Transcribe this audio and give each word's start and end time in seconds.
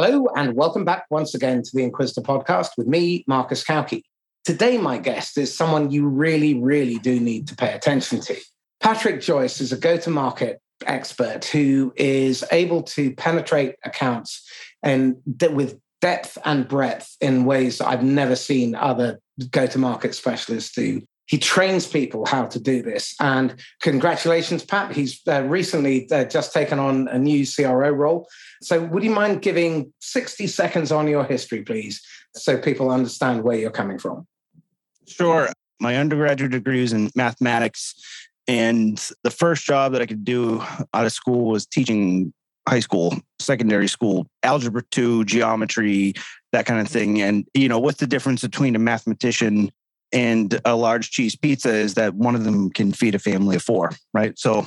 Hello, 0.00 0.28
and 0.36 0.54
welcome 0.54 0.84
back 0.84 1.06
once 1.10 1.34
again 1.34 1.60
to 1.60 1.70
the 1.74 1.82
Inquisitor 1.82 2.20
podcast 2.20 2.68
with 2.78 2.86
me, 2.86 3.24
Marcus 3.26 3.64
Cauchi. 3.64 4.04
Today, 4.44 4.78
my 4.78 4.96
guest 4.96 5.36
is 5.36 5.52
someone 5.52 5.90
you 5.90 6.06
really, 6.06 6.54
really 6.54 7.00
do 7.00 7.18
need 7.18 7.48
to 7.48 7.56
pay 7.56 7.72
attention 7.72 8.20
to. 8.20 8.36
Patrick 8.78 9.20
Joyce 9.20 9.60
is 9.60 9.72
a 9.72 9.76
go 9.76 9.96
to 9.96 10.08
market 10.08 10.60
expert 10.86 11.46
who 11.46 11.92
is 11.96 12.44
able 12.52 12.84
to 12.84 13.12
penetrate 13.16 13.74
accounts 13.84 14.48
and 14.84 15.16
with 15.50 15.80
depth 16.00 16.38
and 16.44 16.68
breadth 16.68 17.16
in 17.20 17.44
ways 17.44 17.78
that 17.78 17.88
I've 17.88 18.04
never 18.04 18.36
seen 18.36 18.76
other 18.76 19.18
go 19.50 19.66
to 19.66 19.78
market 19.80 20.14
specialists 20.14 20.76
do. 20.76 21.02
He 21.28 21.38
trains 21.38 21.86
people 21.86 22.24
how 22.26 22.46
to 22.46 22.58
do 22.58 22.82
this. 22.82 23.14
And 23.20 23.54
congratulations, 23.82 24.64
Pat. 24.64 24.92
He's 24.92 25.20
uh, 25.28 25.42
recently 25.44 26.10
uh, 26.10 26.24
just 26.24 26.52
taken 26.52 26.78
on 26.78 27.06
a 27.08 27.18
new 27.18 27.46
CRO 27.46 27.90
role. 27.90 28.28
So, 28.62 28.82
would 28.84 29.04
you 29.04 29.10
mind 29.10 29.42
giving 29.42 29.92
60 30.00 30.46
seconds 30.46 30.90
on 30.90 31.06
your 31.06 31.24
history, 31.24 31.62
please, 31.62 32.02
so 32.34 32.56
people 32.58 32.90
understand 32.90 33.44
where 33.44 33.58
you're 33.58 33.70
coming 33.70 33.98
from? 33.98 34.26
Sure. 35.06 35.50
My 35.80 35.96
undergraduate 35.96 36.50
degree 36.52 36.80
was 36.80 36.92
in 36.92 37.10
mathematics. 37.14 37.94
And 38.48 38.98
the 39.22 39.30
first 39.30 39.64
job 39.64 39.92
that 39.92 40.00
I 40.00 40.06
could 40.06 40.24
do 40.24 40.62
out 40.94 41.04
of 41.04 41.12
school 41.12 41.50
was 41.50 41.66
teaching 41.66 42.32
high 42.66 42.80
school, 42.80 43.14
secondary 43.38 43.88
school, 43.88 44.26
algebra 44.42 44.82
2, 44.90 45.24
geometry, 45.24 46.14
that 46.52 46.64
kind 46.64 46.80
of 46.80 46.88
thing. 46.88 47.20
And, 47.20 47.46
you 47.52 47.68
know, 47.68 47.78
what's 47.78 48.00
the 48.00 48.06
difference 48.06 48.42
between 48.42 48.74
a 48.74 48.78
mathematician 48.78 49.70
and 50.12 50.60
a 50.64 50.74
large 50.74 51.10
cheese 51.10 51.36
pizza 51.36 51.70
is 51.70 51.94
that 51.94 52.14
one 52.14 52.34
of 52.34 52.44
them 52.44 52.70
can 52.70 52.92
feed 52.92 53.14
a 53.14 53.18
family 53.18 53.56
of 53.56 53.62
four, 53.62 53.92
right? 54.14 54.38
So, 54.38 54.66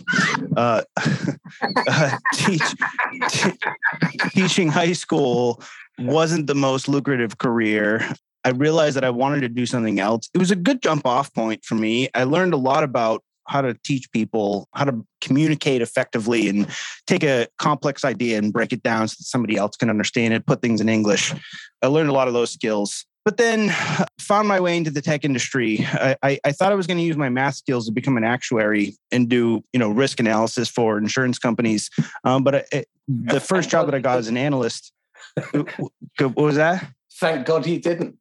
uh, 0.55 0.83
uh, 1.87 2.17
teach, 2.33 2.63
t- 3.29 3.51
teaching 4.29 4.69
high 4.69 4.93
school 4.93 5.61
wasn't 5.99 6.47
the 6.47 6.55
most 6.55 6.87
lucrative 6.87 7.37
career. 7.37 8.07
I 8.43 8.49
realized 8.49 8.95
that 8.97 9.03
I 9.03 9.09
wanted 9.09 9.41
to 9.41 9.49
do 9.49 9.65
something 9.65 9.99
else. 9.99 10.29
It 10.33 10.37
was 10.37 10.51
a 10.51 10.55
good 10.55 10.81
jump 10.81 11.05
off 11.05 11.33
point 11.33 11.63
for 11.63 11.75
me. 11.75 12.09
I 12.13 12.23
learned 12.23 12.53
a 12.53 12.57
lot 12.57 12.83
about 12.83 13.23
how 13.47 13.61
to 13.61 13.75
teach 13.83 14.09
people 14.11 14.67
how 14.73 14.85
to 14.85 15.05
communicate 15.19 15.81
effectively 15.81 16.47
and 16.47 16.67
take 17.05 17.23
a 17.23 17.47
complex 17.57 18.05
idea 18.05 18.37
and 18.37 18.53
break 18.53 18.71
it 18.71 18.81
down 18.81 19.07
so 19.07 19.15
that 19.17 19.25
somebody 19.25 19.57
else 19.57 19.75
can 19.75 19.89
understand 19.89 20.33
it, 20.33 20.45
put 20.45 20.61
things 20.61 20.79
in 20.79 20.87
English. 20.87 21.33
I 21.81 21.87
learned 21.87 22.09
a 22.09 22.13
lot 22.13 22.27
of 22.27 22.33
those 22.33 22.51
skills 22.51 23.05
but 23.23 23.37
then 23.37 23.69
found 24.19 24.47
my 24.47 24.59
way 24.59 24.77
into 24.77 24.91
the 24.91 25.01
tech 25.01 25.23
industry. 25.23 25.85
I, 25.93 26.15
I, 26.23 26.39
I 26.45 26.51
thought 26.51 26.71
I 26.71 26.75
was 26.75 26.87
going 26.87 26.97
to 26.97 27.03
use 27.03 27.17
my 27.17 27.29
math 27.29 27.55
skills 27.55 27.85
to 27.85 27.91
become 27.91 28.17
an 28.17 28.23
actuary 28.23 28.97
and 29.11 29.29
do 29.29 29.63
you 29.73 29.79
know 29.79 29.89
risk 29.89 30.19
analysis 30.19 30.69
for 30.69 30.97
insurance 30.97 31.37
companies. 31.37 31.89
Um, 32.23 32.43
but 32.43 32.65
it, 32.71 32.87
the 33.07 33.39
first 33.39 33.69
job 33.69 33.85
that 33.87 33.95
I 33.95 33.99
got 33.99 34.17
as 34.17 34.27
an 34.27 34.37
analyst, 34.37 34.91
what 35.53 36.35
was 36.35 36.55
that? 36.55 36.87
Thank 37.19 37.45
God 37.45 37.65
he 37.65 37.77
didn't. 37.77 38.17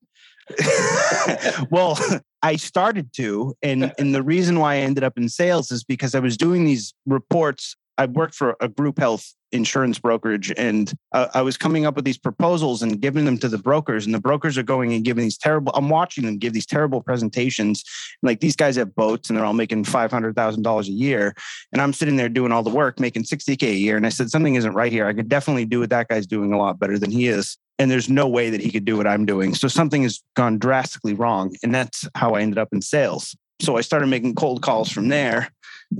well, 1.70 1.98
I 2.42 2.56
started 2.56 3.12
to, 3.14 3.54
and 3.62 3.92
and 3.98 4.14
the 4.14 4.22
reason 4.22 4.58
why 4.58 4.74
I 4.74 4.78
ended 4.78 5.04
up 5.04 5.16
in 5.16 5.28
sales 5.28 5.70
is 5.70 5.84
because 5.84 6.14
I 6.14 6.20
was 6.20 6.36
doing 6.36 6.64
these 6.64 6.92
reports. 7.06 7.76
I 7.96 8.06
worked 8.06 8.34
for 8.34 8.56
a 8.60 8.68
group 8.68 8.98
health 8.98 9.34
insurance 9.52 9.98
brokerage 9.98 10.52
and 10.56 10.92
uh, 11.12 11.28
i 11.34 11.42
was 11.42 11.56
coming 11.56 11.86
up 11.86 11.96
with 11.96 12.04
these 12.04 12.18
proposals 12.18 12.82
and 12.82 13.00
giving 13.00 13.24
them 13.24 13.38
to 13.38 13.48
the 13.48 13.58
brokers 13.58 14.06
and 14.06 14.14
the 14.14 14.20
brokers 14.20 14.56
are 14.56 14.62
going 14.62 14.92
and 14.92 15.04
giving 15.04 15.24
these 15.24 15.38
terrible 15.38 15.72
i'm 15.74 15.88
watching 15.88 16.24
them 16.24 16.38
give 16.38 16.52
these 16.52 16.66
terrible 16.66 17.00
presentations. 17.02 17.84
Like 18.22 18.40
these 18.40 18.56
guys 18.56 18.76
have 18.76 18.94
boats 18.94 19.28
and 19.28 19.36
they're 19.36 19.44
all 19.44 19.52
making 19.52 19.84
$500000 19.84 20.80
a 20.80 20.90
year 20.90 21.34
and 21.72 21.80
i'm 21.80 21.92
sitting 21.92 22.16
there 22.16 22.28
doing 22.28 22.52
all 22.52 22.62
the 22.62 22.70
work 22.70 22.98
making 22.98 23.24
60k 23.24 23.62
a 23.62 23.74
year 23.74 23.96
and 23.96 24.06
i 24.06 24.08
said 24.08 24.30
something 24.30 24.54
isn't 24.54 24.74
right 24.74 24.92
here. 24.92 25.06
I 25.06 25.12
could 25.12 25.28
definitely 25.28 25.64
do 25.64 25.80
what 25.80 25.90
that 25.90 26.08
guy's 26.08 26.26
doing 26.26 26.52
a 26.52 26.58
lot 26.58 26.78
better 26.78 26.98
than 26.98 27.10
he 27.10 27.28
is 27.28 27.56
and 27.78 27.90
there's 27.90 28.10
no 28.10 28.28
way 28.28 28.50
that 28.50 28.60
he 28.60 28.70
could 28.70 28.84
do 28.84 28.96
what 28.96 29.06
i'm 29.06 29.26
doing. 29.26 29.54
So 29.54 29.68
something 29.68 30.02
has 30.02 30.22
gone 30.34 30.58
drastically 30.58 31.14
wrong 31.14 31.54
and 31.62 31.74
that's 31.74 32.08
how 32.14 32.34
i 32.34 32.40
ended 32.40 32.58
up 32.58 32.68
in 32.72 32.82
sales. 32.82 33.36
So 33.60 33.76
I 33.76 33.82
started 33.82 34.06
making 34.06 34.36
cold 34.36 34.62
calls 34.62 34.90
from 34.90 35.08
there 35.08 35.50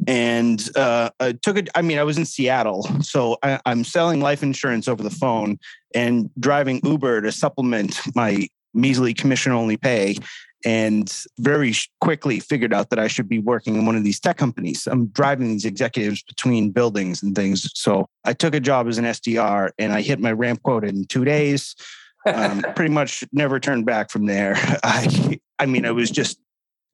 and 0.07 0.69
uh, 0.77 1.11
I 1.21 1.33
took 1.33 1.57
it. 1.57 1.69
I 1.75 1.83
mean, 1.83 1.99
I 1.99 2.05
was 2.05 2.19
in 2.19 2.25
Seattle, 2.25 2.83
so 3.03 3.39
I, 3.43 3.61
I'm 3.67 3.85
selling 3.85 4.21
life 4.21 4.43
insurance 4.43 4.89
over 4.89 5.03
the 5.03 5.11
phone 5.11 5.59
and 5.95 6.31
driving 6.39 6.81
Uber 6.85 7.23
to 7.23 7.33
supplement 7.33 8.01
my 8.15 8.49
measly 8.75 9.15
commission 9.15 9.53
only 9.53 9.77
pay. 9.77 10.17
And 10.63 11.11
very 11.39 11.73
quickly 12.03 12.39
figured 12.39 12.75
out 12.75 12.91
that 12.91 12.99
I 12.99 13.09
should 13.09 13.31
be 13.31 13.39
working 13.39 13.77
in 13.77 13.87
one 13.87 13.97
of 13.97 14.05
these 14.05 14.21
tech 14.21 14.37
companies. 14.37 14.87
I'm 14.87 15.07
driving 15.07 15.49
these 15.49 15.65
executives 15.65 16.23
between 16.23 16.71
buildings 16.71 17.23
and 17.23 17.35
things. 17.35 17.71
So 17.75 18.07
I 18.27 18.35
took 18.35 18.55
a 18.55 18.61
job 18.61 18.87
as 18.87 18.99
an 18.99 19.07
SDR 19.07 19.71
and 19.79 19.91
I 19.91 20.03
hit 20.03 20.21
my 20.21 20.33
ramp 20.33 20.63
quota 20.63 20.89
in 20.89 21.07
two 21.07 21.25
days. 21.25 21.75
um, 22.27 22.63
pretty 22.77 22.93
much 22.93 23.25
never 23.33 23.59
turned 23.59 23.87
back 23.87 24.11
from 24.11 24.27
there. 24.27 24.55
I, 24.83 25.41
I 25.59 25.65
mean, 25.65 25.87
I 25.87 25.93
was 25.93 26.11
just 26.11 26.39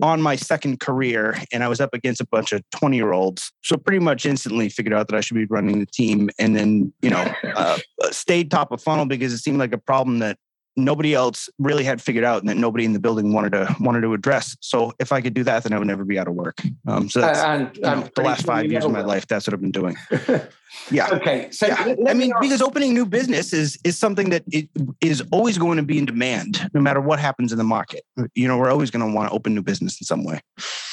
on 0.03 0.21
my 0.21 0.37
second 0.37 0.81
career 0.81 1.39
and 1.53 1.65
I 1.65 1.69
was 1.69 1.81
up 1.81 1.95
against 1.95 2.21
a 2.21 2.27
bunch 2.27 2.53
of 2.53 2.63
20 2.71 2.97
year 2.97 3.13
olds. 3.13 3.53
So 3.63 3.77
pretty 3.77 3.99
much 3.99 4.27
instantly 4.27 4.69
figured 4.69 4.93
out 4.93 5.09
that 5.09 5.17
I 5.17 5.21
should 5.21 5.37
be 5.37 5.47
running 5.47 5.81
the 5.81 5.87
team 5.87 6.31
and 6.39 6.55
then, 6.55 6.93
you 7.01 7.11
know, 7.11 7.33
uh, 7.55 7.79
stayed 8.11 8.51
top 8.51 8.73
of 8.73 8.83
funnel 8.83 9.07
because 9.07 9.33
it 9.33 9.39
seemed 9.39 9.59
like 9.59 9.73
a 9.73 9.79
problem 9.79 10.19
that 10.19 10.39
nobody 10.77 11.15
else 11.15 11.49
really 11.59 11.85
had 11.85 12.03
figured 12.03 12.25
out 12.25 12.41
and 12.41 12.49
that 12.49 12.57
nobody 12.57 12.85
in 12.85 12.93
the 12.93 12.99
building 12.99 13.33
wanted 13.33 13.53
to 13.53 13.75
wanted 13.81 14.03
to 14.03 14.13
address. 14.13 14.57
So 14.61 14.93
if 14.99 15.11
I 15.13 15.21
could 15.21 15.35
do 15.35 15.43
that, 15.45 15.63
then 15.63 15.73
I 15.73 15.79
would 15.79 15.89
never 15.89 16.05
be 16.05 16.19
out 16.19 16.29
of 16.29 16.35
work. 16.35 16.61
Um, 16.87 17.09
so 17.09 17.21
that's 17.21 17.41
and, 17.41 17.75
you 17.75 17.83
know, 17.83 18.09
the 18.15 18.23
last 18.23 18.45
five 18.45 18.71
years 18.71 18.85
of 18.85 18.93
my 18.93 19.01
life. 19.01 19.27
That's 19.27 19.47
what 19.47 19.55
I've 19.55 19.61
been 19.61 19.71
doing. 19.71 19.97
Yeah. 20.91 21.09
okay. 21.11 21.49
So 21.53 21.67
yeah. 21.67 21.95
I 22.07 22.13
mean, 22.13 22.33
because 22.41 22.61
opening 22.61 22.93
new 22.93 23.07
business 23.07 23.53
is 23.53 23.79
is 23.83 23.99
something 23.99 24.31
that 24.31 24.45
it 24.53 24.69
is 25.01 25.23
always 25.33 25.59
going 25.59 25.79
to 25.79 25.83
be 25.83 25.97
in 25.97 26.05
demand, 26.05 26.69
no 26.75 26.81
matter 26.81 27.01
what 27.01 27.19
happens 27.19 27.51
in 27.51 27.59
the 27.59 27.65
market. 27.65 28.05
You 28.35 28.47
know, 28.47 28.59
we're 28.59 28.71
always 28.71 28.91
going 28.91 29.07
to 29.07 29.13
want 29.13 29.29
to 29.29 29.35
open 29.35 29.55
new 29.55 29.63
business 29.63 29.99
in 30.01 30.05
some 30.05 30.23
way. 30.25 30.41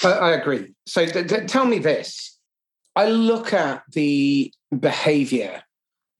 I, 0.04 0.12
I 0.12 0.32
agree. 0.32 0.74
So 0.88 1.06
th- 1.06 1.28
th- 1.28 1.48
tell 1.48 1.66
me 1.66 1.80
this: 1.80 2.40
I 2.96 3.10
look 3.10 3.52
at 3.52 3.84
the 3.92 4.54
behavior 4.80 5.64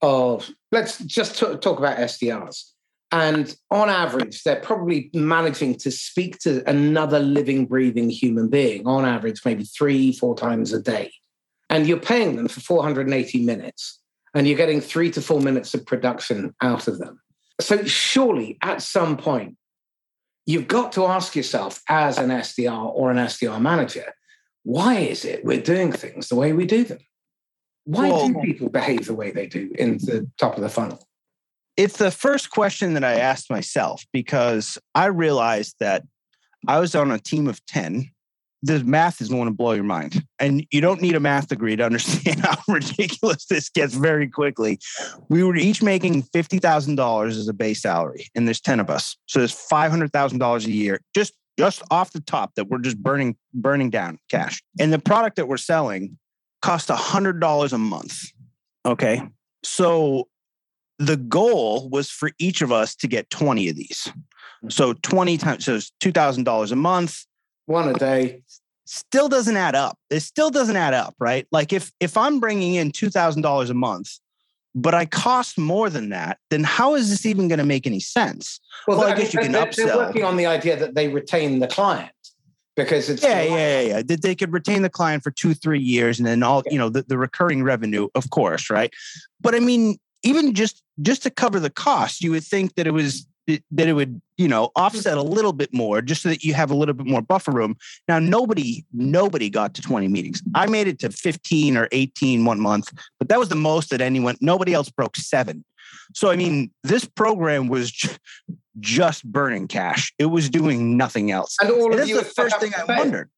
of 0.02 0.50
let's 0.70 0.98
just 0.98 1.38
t- 1.38 1.56
talk 1.56 1.78
about 1.78 1.96
SDRs 1.96 2.73
and 3.14 3.56
on 3.70 3.90
average, 3.90 4.42
they're 4.42 4.56
probably 4.56 5.08
managing 5.14 5.76
to 5.76 5.92
speak 5.92 6.40
to 6.40 6.68
another 6.68 7.20
living, 7.20 7.64
breathing 7.64 8.10
human 8.10 8.48
being 8.48 8.88
on 8.88 9.04
average, 9.04 9.40
maybe 9.44 9.62
three, 9.62 10.10
four 10.12 10.34
times 10.34 10.72
a 10.72 10.82
day. 10.82 11.12
And 11.70 11.86
you're 11.86 12.00
paying 12.00 12.34
them 12.34 12.48
for 12.48 12.58
480 12.58 13.44
minutes 13.44 14.00
and 14.34 14.48
you're 14.48 14.56
getting 14.56 14.80
three 14.80 15.12
to 15.12 15.22
four 15.22 15.40
minutes 15.40 15.74
of 15.74 15.86
production 15.86 16.56
out 16.60 16.88
of 16.88 16.98
them. 16.98 17.20
So, 17.60 17.84
surely 17.84 18.58
at 18.62 18.82
some 18.82 19.16
point, 19.16 19.56
you've 20.44 20.66
got 20.66 20.90
to 20.94 21.06
ask 21.06 21.36
yourself 21.36 21.80
as 21.88 22.18
an 22.18 22.30
SDR 22.30 22.92
or 22.92 23.12
an 23.12 23.18
SDR 23.18 23.60
manager, 23.60 24.12
why 24.64 24.94
is 24.96 25.24
it 25.24 25.44
we're 25.44 25.62
doing 25.62 25.92
things 25.92 26.30
the 26.30 26.34
way 26.34 26.52
we 26.52 26.66
do 26.66 26.82
them? 26.82 26.98
Why 27.84 28.08
do 28.26 28.40
people 28.40 28.70
behave 28.70 29.06
the 29.06 29.14
way 29.14 29.30
they 29.30 29.46
do 29.46 29.70
in 29.78 29.98
the 29.98 30.28
top 30.36 30.56
of 30.56 30.62
the 30.62 30.68
funnel? 30.68 31.06
It's 31.76 31.96
the 31.96 32.10
first 32.10 32.50
question 32.50 32.94
that 32.94 33.04
I 33.04 33.14
asked 33.14 33.50
myself 33.50 34.04
because 34.12 34.78
I 34.94 35.06
realized 35.06 35.76
that 35.80 36.04
I 36.66 36.78
was 36.78 36.94
on 36.94 37.10
a 37.10 37.18
team 37.18 37.48
of 37.48 37.64
10. 37.66 38.10
The 38.62 38.82
math 38.82 39.20
is 39.20 39.28
going 39.28 39.46
to 39.46 39.54
blow 39.54 39.72
your 39.72 39.84
mind. 39.84 40.24
And 40.38 40.66
you 40.70 40.80
don't 40.80 41.02
need 41.02 41.16
a 41.16 41.20
math 41.20 41.48
degree 41.48 41.76
to 41.76 41.84
understand 41.84 42.40
how 42.44 42.56
ridiculous 42.66 43.44
this 43.46 43.68
gets 43.68 43.94
very 43.94 44.28
quickly. 44.28 44.78
We 45.28 45.44
were 45.44 45.56
each 45.56 45.82
making 45.82 46.22
$50,000 46.22 47.28
as 47.28 47.48
a 47.48 47.52
base 47.52 47.82
salary, 47.82 48.28
and 48.34 48.46
there's 48.46 48.60
10 48.60 48.80
of 48.80 48.88
us. 48.88 49.16
So 49.26 49.40
there's 49.40 49.54
$500,000 49.54 50.64
a 50.64 50.70
year 50.70 51.00
just 51.14 51.34
just 51.56 51.82
off 51.90 52.12
the 52.12 52.20
top 52.20 52.52
that 52.56 52.68
we're 52.68 52.78
just 52.78 52.98
burning 52.98 53.36
burning 53.52 53.88
down 53.88 54.18
cash. 54.28 54.60
And 54.80 54.92
the 54.92 54.98
product 54.98 55.36
that 55.36 55.46
we're 55.46 55.56
selling 55.56 56.18
cost 56.62 56.88
$100 56.88 57.72
a 57.72 57.78
month. 57.78 58.18
Okay. 58.84 59.22
So 59.62 60.28
the 60.98 61.16
goal 61.16 61.88
was 61.88 62.10
for 62.10 62.30
each 62.38 62.62
of 62.62 62.72
us 62.72 62.94
to 62.96 63.08
get 63.08 63.30
20 63.30 63.68
of 63.68 63.76
these. 63.76 64.08
Mm-hmm. 64.08 64.70
So 64.70 64.94
20 64.94 65.38
times, 65.38 65.64
so 65.64 65.76
it's 65.76 65.92
$2,000 66.00 66.72
a 66.72 66.76
month. 66.76 67.24
One 67.66 67.88
a 67.88 67.94
day. 67.94 68.42
Still 68.86 69.28
doesn't 69.28 69.56
add 69.56 69.74
up. 69.74 69.98
It 70.10 70.20
still 70.20 70.50
doesn't 70.50 70.76
add 70.76 70.92
up, 70.92 71.14
right? 71.18 71.46
Like 71.50 71.72
if 71.72 71.90
if 72.00 72.18
I'm 72.18 72.38
bringing 72.38 72.74
in 72.74 72.92
$2,000 72.92 73.70
a 73.70 73.74
month, 73.74 74.18
but 74.74 74.94
I 74.94 75.06
cost 75.06 75.56
more 75.56 75.88
than 75.88 76.10
that, 76.10 76.38
then 76.50 76.64
how 76.64 76.94
is 76.94 77.08
this 77.08 77.24
even 77.24 77.48
going 77.48 77.60
to 77.60 77.64
make 77.64 77.86
any 77.86 78.00
sense? 78.00 78.60
Well, 78.86 78.98
well 78.98 79.10
I, 79.10 79.16
guess 79.16 79.32
you 79.32 79.40
can 79.40 79.52
they're, 79.52 79.64
upsell. 79.64 79.86
They're 79.86 79.96
working 79.96 80.24
on 80.24 80.36
the 80.36 80.46
idea 80.46 80.76
that 80.76 80.94
they 80.94 81.08
retain 81.08 81.60
the 81.60 81.66
client 81.66 82.10
because 82.76 83.08
it's 83.08 83.22
yeah, 83.22 83.42
yeah, 83.42 83.56
yeah, 83.56 83.80
yeah. 83.80 84.02
That 84.02 84.22
they 84.22 84.34
could 84.34 84.52
retain 84.52 84.82
the 84.82 84.90
client 84.90 85.22
for 85.22 85.30
two, 85.30 85.54
three 85.54 85.80
years, 85.80 86.18
and 86.18 86.26
then 86.26 86.42
all 86.42 86.62
you 86.70 86.78
know 86.78 86.88
the, 86.88 87.02
the 87.02 87.16
recurring 87.16 87.62
revenue, 87.62 88.08
of 88.14 88.30
course, 88.30 88.68
right? 88.68 88.92
But 89.40 89.54
I 89.54 89.60
mean, 89.60 89.98
even 90.24 90.54
just 90.54 90.82
just 91.02 91.22
to 91.22 91.30
cover 91.30 91.60
the 91.60 91.70
cost, 91.70 92.22
you 92.22 92.30
would 92.32 92.44
think 92.44 92.74
that 92.74 92.86
it 92.86 92.92
was 92.92 93.26
that 93.46 93.86
it 93.86 93.92
would 93.92 94.22
you 94.38 94.48
know 94.48 94.70
offset 94.74 95.18
a 95.18 95.22
little 95.22 95.52
bit 95.52 95.72
more 95.72 96.00
just 96.00 96.22
so 96.22 96.30
that 96.30 96.42
you 96.42 96.54
have 96.54 96.70
a 96.70 96.74
little 96.74 96.94
bit 96.94 97.06
more 97.06 97.20
buffer 97.20 97.50
room 97.50 97.76
now 98.08 98.18
nobody 98.18 98.82
nobody 98.94 99.50
got 99.50 99.74
to 99.74 99.82
20 99.82 100.08
meetings 100.08 100.42
i 100.54 100.64
made 100.64 100.88
it 100.88 100.98
to 100.98 101.10
15 101.10 101.76
or 101.76 101.86
18 101.92 102.46
one 102.46 102.58
month 102.58 102.90
but 103.18 103.28
that 103.28 103.38
was 103.38 103.50
the 103.50 103.54
most 103.54 103.90
that 103.90 104.00
anyone 104.00 104.34
nobody 104.40 104.72
else 104.72 104.88
broke 104.88 105.14
seven 105.16 105.62
So, 106.12 106.30
I 106.30 106.36
mean, 106.36 106.70
this 106.82 107.04
program 107.04 107.68
was 107.68 107.92
just 108.80 109.24
burning 109.24 109.68
cash. 109.68 110.12
It 110.18 110.26
was 110.26 110.50
doing 110.50 110.96
nothing 110.96 111.30
else. 111.30 111.56
And 111.60 111.70
all 111.70 111.92
and 111.92 112.00
of 112.00 112.08
you 112.08 112.18
the 112.18 112.24
first 112.24 112.58
thing 112.60 112.72
I 112.76 112.98
wondered. 112.98 113.30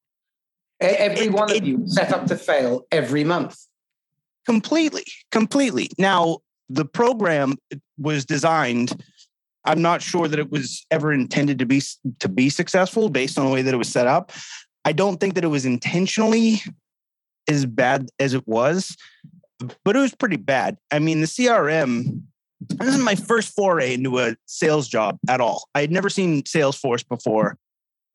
Every 0.81 1.27
it, 1.27 1.33
one 1.33 1.51
of 1.51 1.57
it, 1.57 1.65
you 1.65 1.85
set 1.87 2.13
up 2.13 2.27
to 2.27 2.37
fail 2.37 2.87
every 2.93 3.25
month. 3.25 3.59
Completely, 4.45 5.05
completely. 5.33 5.91
Now, 5.99 6.39
the 6.69 6.85
program 6.85 7.57
was 7.99 8.25
designed. 8.25 9.03
I'm 9.65 9.83
not 9.83 10.03
sure 10.03 10.29
that 10.29 10.39
it 10.39 10.51
was 10.51 10.87
ever 10.91 11.13
intended 11.13 11.59
to 11.59 11.67
be 11.67 11.83
to 12.21 12.29
be 12.29 12.51
successful 12.51 13.09
based 13.09 13.39
on 13.39 13.47
the 13.47 13.53
way 13.53 13.63
that 13.63 13.75
it 13.75 13.79
was 13.79 13.89
set 13.89 14.07
up. 14.07 14.33
I 14.85 14.93
don't 14.93 15.19
think 15.19 15.35
that 15.35 15.45
it 15.45 15.49
was 15.49 15.67
intentionally 15.67 16.63
as 17.49 17.67
bad 17.67 18.09
as 18.19 18.35
it 18.35 18.47
was, 18.47 18.97
but 19.85 19.97
it 19.97 20.01
was 20.01 20.15
pretty 20.15 20.37
bad. 20.37 20.79
I 20.91 21.01
mean, 21.01 21.21
the 21.21 21.27
CRM 21.27 22.23
this 22.61 22.95
is 22.95 23.01
my 23.01 23.15
first 23.15 23.55
foray 23.55 23.95
into 23.95 24.19
a 24.19 24.37
sales 24.47 24.89
job 24.89 25.19
at 25.29 25.41
all. 25.41 25.69
I 25.75 25.81
had 25.81 25.91
never 25.91 26.09
seen 26.09 26.43
Salesforce 26.43 27.07
before, 27.07 27.59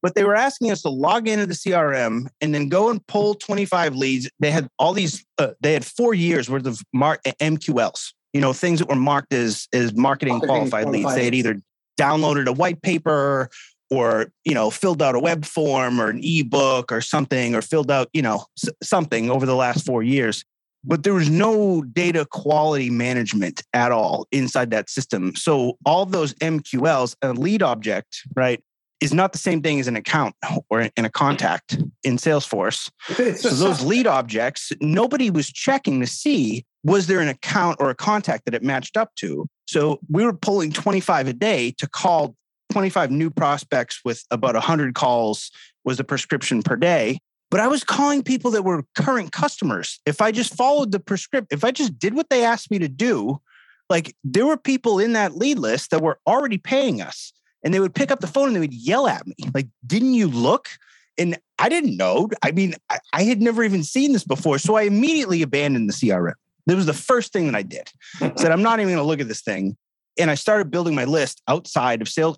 but 0.01 0.15
they 0.15 0.23
were 0.23 0.35
asking 0.35 0.71
us 0.71 0.81
to 0.81 0.89
log 0.89 1.27
into 1.27 1.45
the 1.45 1.53
CRM 1.53 2.27
and 2.41 2.53
then 2.53 2.69
go 2.69 2.89
and 2.89 3.05
pull 3.07 3.35
25 3.35 3.95
leads. 3.95 4.29
They 4.39 4.51
had 4.51 4.67
all 4.79 4.93
these, 4.93 5.23
uh, 5.37 5.51
they 5.61 5.73
had 5.73 5.85
four 5.85 6.13
years 6.13 6.49
worth 6.49 6.65
of 6.65 6.81
mark 6.93 7.21
MQLs, 7.23 8.13
you 8.33 8.41
know, 8.41 8.53
things 8.53 8.79
that 8.79 8.89
were 8.89 8.95
marked 8.95 9.33
as, 9.33 9.67
as 9.73 9.93
marketing 9.93 10.39
qualified, 10.39 10.83
qualified 10.85 10.89
leads. 10.89 11.15
They 11.15 11.25
had 11.25 11.35
either 11.35 11.61
downloaded 11.99 12.47
a 12.47 12.53
white 12.53 12.81
paper 12.81 13.49
or, 13.89 14.31
you 14.45 14.53
know, 14.53 14.69
filled 14.69 15.01
out 15.01 15.15
a 15.15 15.19
web 15.19 15.45
form 15.45 15.99
or 15.99 16.09
an 16.09 16.21
ebook 16.23 16.91
or 16.91 17.01
something, 17.01 17.55
or 17.55 17.61
filled 17.61 17.91
out, 17.91 18.09
you 18.13 18.21
know, 18.21 18.45
something 18.81 19.29
over 19.29 19.45
the 19.45 19.55
last 19.55 19.85
four 19.85 20.01
years 20.01 20.45
but 20.83 21.03
there 21.03 21.13
was 21.13 21.29
no 21.29 21.81
data 21.81 22.25
quality 22.25 22.89
management 22.89 23.61
at 23.73 23.91
all 23.91 24.27
inside 24.31 24.71
that 24.71 24.89
system. 24.89 25.35
So 25.35 25.77
all 25.85 26.05
those 26.05 26.33
MQLs, 26.35 27.15
a 27.21 27.33
lead 27.33 27.61
object, 27.61 28.23
right, 28.35 28.61
is 28.99 29.13
not 29.13 29.31
the 29.31 29.37
same 29.37 29.61
thing 29.61 29.79
as 29.79 29.87
an 29.87 29.95
account 29.95 30.35
or 30.69 30.89
in 30.95 31.05
a 31.05 31.09
contact 31.09 31.77
in 32.03 32.17
Salesforce. 32.17 32.89
so 33.37 33.49
those 33.49 33.83
lead 33.83 34.07
objects, 34.07 34.71
nobody 34.79 35.29
was 35.29 35.51
checking 35.51 35.99
to 35.99 36.07
see 36.07 36.65
was 36.83 37.07
there 37.07 37.19
an 37.19 37.27
account 37.27 37.77
or 37.79 37.89
a 37.89 37.95
contact 37.95 38.45
that 38.45 38.53
it 38.53 38.63
matched 38.63 38.97
up 38.97 39.13
to. 39.15 39.47
So 39.67 39.99
we 40.09 40.25
were 40.25 40.33
pulling 40.33 40.71
25 40.71 41.27
a 41.27 41.33
day 41.33 41.71
to 41.77 41.87
call 41.87 42.35
25 42.71 43.11
new 43.11 43.29
prospects 43.29 43.99
with 44.03 44.23
about 44.31 44.55
100 44.55 44.95
calls 44.95 45.51
was 45.83 45.97
the 45.97 46.03
prescription 46.03 46.61
per 46.63 46.75
day 46.75 47.19
but 47.49 47.59
I 47.59 47.67
was 47.67 47.83
calling 47.83 48.23
people 48.23 48.49
that 48.51 48.63
were 48.63 48.85
current 48.95 49.33
customers. 49.33 49.99
If 50.05 50.21
I 50.21 50.31
just 50.31 50.55
followed 50.55 50.93
the 50.93 51.01
prescript, 51.01 51.51
if 51.51 51.65
I 51.65 51.71
just 51.71 51.99
did 51.99 52.13
what 52.13 52.29
they 52.29 52.45
asked 52.45 52.71
me 52.71 52.79
to 52.79 52.87
do, 52.87 53.41
like 53.89 54.15
there 54.23 54.45
were 54.45 54.57
people 54.57 54.99
in 54.99 55.13
that 55.13 55.35
lead 55.35 55.59
list 55.59 55.91
that 55.91 56.01
were 56.01 56.17
already 56.25 56.57
paying 56.57 57.01
us 57.01 57.33
and 57.63 57.73
they 57.73 57.79
would 57.79 57.93
pick 57.93 58.09
up 58.09 58.21
the 58.21 58.27
phone 58.27 58.47
and 58.47 58.55
they 58.55 58.61
would 58.61 58.73
yell 58.73 59.05
at 59.05 59.27
me 59.27 59.35
like 59.53 59.67
didn't 59.85 60.13
you 60.13 60.27
look 60.27 60.69
and 61.17 61.37
i 61.59 61.67
didn't 61.67 61.97
know 61.97 62.29
i 62.41 62.51
mean 62.51 62.73
i, 62.89 62.99
I 63.13 63.23
had 63.23 63.41
never 63.41 63.63
even 63.63 63.83
seen 63.83 64.13
this 64.13 64.23
before 64.23 64.57
so 64.57 64.75
i 64.75 64.83
immediately 64.83 65.41
abandoned 65.41 65.89
the 65.89 65.93
crm 65.93 66.33
that 66.65 66.75
was 66.75 66.85
the 66.85 66.93
first 66.93 67.33
thing 67.33 67.45
that 67.45 67.55
i 67.55 67.61
did 67.61 67.89
I 68.21 68.33
said 68.37 68.51
i'm 68.51 68.63
not 68.63 68.79
even 68.79 68.93
going 68.93 69.03
to 69.03 69.07
look 69.07 69.19
at 69.19 69.27
this 69.27 69.41
thing 69.41 69.77
and 70.19 70.31
i 70.31 70.35
started 70.35 70.71
building 70.71 70.95
my 70.95 71.05
list 71.05 71.41
outside 71.47 72.01
of 72.01 72.09
sales 72.09 72.37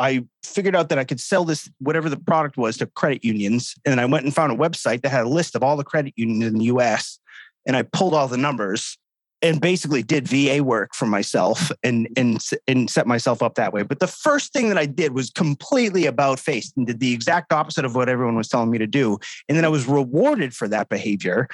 I 0.00 0.24
figured 0.42 0.74
out 0.74 0.88
that 0.88 0.98
I 0.98 1.04
could 1.04 1.20
sell 1.20 1.44
this, 1.44 1.70
whatever 1.78 2.08
the 2.08 2.16
product 2.16 2.56
was, 2.56 2.78
to 2.78 2.86
credit 2.86 3.22
unions. 3.22 3.74
And 3.84 4.00
I 4.00 4.06
went 4.06 4.24
and 4.24 4.34
found 4.34 4.50
a 4.50 4.56
website 4.56 5.02
that 5.02 5.10
had 5.10 5.26
a 5.26 5.28
list 5.28 5.54
of 5.54 5.62
all 5.62 5.76
the 5.76 5.84
credit 5.84 6.14
unions 6.16 6.46
in 6.46 6.58
the 6.58 6.64
US. 6.64 7.18
And 7.66 7.76
I 7.76 7.82
pulled 7.82 8.14
all 8.14 8.26
the 8.26 8.38
numbers 8.38 8.96
and 9.42 9.60
basically 9.60 10.02
did 10.02 10.28
VA 10.28 10.62
work 10.62 10.94
for 10.94 11.06
myself 11.06 11.70
and, 11.82 12.08
and, 12.16 12.44
and 12.68 12.90
set 12.90 13.06
myself 13.06 13.42
up 13.42 13.54
that 13.54 13.72
way. 13.72 13.82
But 13.82 14.00
the 14.00 14.06
first 14.06 14.52
thing 14.52 14.68
that 14.68 14.78
I 14.78 14.86
did 14.86 15.14
was 15.14 15.30
completely 15.30 16.06
about 16.06 16.38
face 16.38 16.72
and 16.76 16.86
did 16.86 17.00
the 17.00 17.12
exact 17.12 17.52
opposite 17.52 17.84
of 17.84 17.94
what 17.94 18.08
everyone 18.08 18.36
was 18.36 18.48
telling 18.48 18.70
me 18.70 18.78
to 18.78 18.86
do. 18.86 19.18
And 19.48 19.56
then 19.56 19.64
I 19.64 19.68
was 19.68 19.86
rewarded 19.86 20.54
for 20.54 20.68
that 20.68 20.88
behavior. 20.88 21.48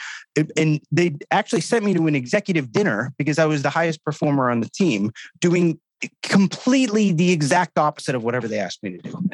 And 0.56 0.80
they 0.90 1.14
actually 1.30 1.60
sent 1.60 1.84
me 1.84 1.94
to 1.94 2.06
an 2.06 2.14
executive 2.14 2.72
dinner 2.72 3.12
because 3.18 3.38
I 3.38 3.46
was 3.46 3.62
the 3.62 3.70
highest 3.70 4.04
performer 4.04 4.50
on 4.50 4.60
the 4.60 4.70
team 4.70 5.12
doing 5.40 5.78
completely 6.22 7.12
the 7.12 7.32
exact 7.32 7.78
opposite 7.78 8.14
of 8.14 8.24
whatever 8.24 8.48
they 8.48 8.58
asked 8.58 8.82
me 8.82 8.98
to 8.98 9.30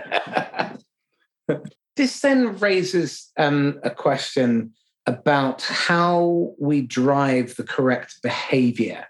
do. 1.48 1.60
this 1.96 2.20
then 2.20 2.56
raises 2.58 3.32
um, 3.36 3.80
a 3.82 3.90
question 3.90 4.72
about 5.06 5.62
how 5.62 6.54
we 6.58 6.82
drive 6.82 7.56
the 7.56 7.64
correct 7.64 8.16
behavior, 8.22 9.06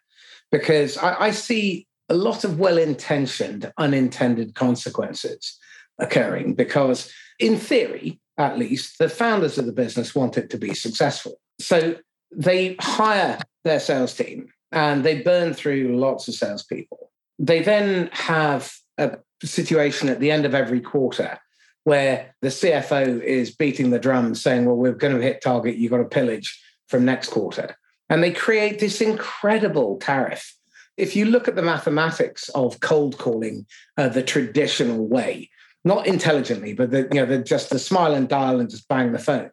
because 0.51 0.97
I, 0.97 1.27
I 1.27 1.31
see 1.31 1.87
a 2.09 2.15
lot 2.15 2.45
of 2.45 2.59
well 2.59 2.79
intentioned, 2.79 3.73
unintended 3.79 4.55
consequences 4.55 5.59
occurring 5.99 6.55
because, 6.55 7.13
in 7.39 7.57
theory, 7.59 8.21
at 8.39 8.59
least, 8.59 8.99
the 8.99 9.09
founders 9.09 9.59
of 9.59 9.67
the 9.67 9.73
business 9.73 10.15
want 10.15 10.39
it 10.39 10.51
to 10.51 10.59
be 10.59 10.75
successful. 10.75 11.41
So 11.61 11.97
they 12.35 12.77
hire 12.81 13.39
their 13.65 13.81
sales 13.81 14.15
team 14.15 14.49
and 14.73 15.05
they 15.05 15.21
burn 15.21 15.53
through 15.53 15.99
lots 15.99 16.29
of 16.29 16.35
salespeople 16.35 17.13
they 17.43 17.61
then 17.61 18.09
have 18.13 18.73
a 18.99 19.19
situation 19.43 20.09
at 20.09 20.21
the 20.21 20.31
end 20.31 20.47
of 20.47 20.55
every 20.55 20.81
quarter 20.81 21.39
where 21.85 22.35
the 22.43 22.49
CFO 22.49 23.21
is 23.23 23.55
beating 23.55 23.91
the 23.91 23.99
drum 23.99 24.35
saying, 24.35 24.65
well, 24.65 24.77
we're 24.77 24.93
going 24.93 25.17
to 25.17 25.23
hit 25.23 25.43
target, 25.43 25.77
you've 25.77 25.91
got 25.91 25.99
to 25.99 26.05
pillage 26.05 26.61
from 26.89 27.05
next 27.05 27.31
quarter. 27.31 27.77
And 28.09 28.23
they 28.23 28.33
create 28.33 28.79
this 28.79 29.01
incredible 29.01 29.99
tariff. 29.99 30.55
If 30.97 31.17
you 31.17 31.25
look 31.25 31.49
at 31.49 31.57
the 31.57 31.63
mathematics 31.63 32.49
of 32.51 32.81
cold 32.81 33.19
calling 33.19 33.67
uh, 33.97 34.09
the 34.09 34.23
traditional 34.23 35.07
way, 35.07 35.51
not 35.85 36.07
intelligently, 36.07 36.75
but 36.75 36.91
the, 36.91 37.09
you 37.11 37.21
know, 37.21 37.27
the, 37.27 37.39
just 37.39 37.71
the 37.71 37.79
smile 37.79 38.15
and 38.15 38.29
dial 38.29 38.61
and 38.61 38.71
just 38.71 38.87
bang 38.89 39.13
the 39.13 39.19
phone, 39.19 39.51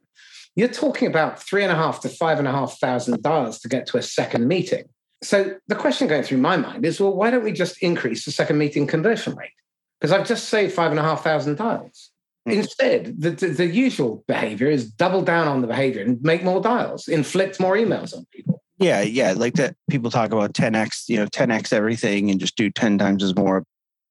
you're 0.55 0.67
talking 0.67 1.07
about 1.07 1.41
three 1.41 1.63
and 1.63 1.71
a 1.71 1.75
half 1.75 2.01
to 2.01 2.09
five 2.09 2.37
and 2.37 2.47
a 2.47 2.51
half 2.51 2.77
thousand 2.79 3.21
dials 3.23 3.59
to 3.59 3.69
get 3.69 3.87
to 3.87 3.97
a 3.97 4.01
second 4.01 4.47
meeting. 4.47 4.83
So 5.23 5.55
the 5.67 5.75
question 5.75 6.07
going 6.07 6.23
through 6.23 6.39
my 6.39 6.57
mind 6.57 6.85
is, 6.85 6.99
well, 6.99 7.15
why 7.15 7.31
don't 7.31 7.43
we 7.43 7.51
just 7.51 7.81
increase 7.81 8.25
the 8.25 8.31
second 8.31 8.57
meeting 8.57 8.87
conversion 8.87 9.35
rate? 9.35 9.51
Because 9.99 10.11
I've 10.11 10.27
just 10.27 10.49
saved 10.49 10.73
five 10.73 10.91
and 10.91 10.99
a 10.99 11.03
half 11.03 11.23
thousand 11.23 11.57
dials. 11.57 12.08
Mm. 12.47 12.53
Instead, 12.53 13.21
the, 13.21 13.31
the, 13.31 13.47
the, 13.47 13.65
usual 13.65 14.23
behavior 14.27 14.67
is 14.67 14.89
double 14.89 15.21
down 15.21 15.47
on 15.47 15.61
the 15.61 15.67
behavior 15.67 16.01
and 16.01 16.21
make 16.21 16.43
more 16.43 16.61
dials, 16.61 17.07
inflict 17.07 17.59
more 17.59 17.75
emails 17.75 18.15
on 18.15 18.25
people. 18.33 18.61
Yeah, 18.77 19.01
yeah. 19.01 19.33
Like 19.35 19.55
that 19.55 19.75
people 19.89 20.09
talk 20.09 20.31
about 20.31 20.53
10x, 20.53 21.09
you 21.09 21.17
know, 21.17 21.25
10x 21.27 21.73
everything 21.73 22.31
and 22.31 22.39
just 22.39 22.55
do 22.55 22.69
10 22.69 22.97
times 22.97 23.23
as 23.23 23.35
more 23.35 23.63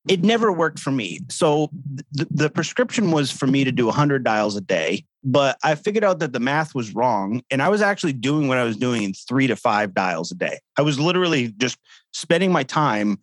it 0.09 0.25
never 0.25 0.51
worked 0.51 0.79
for 0.79 0.91
me. 0.91 1.21
So 1.29 1.71
the, 2.13 2.27
the 2.31 2.51
prescription 2.51 3.11
was 3.11 3.31
for 3.31 3.47
me 3.47 3.65
to 3.65 3.73
do 3.73 3.87
100 3.87 4.25
dials 4.25 4.57
a 4.57 4.61
day, 4.61 5.05
but 5.23 5.59
I 5.63 5.75
figured 5.75 6.05
out 6.05 6.19
that 6.21 6.33
the 6.33 6.41
math 6.41 6.75
was 6.75 6.95
wrong. 6.95 7.43
And 7.51 7.63
I 7.63 7.69
was 7.69 7.83
actually 7.83 8.15
doing 8.15 8.49
what 8.49 8.59
I 8.59 8.65
was 8.65 8.77
doing 8.77 9.03
in 9.03 9.13
three 9.13 9.47
to 9.47 9.57
five 9.57 9.95
dials 9.95 10.33
a 10.33 10.35
day. 10.35 10.59
I 10.79 10.83
was 10.83 10.99
literally 10.99 11.49
just 11.59 11.79
spending 12.13 12.51
my 12.51 12.63
time 12.63 13.19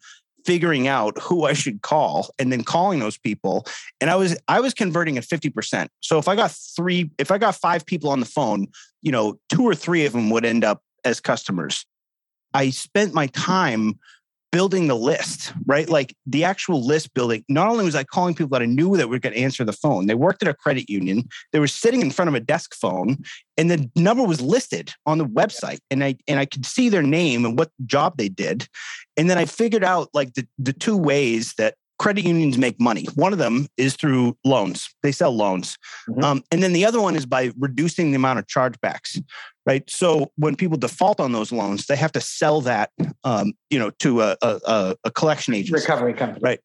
figuring 0.46 0.88
out 0.88 1.20
who 1.20 1.46
I 1.46 1.54
should 1.54 1.82
call 1.82 2.30
and 2.38 2.52
then 2.52 2.64
calling 2.64 3.00
those 3.00 3.18
people. 3.18 3.66
And 4.00 4.10
I 4.10 4.16
was 4.16 4.38
I 4.48 4.60
was 4.60 4.74
converting 4.74 5.18
at 5.18 5.24
50%. 5.24 5.88
So 6.02 6.18
if 6.18 6.28
I 6.28 6.36
got 6.36 6.52
three, 6.52 7.10
if 7.18 7.32
I 7.32 7.38
got 7.38 7.56
five 7.56 7.86
people 7.86 8.10
on 8.10 8.20
the 8.20 8.26
phone, 8.26 8.68
you 9.02 9.12
know, 9.12 9.40
two 9.50 9.64
or 9.64 9.76
three 9.76 10.06
of 10.06 10.14
them 10.14 10.30
would 10.30 10.46
end 10.46 10.64
up 10.64 10.82
as 11.04 11.20
customers. 11.20 11.86
I 12.54 12.70
spent 12.70 13.14
my 13.14 13.28
time 13.28 14.00
building 14.56 14.88
the 14.88 14.96
list, 14.96 15.52
right? 15.66 15.90
Like 15.90 16.16
the 16.26 16.46
actual 16.46 16.82
list 16.82 17.14
building. 17.14 17.44
Not 17.50 17.68
only 17.68 17.84
was 17.84 17.94
I 17.94 18.06
calling 18.06 18.36
people 18.36 18.52
that 18.52 18.62
I 18.62 18.68
knew 18.68 18.96
that 18.96 19.10
were 19.10 19.20
going 19.20 19.34
to 19.34 19.42
answer 19.42 19.66
the 19.66 19.74
phone, 19.74 20.06
they 20.06 20.16
worked 20.16 20.42
at 20.42 20.48
a 20.48 20.54
credit 20.54 20.90
union. 20.90 21.28
They 21.52 21.60
were 21.60 21.68
sitting 21.68 22.00
in 22.00 22.10
front 22.10 22.30
of 22.30 22.36
a 22.36 22.40
desk 22.40 22.74
phone, 22.74 23.18
and 23.58 23.70
the 23.70 23.90
number 23.98 24.24
was 24.24 24.40
listed 24.40 24.94
on 25.06 25.18
the 25.18 25.26
website, 25.26 25.80
and 25.92 26.02
I 26.06 26.16
and 26.26 26.40
I 26.40 26.46
could 26.46 26.66
see 26.66 26.88
their 26.88 27.04
name 27.04 27.44
and 27.44 27.60
what 27.60 27.70
job 27.86 28.16
they 28.16 28.30
did. 28.30 28.70
And 29.18 29.30
then 29.30 29.38
I 29.38 29.44
figured 29.44 29.84
out 29.84 30.08
like 30.14 30.36
the 30.36 30.48
the 30.58 30.72
two 30.72 30.96
ways 30.96 31.54
that 31.58 31.76
credit 31.98 32.26
unions 32.26 32.58
make 32.58 32.80
money. 32.80 33.06
One 33.16 33.34
of 33.34 33.40
them 33.40 33.68
is 33.78 33.96
through 33.96 34.38
loans. 34.44 34.90
They 35.02 35.12
sell 35.12 35.36
loans. 35.36 35.78
Mm-hmm. 36.10 36.24
Um, 36.24 36.44
and 36.52 36.62
then 36.62 36.74
the 36.74 36.86
other 36.86 37.00
one 37.00 37.16
is 37.16 37.26
by 37.26 37.52
reducing 37.58 38.12
the 38.12 38.18
amount 38.18 38.40
of 38.40 38.48
chargebacks, 38.48 39.22
right? 39.66 39.90
So 39.90 40.32
when 40.36 40.56
people 40.56 40.78
default 40.78 41.20
on 41.20 41.32
those 41.32 41.52
loans, 41.52 41.86
they 41.86 41.96
have 41.96 42.12
to 42.14 42.22
sell 42.22 42.62
that, 42.62 42.92
um, 43.24 43.54
you 43.70 43.80
know, 43.80 43.92
to 44.00 44.22
a, 44.22 44.38
a, 44.42 44.96
a 45.04 45.12
collection 45.12 45.54
agency. 45.54 45.74
Recovery 45.74 46.14
company. 46.14 46.42
Right. 46.42 46.60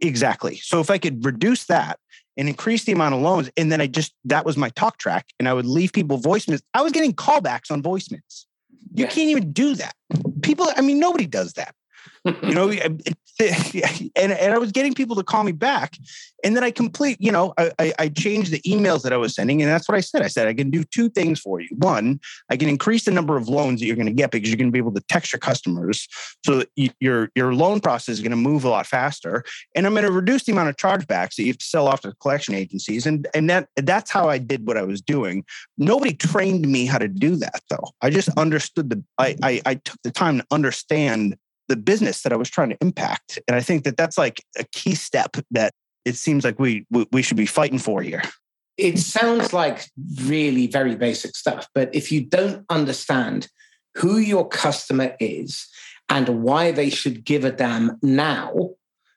Exactly. 0.00 0.56
So 0.56 0.80
if 0.80 0.90
I 0.90 0.98
could 0.98 1.24
reduce 1.24 1.64
that 1.66 1.98
and 2.36 2.48
increase 2.48 2.84
the 2.84 2.92
amount 2.92 3.14
of 3.14 3.22
loans, 3.22 3.48
and 3.56 3.72
then 3.72 3.80
I 3.80 3.86
just, 3.86 4.12
that 4.24 4.44
was 4.44 4.56
my 4.56 4.68
talk 4.70 4.98
track, 4.98 5.26
and 5.38 5.48
I 5.48 5.54
would 5.54 5.66
leave 5.66 5.92
people 5.92 6.18
voicemails. 6.18 6.60
I 6.74 6.82
was 6.82 6.92
getting 6.92 7.14
callbacks 7.14 7.70
on 7.70 7.82
voicemails. 7.82 8.44
You 8.92 9.04
yeah. 9.04 9.10
can't 9.10 9.30
even 9.30 9.52
do 9.52 9.76
that. 9.76 9.94
People, 10.42 10.68
I 10.76 10.82
mean, 10.82 10.98
nobody 10.98 11.26
does 11.26 11.54
that. 11.54 11.74
you 12.24 12.54
know, 12.54 12.70
and, 13.40 14.32
and 14.32 14.54
I 14.54 14.58
was 14.58 14.72
getting 14.72 14.94
people 14.94 15.16
to 15.16 15.22
call 15.22 15.44
me 15.44 15.52
back. 15.52 15.96
And 16.44 16.54
then 16.54 16.62
I 16.62 16.70
complete, 16.70 17.16
you 17.20 17.32
know, 17.32 17.54
I, 17.58 17.92
I 17.98 18.08
changed 18.08 18.52
the 18.52 18.60
emails 18.60 19.02
that 19.02 19.12
I 19.12 19.16
was 19.16 19.34
sending. 19.34 19.62
And 19.62 19.70
that's 19.70 19.88
what 19.88 19.96
I 19.96 20.00
said. 20.00 20.22
I 20.22 20.28
said, 20.28 20.46
I 20.46 20.54
can 20.54 20.70
do 20.70 20.84
two 20.84 21.08
things 21.08 21.40
for 21.40 21.60
you. 21.60 21.68
One, 21.78 22.20
I 22.50 22.56
can 22.56 22.68
increase 22.68 23.04
the 23.04 23.10
number 23.10 23.36
of 23.36 23.48
loans 23.48 23.80
that 23.80 23.86
you're 23.86 23.96
going 23.96 24.06
to 24.06 24.12
get 24.12 24.30
because 24.30 24.50
you're 24.50 24.58
going 24.58 24.68
to 24.68 24.72
be 24.72 24.78
able 24.78 24.92
to 24.92 25.02
text 25.08 25.32
your 25.32 25.40
customers 25.40 26.06
so 26.44 26.58
that 26.58 26.70
your, 27.00 27.30
your 27.34 27.54
loan 27.54 27.80
process 27.80 28.14
is 28.14 28.20
going 28.20 28.30
to 28.30 28.36
move 28.36 28.64
a 28.64 28.68
lot 28.68 28.86
faster. 28.86 29.42
And 29.74 29.86
I'm 29.86 29.94
going 29.94 30.04
to 30.04 30.12
reduce 30.12 30.44
the 30.44 30.52
amount 30.52 30.68
of 30.68 30.76
chargebacks 30.76 31.36
that 31.36 31.42
you 31.42 31.48
have 31.48 31.58
to 31.58 31.66
sell 31.66 31.88
off 31.88 32.02
to 32.02 32.12
collection 32.20 32.54
agencies. 32.54 33.06
And, 33.06 33.26
and 33.34 33.48
that 33.50 33.68
that's 33.76 34.10
how 34.10 34.28
I 34.28 34.38
did 34.38 34.66
what 34.66 34.76
I 34.76 34.82
was 34.82 35.00
doing. 35.00 35.44
Nobody 35.78 36.12
trained 36.12 36.68
me 36.68 36.86
how 36.86 36.98
to 36.98 37.08
do 37.08 37.36
that 37.36 37.62
though. 37.70 37.88
I 38.02 38.10
just 38.10 38.28
understood 38.36 38.90
the, 38.90 39.02
I, 39.18 39.36
I, 39.42 39.62
I 39.66 39.74
took 39.76 40.00
the 40.04 40.10
time 40.10 40.38
to 40.38 40.46
understand 40.50 41.36
the 41.68 41.76
business 41.76 42.22
that 42.22 42.32
I 42.32 42.36
was 42.36 42.50
trying 42.50 42.70
to 42.70 42.76
impact. 42.80 43.38
And 43.48 43.56
I 43.56 43.60
think 43.60 43.84
that 43.84 43.96
that's 43.96 44.18
like 44.18 44.42
a 44.58 44.64
key 44.72 44.94
step 44.94 45.36
that 45.50 45.72
it 46.04 46.16
seems 46.16 46.44
like 46.44 46.58
we 46.58 46.86
we 47.12 47.22
should 47.22 47.36
be 47.36 47.46
fighting 47.46 47.78
for 47.78 48.02
here. 48.02 48.22
It 48.76 48.98
sounds 48.98 49.52
like 49.52 49.88
really 50.24 50.66
very 50.66 50.96
basic 50.96 51.36
stuff, 51.36 51.68
but 51.74 51.94
if 51.94 52.10
you 52.10 52.24
don't 52.24 52.64
understand 52.68 53.48
who 53.94 54.18
your 54.18 54.48
customer 54.48 55.16
is 55.20 55.68
and 56.08 56.42
why 56.42 56.72
they 56.72 56.90
should 56.90 57.24
give 57.24 57.44
a 57.44 57.52
damn 57.52 57.98
now, 58.02 58.70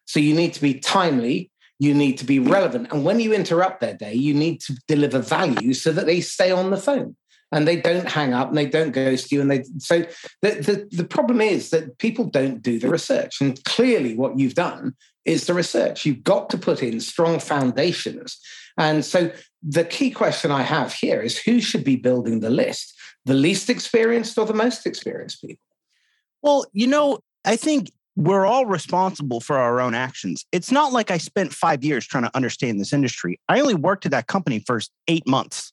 so 0.06 0.20
you 0.20 0.36
need 0.36 0.54
to 0.54 0.62
be 0.62 0.76
timely, 0.76 1.50
you 1.80 1.96
need 1.96 2.20
to 2.20 2.26
be 2.26 2.38
relevant, 2.38 2.92
and 2.92 3.04
when 3.04 3.20
you 3.20 3.34
interrupt 3.34 3.82
their 3.82 3.96
day, 3.96 4.14
you 4.14 4.34
need 4.34 4.62
to 4.62 4.80
deliver 4.88 5.20
value 5.20 5.74
so 5.74 5.92
that 5.92 6.06
they 6.06 6.22
stay 6.22 6.52
on 6.52 6.70
the 6.70 6.78
phone 6.78 7.16
and 7.52 7.68
they 7.68 7.80
don't 7.80 8.10
hang 8.10 8.34
up 8.34 8.50
and 8.50 8.58
they 8.58 8.66
don't 8.66 8.92
ghost 8.92 9.32
you 9.32 9.42
and 9.42 9.50
they 9.50 9.64
so 9.78 10.00
the, 10.42 10.52
the, 10.52 10.88
the 10.92 11.04
problem 11.04 11.42
is 11.42 11.70
that 11.70 11.98
people 11.98 12.26
don't 12.26 12.62
do 12.62 12.80
the 12.80 12.90
research 12.90 13.42
and 13.42 13.64
clearly 13.64 14.16
what 14.16 14.38
you've 14.38 14.56
done 14.56 14.96
is 15.26 15.48
the 15.48 15.54
research 15.54 16.06
you've 16.06 16.24
got 16.24 16.50
to 16.50 16.58
put 16.58 16.84
in 16.84 17.00
strong 17.00 17.40
foundations 17.40 18.40
and 18.78 19.04
so 19.04 19.32
the 19.64 19.86
key 19.86 20.12
question 20.12 20.52
i 20.52 20.62
have 20.62 20.94
here 20.94 21.22
is 21.22 21.38
who 21.38 21.60
should 21.60 21.84
be 21.84 21.96
building 21.96 22.40
the 22.40 22.50
list 22.50 22.94
the 23.26 23.34
least 23.34 23.70
experienced 23.70 24.38
or 24.38 24.46
the 24.46 24.54
most 24.54 24.86
experienced 24.86 25.42
people 25.42 25.64
well 26.42 26.66
you 26.74 26.88
know 26.88 27.20
i 27.46 27.56
think 27.56 27.90
we're 28.18 28.48
all 28.48 28.66
responsible 28.66 29.40
for 29.40 29.60
our 29.60 29.80
own 29.80 29.94
actions. 29.94 30.44
It's 30.52 30.72
not 30.72 30.92
like 30.92 31.12
I 31.12 31.20
spent 31.20 31.54
five 31.54 31.84
years 31.84 32.04
trying 32.04 32.24
to 32.24 32.36
understand 32.36 32.80
this 32.80 32.92
industry. 32.92 33.40
I 33.48 33.62
only 33.62 33.76
worked 33.76 34.08
at 34.08 34.12
that 34.12 34.26
company 34.26 34.58
for 34.66 34.82
eight 35.08 35.28
months. 35.28 35.72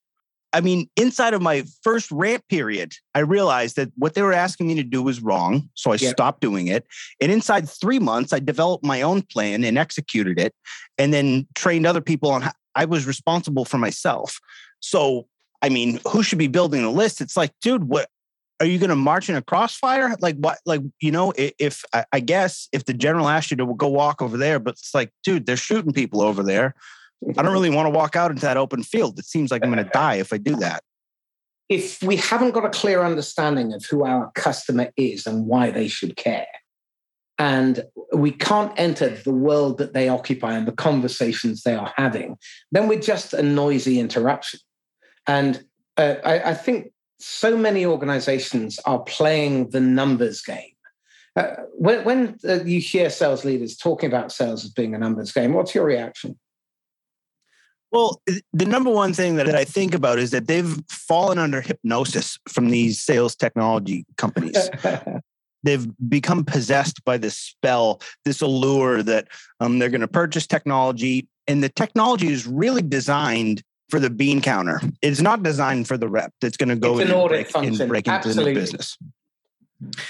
I 0.54 0.61
mean, 0.61 0.88
inside 0.96 1.34
of 1.34 1.42
my 1.42 1.64
first 1.82 2.11
ramp 2.12 2.44
period, 2.49 2.92
I 3.12 3.20
realized 3.20 3.75
that 3.75 3.90
what 3.96 4.14
they 4.14 4.23
were 4.23 4.32
asking 4.32 4.68
me 4.68 4.76
to 4.76 4.84
do 4.84 5.02
was 5.02 5.20
wrong. 5.20 5.68
So 5.75 5.90
I 5.90 5.96
stopped 5.96 6.40
doing 6.40 6.68
it. 6.68 6.87
And 7.20 7.32
inside 7.32 7.68
three 7.68 7.99
months, 7.99 8.32
I 8.32 8.38
developed 8.38 8.84
my 8.84 9.02
own 9.02 9.23
plan 9.23 9.64
and 9.64 9.76
executed 9.76 10.38
it 10.38 10.54
and 10.96 11.12
then 11.12 11.49
trained 11.56 11.87
other 11.87 12.00
people 12.00 12.30
on 12.30 12.42
how 12.42 12.52
I 12.76 12.84
was 12.84 13.04
responsible 13.04 13.64
for 13.64 13.78
myself. 13.78 14.38
So, 14.78 15.26
I 15.61 15.70
mean, 15.70 15.99
who 16.06 16.23
should 16.23 16.38
be 16.38 16.46
building 16.46 16.82
the 16.82 16.90
list? 16.90 17.20
It's 17.20 17.37
like, 17.37 17.52
dude, 17.61 17.84
what 17.84 18.08
are 18.61 18.66
you 18.66 18.78
going 18.78 18.90
to 18.90 18.96
march 18.96 19.28
in 19.28 19.34
a 19.34 19.42
crossfire? 19.42 20.14
Like 20.20 20.37
what? 20.37 20.58
Like 20.64 20.82
you 21.00 21.11
know, 21.11 21.32
if 21.37 21.84
I 22.12 22.20
guess 22.20 22.68
if 22.73 22.84
the 22.84 22.94
general 22.94 23.28
asked 23.28 23.50
you 23.50 23.56
to 23.56 23.75
go 23.75 23.88
walk 23.88 24.23
over 24.23 24.37
there, 24.37 24.61
but 24.61 24.75
it's 24.75 24.94
like, 24.94 25.11
dude, 25.25 25.46
they're 25.46 25.56
shooting 25.56 25.92
people 25.92 26.23
over 26.23 26.44
there. 26.44 26.76
I 27.37 27.42
don't 27.42 27.52
really 27.52 27.71
want 27.71 27.87
to 27.87 27.90
walk 27.90 28.16
out 28.16 28.30
into 28.30 28.42
that 28.42 28.56
open 28.56 28.83
field. 28.83 29.18
It 29.18 29.25
seems 29.25 29.50
like 29.50 29.64
I'm 29.64 29.73
going 29.73 29.85
to 29.85 29.90
die 29.90 30.16
if 30.16 30.33
I 30.33 30.38
do 30.38 30.56
that. 30.56 30.83
If 31.68 32.02
we 32.02 32.16
haven't 32.16 32.50
got 32.50 32.66
a 32.66 32.71
clear 32.71 33.02
understanding 33.02 33.73
of 33.73 33.85
who 33.87 34.04
our 34.04 34.30
customer 34.35 34.90
is 34.97 35.26
and 35.26 35.47
why 35.47 35.71
they 35.71 35.88
should 35.88 36.16
care, 36.16 36.47
and 37.38 37.85
we 38.12 38.30
can't 38.30 38.73
enter 38.76 39.09
the 39.09 39.33
world 39.33 39.78
that 39.78 39.92
they 39.92 40.09
occupy 40.09 40.54
and 40.54 40.68
the 40.68 40.73
conversations 40.73 41.62
they 41.62 41.75
are 41.75 41.92
having, 41.97 42.37
then 42.71 42.87
we're 42.87 43.00
just 43.00 43.33
a 43.33 43.42
noisy 43.42 43.99
interruption. 43.99 44.61
And 45.26 45.64
uh, 45.97 46.16
I, 46.25 46.50
I, 46.50 46.54
think 46.54 46.92
so 47.18 47.56
many 47.56 47.87
organizations 47.87 48.78
are 48.85 49.00
playing 49.00 49.71
the 49.71 49.80
numbers 49.80 50.42
game. 50.42 50.71
Uh, 51.35 51.54
when, 51.73 52.04
when 52.04 52.37
uh, 52.49 52.62
you 52.64 52.78
hear 52.78 53.11
sales 53.11 53.44
leaders 53.44 53.76
talking 53.76 54.09
about 54.09 54.30
sales 54.30 54.64
as 54.64 54.71
being 54.71 54.94
a 54.94 54.99
numbers 54.99 55.33
game, 55.33 55.52
what's 55.54 55.75
your 55.75 55.85
reaction? 55.85 56.38
Well, 57.94 58.20
the 58.52 58.66
number 58.66 58.90
one 58.90 59.12
thing 59.12 59.36
that 59.36 59.54
I 59.54 59.64
think 59.64 59.94
about 59.94 60.18
is 60.18 60.32
that 60.32 60.48
they've 60.48 60.82
fallen 60.88 61.38
under 61.38 61.60
hypnosis 61.60 62.40
from 62.48 62.70
these 62.70 63.00
sales 63.00 63.36
technology 63.36 64.04
companies. 64.16 64.68
they've 65.62 65.86
become 66.08 66.44
possessed 66.44 67.04
by 67.04 67.18
this 67.18 67.36
spell, 67.36 68.00
this 68.24 68.40
allure 68.40 69.04
that 69.04 69.28
um, 69.60 69.78
they're 69.78 69.90
going 69.90 70.00
to 70.00 70.08
purchase 70.08 70.44
technology, 70.44 71.28
and 71.46 71.62
the 71.62 71.68
technology 71.68 72.32
is 72.32 72.48
really 72.48 72.82
designed 72.82 73.62
for 73.90 74.00
the 74.00 74.10
bean 74.10 74.40
counter. 74.40 74.80
It's 75.00 75.20
not 75.20 75.44
designed 75.44 75.86
for 75.86 75.96
the 75.96 76.08
rep 76.08 76.32
that's 76.40 76.56
going 76.56 76.70
to 76.70 76.76
go 76.76 76.98
in 76.98 77.08
and 77.12 77.28
break, 77.28 77.54
and 77.54 77.88
break 77.88 78.08
into 78.08 78.34
the 78.34 78.54
business. 78.54 78.98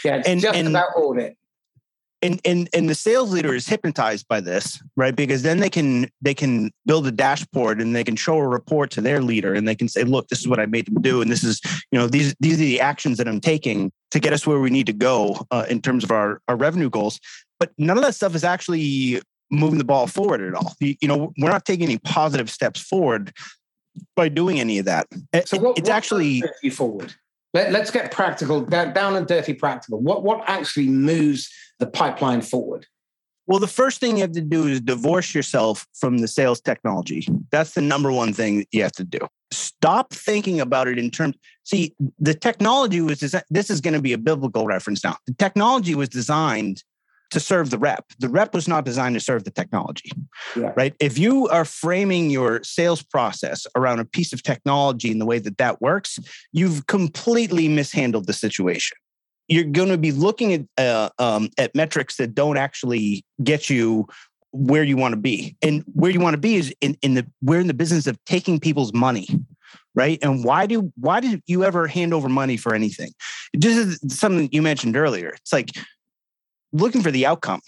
Yeah, 0.02 0.16
it's 0.16 0.28
and, 0.28 0.40
just 0.40 0.56
and, 0.56 0.68
about 0.68 0.96
audit 0.96 1.36
and 2.25 2.40
and 2.45 2.69
and 2.75 2.88
the 2.88 2.95
sales 2.95 3.33
leader 3.33 3.54
is 3.54 3.69
hypnotized 3.69 4.26
by 4.26 4.40
this 4.40 4.83
right? 4.97 5.14
Because 5.14 5.43
then 5.43 5.61
they 5.61 5.71
can 5.71 6.09
they 6.21 6.35
can 6.35 6.73
build 6.87 7.07
a 7.07 7.12
dashboard 7.12 7.81
and 7.81 7.95
they 7.95 8.04
can 8.04 8.16
show 8.16 8.38
a 8.38 8.49
report 8.49 8.90
to 8.93 9.00
their 9.00 9.21
leader 9.21 9.54
and 9.54 9.69
they 9.69 9.76
can 9.76 9.88
say 9.88 10.02
look 10.02 10.28
this 10.28 10.40
is 10.40 10.49
what 10.49 10.59
i 10.59 10.66
made 10.66 10.87
them 10.87 11.00
do 11.02 11.21
and 11.21 11.31
this 11.31 11.45
is 11.45 11.61
you 11.93 11.99
know 11.99 12.07
these 12.07 12.35
these 12.40 12.54
are 12.54 12.64
the 12.64 12.81
actions 12.81 13.19
that 13.19 13.28
i'm 13.28 13.40
taking 13.40 13.93
to 14.14 14.21
get 14.21 14.33
us 14.33 14.47
where 14.47 14.61
we 14.61 14.71
need 14.71 14.87
to 14.87 14.93
go 14.93 15.45
uh, 15.50 15.66
in 15.69 15.83
terms 15.83 16.04
of 16.04 16.11
our 16.12 16.40
our 16.49 16.57
revenue 16.57 16.88
goals. 16.88 17.21
But 17.59 17.73
none 17.78 17.99
of 17.99 18.04
that 18.04 18.14
stuff 18.14 18.35
is 18.35 18.45
actually 18.45 19.21
moving 19.50 19.78
the 19.78 19.85
ball 19.85 20.07
forward 20.07 20.40
at 20.40 20.54
all. 20.54 20.73
You, 20.81 20.95
you 21.00 21.09
know 21.09 21.33
we're 21.37 21.50
not 21.50 21.64
taking 21.64 21.87
any 21.87 21.99
positive 21.99 22.49
steps 22.49 22.81
forward 22.81 23.33
by 24.14 24.28
doing 24.28 24.61
any 24.61 24.78
of 24.78 24.87
that. 24.87 25.09
So 25.47 25.59
what, 25.59 25.78
it's 25.78 25.88
what 25.88 25.97
actually 25.97 26.43
forward? 26.73 27.14
Let, 27.54 27.75
us 27.75 27.90
get 27.93 28.11
practical 28.11 28.62
down 28.62 29.16
and 29.16 29.26
dirty 29.26 29.54
practical. 29.54 30.00
What 30.00 30.23
what 30.23 30.43
actually 30.49 30.88
moves 30.88 31.50
the 31.84 31.90
pipeline 31.90 32.40
forward? 32.40 32.86
Well, 33.46 33.58
the 33.58 33.66
first 33.66 34.00
thing 34.00 34.16
you 34.16 34.24
uh, 34.24 34.28
have 34.28 34.32
to 34.32 34.40
do 34.40 34.66
is 34.66 34.80
divorce 34.80 35.34
yourself 35.34 35.86
from 35.92 36.18
the 36.18 36.28
sales 36.28 36.62
technology. 36.62 37.28
That's 37.52 37.74
the 37.74 37.82
number 37.82 38.10
one 38.10 38.32
thing 38.32 38.58
that 38.58 38.68
you 38.72 38.82
have 38.82 38.92
to 38.92 39.04
do. 39.04 39.18
Stop 39.50 40.14
thinking 40.14 40.60
about 40.60 40.88
it 40.88 40.98
in 40.98 41.10
terms. 41.10 41.36
See, 41.62 41.94
the 42.18 42.32
technology 42.32 43.02
was 43.02 43.18
designed. 43.18 43.44
This 43.50 43.68
is 43.68 43.82
going 43.82 43.92
to 43.92 44.00
be 44.00 44.14
a 44.14 44.18
biblical 44.18 44.66
reference 44.66 45.04
now. 45.04 45.16
The 45.26 45.34
technology 45.34 45.94
was 45.94 46.08
designed 46.08 46.82
to 47.30 47.40
serve 47.40 47.68
the 47.68 47.78
rep. 47.78 48.04
The 48.18 48.30
rep 48.30 48.54
was 48.54 48.66
not 48.66 48.86
designed 48.86 49.14
to 49.14 49.20
serve 49.20 49.44
the 49.44 49.50
technology, 49.50 50.10
yeah. 50.56 50.72
right? 50.76 50.94
If 50.98 51.18
you 51.18 51.46
are 51.48 51.64
framing 51.66 52.30
your 52.30 52.62
sales 52.62 53.02
process 53.02 53.66
around 53.76 53.98
a 53.98 54.04
piece 54.06 54.32
of 54.32 54.42
technology 54.42 55.10
and 55.10 55.20
the 55.20 55.26
way 55.26 55.38
that 55.38 55.58
that 55.58 55.82
works, 55.82 56.18
you've 56.52 56.86
completely 56.86 57.68
mishandled 57.68 58.26
the 58.26 58.32
situation 58.32 58.96
you're 59.48 59.64
going 59.64 59.88
to 59.88 59.98
be 59.98 60.12
looking 60.12 60.52
at 60.54 60.62
uh, 60.78 61.10
um, 61.18 61.50
at 61.58 61.74
metrics 61.74 62.16
that 62.16 62.34
don't 62.34 62.56
actually 62.56 63.24
get 63.42 63.68
you 63.68 64.06
where 64.52 64.84
you 64.84 64.96
want 64.96 65.12
to 65.12 65.20
be. 65.20 65.56
And 65.62 65.84
where 65.94 66.10
you 66.10 66.20
want 66.20 66.34
to 66.34 66.40
be 66.40 66.56
is 66.56 66.74
in, 66.80 66.96
in 67.02 67.14
the 67.14 67.26
we're 67.42 67.60
in 67.60 67.66
the 67.66 67.74
business 67.74 68.06
of 68.06 68.22
taking 68.24 68.60
people's 68.60 68.92
money 68.92 69.28
right? 69.96 70.18
And 70.22 70.42
why 70.42 70.66
do 70.66 70.92
why 70.96 71.20
did 71.20 71.40
you 71.46 71.62
ever 71.64 71.86
hand 71.86 72.12
over 72.12 72.28
money 72.28 72.56
for 72.56 72.74
anything? 72.74 73.12
This 73.52 73.76
is 73.76 74.00
something 74.08 74.48
you 74.50 74.60
mentioned 74.60 74.96
earlier. 74.96 75.28
It's 75.28 75.52
like 75.52 75.70
looking 76.72 77.00
for 77.00 77.12
the 77.12 77.26
outcome 77.26 77.60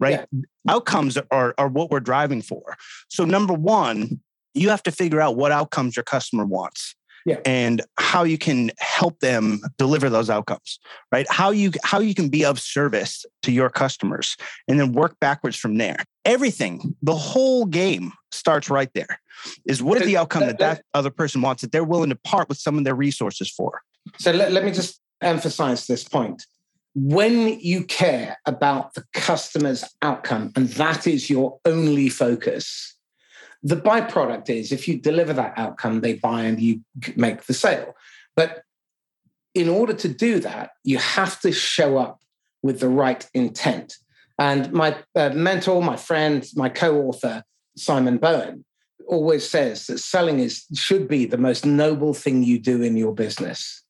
right? 0.00 0.26
Yeah. 0.32 0.40
outcomes 0.68 1.18
are 1.30 1.54
are 1.58 1.68
what 1.68 1.90
we're 1.90 2.00
driving 2.00 2.42
for. 2.42 2.76
So 3.08 3.24
number 3.24 3.54
one 3.54 4.20
you 4.52 4.68
have 4.70 4.82
to 4.82 4.90
figure 4.90 5.20
out 5.20 5.36
what 5.36 5.52
outcomes 5.52 5.94
your 5.94 6.02
customer 6.02 6.44
wants 6.44 6.96
yeah. 7.26 7.38
and 7.44 7.82
how 7.98 8.24
you 8.24 8.38
can 8.38 8.70
help 8.78 9.18
them 9.20 9.60
deliver 9.78 10.08
those 10.10 10.30
outcomes 10.30 10.78
right? 11.12 11.26
How 11.30 11.50
you 11.50 11.72
how 11.82 12.00
you 12.00 12.14
can 12.14 12.28
be 12.28 12.44
of 12.44 12.58
service 12.58 13.24
to 13.42 13.52
your 13.52 13.70
customers 13.70 14.36
and 14.68 14.78
then 14.78 14.92
work 14.92 15.18
backwards 15.20 15.56
from 15.56 15.78
there. 15.78 15.96
Everything 16.24 16.96
the 17.02 17.14
whole 17.14 17.66
game 17.66 18.12
starts 18.32 18.70
right 18.70 18.90
there 18.94 19.20
is 19.66 19.82
what 19.82 20.00
is 20.00 20.06
the 20.06 20.16
outcome 20.16 20.46
that 20.46 20.58
that 20.58 20.84
other 20.94 21.10
person 21.10 21.40
wants 21.40 21.62
that 21.62 21.72
they're 21.72 21.84
willing 21.84 22.10
to 22.10 22.16
part 22.16 22.48
with 22.48 22.58
some 22.58 22.78
of 22.78 22.84
their 22.84 22.94
resources 22.94 23.50
for? 23.50 23.82
So 24.18 24.30
let, 24.30 24.52
let 24.52 24.64
me 24.64 24.70
just 24.70 25.00
emphasize 25.20 25.86
this 25.86 26.04
point. 26.04 26.44
When 26.94 27.60
you 27.60 27.84
care 27.84 28.36
about 28.46 28.94
the 28.94 29.04
customer's 29.12 29.84
outcome 30.02 30.52
and 30.56 30.68
that 30.70 31.06
is 31.06 31.30
your 31.30 31.58
only 31.64 32.08
focus 32.08 32.96
the 33.62 33.76
byproduct 33.76 34.48
is 34.48 34.72
if 34.72 34.88
you 34.88 34.98
deliver 34.98 35.32
that 35.34 35.54
outcome, 35.56 36.00
they 36.00 36.14
buy 36.14 36.42
and 36.42 36.60
you 36.60 36.80
make 37.16 37.44
the 37.44 37.54
sale. 37.54 37.94
But 38.36 38.62
in 39.54 39.68
order 39.68 39.92
to 39.92 40.08
do 40.08 40.40
that, 40.40 40.70
you 40.84 40.98
have 40.98 41.40
to 41.40 41.52
show 41.52 41.98
up 41.98 42.20
with 42.62 42.80
the 42.80 42.88
right 42.88 43.28
intent. 43.34 43.96
And 44.38 44.72
my 44.72 44.96
uh, 45.14 45.30
mentor, 45.30 45.82
my 45.82 45.96
friend, 45.96 46.46
my 46.56 46.68
co-author, 46.68 47.42
Simon 47.76 48.18
Bowen, 48.18 48.64
always 49.06 49.48
says 49.48 49.86
that 49.86 49.98
selling 49.98 50.38
is 50.38 50.64
should 50.74 51.08
be 51.08 51.26
the 51.26 51.36
most 51.36 51.66
noble 51.66 52.14
thing 52.14 52.42
you 52.42 52.58
do 52.58 52.82
in 52.82 52.96
your 52.96 53.14
business. 53.14 53.82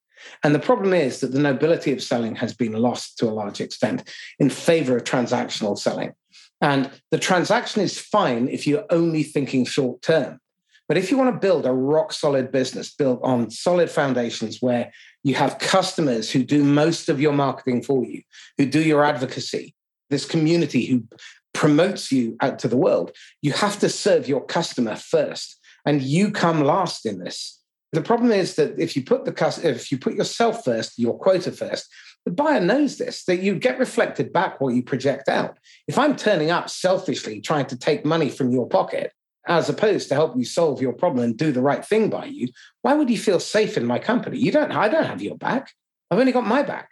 And 0.42 0.54
the 0.54 0.58
problem 0.58 0.92
is 0.92 1.20
that 1.20 1.32
the 1.32 1.38
nobility 1.38 1.92
of 1.92 2.02
selling 2.02 2.36
has 2.36 2.54
been 2.54 2.72
lost 2.72 3.18
to 3.18 3.26
a 3.26 3.30
large 3.30 3.60
extent 3.60 4.08
in 4.38 4.50
favor 4.50 4.96
of 4.96 5.04
transactional 5.04 5.78
selling. 5.78 6.12
And 6.60 6.90
the 7.10 7.18
transaction 7.18 7.82
is 7.82 7.98
fine 7.98 8.48
if 8.48 8.66
you're 8.66 8.84
only 8.90 9.22
thinking 9.22 9.64
short 9.64 10.02
term. 10.02 10.40
But 10.88 10.98
if 10.98 11.10
you 11.10 11.16
want 11.16 11.32
to 11.32 11.38
build 11.38 11.66
a 11.66 11.72
rock 11.72 12.12
solid 12.12 12.50
business 12.50 12.92
built 12.92 13.20
on 13.22 13.50
solid 13.50 13.90
foundations 13.90 14.58
where 14.60 14.92
you 15.22 15.36
have 15.36 15.60
customers 15.60 16.30
who 16.30 16.42
do 16.42 16.64
most 16.64 17.08
of 17.08 17.20
your 17.20 17.32
marketing 17.32 17.82
for 17.82 18.04
you, 18.04 18.22
who 18.58 18.66
do 18.66 18.82
your 18.82 19.04
advocacy, 19.04 19.74
this 20.10 20.24
community 20.24 20.86
who 20.86 21.04
promotes 21.54 22.10
you 22.10 22.36
out 22.40 22.58
to 22.58 22.68
the 22.68 22.76
world, 22.76 23.12
you 23.40 23.52
have 23.52 23.78
to 23.78 23.88
serve 23.88 24.28
your 24.28 24.44
customer 24.44 24.96
first. 24.96 25.58
And 25.86 26.02
you 26.02 26.30
come 26.30 26.64
last 26.64 27.06
in 27.06 27.20
this. 27.20 27.60
The 27.92 28.02
problem 28.02 28.30
is 28.30 28.54
that 28.56 28.78
if 28.78 28.94
you 28.96 29.04
put 29.04 29.24
the 29.24 29.60
if 29.64 29.90
you 29.90 29.98
put 29.98 30.14
yourself 30.14 30.64
first, 30.64 30.98
your 30.98 31.18
quota 31.18 31.50
first, 31.50 31.88
the 32.24 32.30
buyer 32.30 32.60
knows 32.60 32.98
this, 32.98 33.24
that 33.24 33.40
you 33.40 33.54
get 33.54 33.78
reflected 33.78 34.32
back 34.32 34.60
what 34.60 34.74
you 34.74 34.82
project 34.82 35.28
out. 35.28 35.58
If 35.88 35.98
I'm 35.98 36.16
turning 36.16 36.50
up 36.50 36.68
selfishly 36.68 37.40
trying 37.40 37.66
to 37.66 37.78
take 37.78 38.04
money 38.04 38.28
from 38.28 38.50
your 38.50 38.68
pocket, 38.68 39.12
as 39.46 39.68
opposed 39.68 40.08
to 40.08 40.14
help 40.14 40.36
you 40.36 40.44
solve 40.44 40.82
your 40.82 40.92
problem 40.92 41.24
and 41.24 41.36
do 41.36 41.50
the 41.50 41.62
right 41.62 41.84
thing 41.84 42.10
by 42.10 42.26
you, 42.26 42.48
why 42.82 42.94
would 42.94 43.08
you 43.08 43.18
feel 43.18 43.40
safe 43.40 43.76
in 43.76 43.86
my 43.86 43.98
company? 43.98 44.38
You 44.38 44.52
don't, 44.52 44.70
I 44.70 44.88
don't 44.88 45.06
have 45.06 45.22
your 45.22 45.36
back. 45.36 45.72
I've 46.10 46.18
only 46.18 46.32
got 46.32 46.46
my 46.46 46.62
back. 46.62 46.90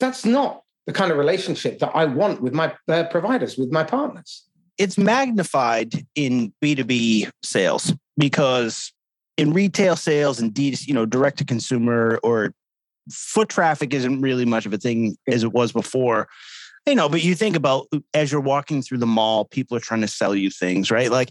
That's 0.00 0.24
not 0.24 0.62
the 0.86 0.92
kind 0.92 1.12
of 1.12 1.18
relationship 1.18 1.78
that 1.78 1.94
I 1.94 2.04
want 2.04 2.42
with 2.42 2.52
my 2.52 2.74
uh, 2.88 3.04
providers, 3.04 3.56
with 3.56 3.72
my 3.72 3.84
partners. 3.84 4.44
It's 4.76 4.98
magnified 4.98 6.04
in 6.14 6.52
B2B 6.62 7.30
sales 7.42 7.92
because 8.18 8.92
in 9.36 9.52
retail 9.52 9.96
sales 9.96 10.40
and 10.40 10.52
D, 10.52 10.76
you 10.80 10.94
know, 10.94 11.06
direct 11.06 11.38
to 11.38 11.44
consumer 11.44 12.18
or 12.22 12.52
foot 13.10 13.48
traffic 13.48 13.92
isn't 13.94 14.20
really 14.20 14.44
much 14.44 14.66
of 14.66 14.72
a 14.72 14.78
thing 14.78 15.16
as 15.26 15.42
it 15.44 15.52
was 15.52 15.72
before. 15.72 16.28
You 16.86 16.94
know, 16.94 17.08
but 17.08 17.24
you 17.24 17.34
think 17.34 17.56
about 17.56 17.86
as 18.12 18.30
you're 18.30 18.40
walking 18.40 18.82
through 18.82 18.98
the 18.98 19.06
mall, 19.06 19.46
people 19.46 19.76
are 19.76 19.80
trying 19.80 20.02
to 20.02 20.08
sell 20.08 20.34
you 20.34 20.50
things, 20.50 20.90
right? 20.90 21.10
Like 21.10 21.30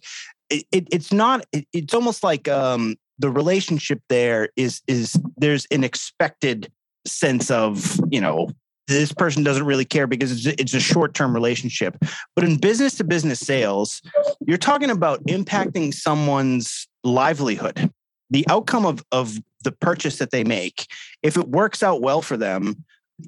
it, 0.50 0.65
it 0.72 0.88
it's 0.92 1.13
not. 1.13 1.46
It, 1.51 1.68
it's 1.74 1.94
almost 1.94 2.24
like 2.24 2.48
um, 2.48 2.96
the 3.20 3.30
relationship 3.30 4.01
there 4.10 4.50
is 4.56 4.82
is 4.88 5.15
there's 5.38 5.68
an 5.72 5.84
expected 5.84 6.72
sense 7.06 7.51
of 7.51 8.00
you 8.10 8.22
know 8.22 8.50
this 8.88 9.13
person 9.13 9.44
doesn't 9.44 9.65
really 9.65 9.86
care 9.86 10.08
because 10.08 10.46
it's, 10.46 10.60
it's 10.60 10.74
a 10.74 10.80
short-term 10.80 11.34
relationship 11.34 11.98
but 12.36 12.46
in 12.46 12.58
business 12.58 12.96
to 12.96 13.03
business 13.03 13.39
sales 13.39 14.01
you're 14.46 14.58
talking 14.58 14.89
about 14.89 15.24
impacting 15.25 15.94
someone's 15.94 16.88
livelihood 17.03 17.92
the 18.30 18.46
outcome 18.50 18.86
of, 18.86 19.03
of 19.12 19.38
the 19.63 19.72
purchase 19.72 20.17
that 20.17 20.32
they 20.32 20.43
make 20.43 20.88
if 21.22 21.38
it 21.38 21.48
works 21.50 21.82
out 21.84 22.01
well 22.01 22.22
for 22.22 22.38
them 22.38 22.84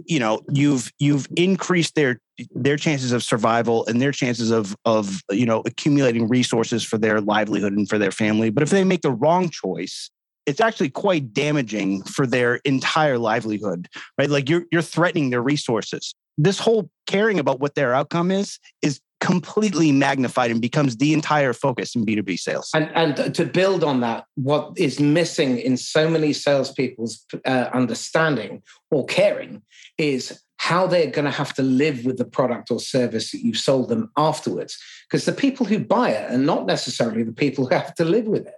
you 0.06 0.20
know 0.20 0.42
you've 0.51 0.92
you've 1.00 1.27
increased 1.36 1.96
their 1.96 2.20
their 2.54 2.77
chances 2.77 3.12
of 3.12 3.24
survival 3.24 3.86
and 3.88 4.01
their 4.01 4.12
chances 4.12 4.51
of 4.51 4.75
of 4.86 5.22
you 5.32 5.46
know 5.46 5.62
accumulating 5.65 6.27
resources 6.27 6.84
for 6.84 6.98
their 6.98 7.22
livelihood 7.22 7.74
and 7.74 7.88
for 7.88 7.98
their 7.98 8.12
family. 8.12 8.50
But 8.50 8.63
if 8.63 8.70
they 8.70 8.84
make 8.84 9.01
the 9.01 9.12
wrong 9.12 9.50
choice 9.50 10.10
it's 10.46 10.62
actually 10.62 10.92
quite 10.92 11.34
damaging 11.34 12.04
for 12.04 12.27
their 12.27 12.56
entire 12.58 13.18
livelihood 13.18 13.88
right? 14.18 14.30
Like 14.30 14.50
you're 14.50 14.65
you're 14.72 14.82
threatening 14.82 15.30
their 15.30 15.42
resources. 15.42 16.13
This 16.38 16.60
whole 16.60 16.89
caring 17.08 17.39
about 17.39 17.60
what 17.60 17.75
their 17.75 17.94
outcome 17.94 18.32
is 18.32 18.60
is 18.82 19.00
completely 19.22 19.92
magnified 19.92 20.52
and 20.52 20.62
becomes 20.62 20.98
the 20.98 21.14
entire 21.14 21.54
focus 21.54 21.96
in 21.96 22.06
B2B 22.06 22.38
sales. 22.38 22.70
And, 22.74 22.90
and 22.94 23.34
to 23.36 23.46
build 23.46 23.84
on 23.84 24.02
that, 24.02 24.26
what 24.36 24.74
is 24.78 25.00
missing 25.00 25.58
in 25.58 25.78
so 25.78 26.10
many 26.10 26.34
salespeople's 26.34 27.26
uh, 27.46 27.70
understanding 27.74 28.62
or 28.92 29.06
caring 29.06 29.62
is 29.98 30.42
how 30.58 30.88
they're 30.88 31.12
going 31.12 31.26
to 31.26 31.32
have 31.32 31.54
to 31.54 31.62
live 31.62 32.06
with 32.06 32.18
the 32.18 32.26
product 32.26 32.72
or 32.72 32.80
service 32.80 33.32
that 33.32 33.42
you've 33.42 33.58
sold 33.58 33.90
them 33.90 34.12
afterwards. 34.18 34.78
Because 35.10 35.26
the 35.26 35.32
people 35.32 35.66
who 35.66 35.80
buy 35.80 36.10
it 36.10 36.32
are 36.32 36.38
not 36.38 36.66
necessarily 36.66 37.24
the 37.24 37.34
people 37.34 37.68
who 37.68 37.76
have 37.76 37.94
to 37.96 38.06
live 38.06 38.26
with 38.26 38.48
it. 38.48 38.56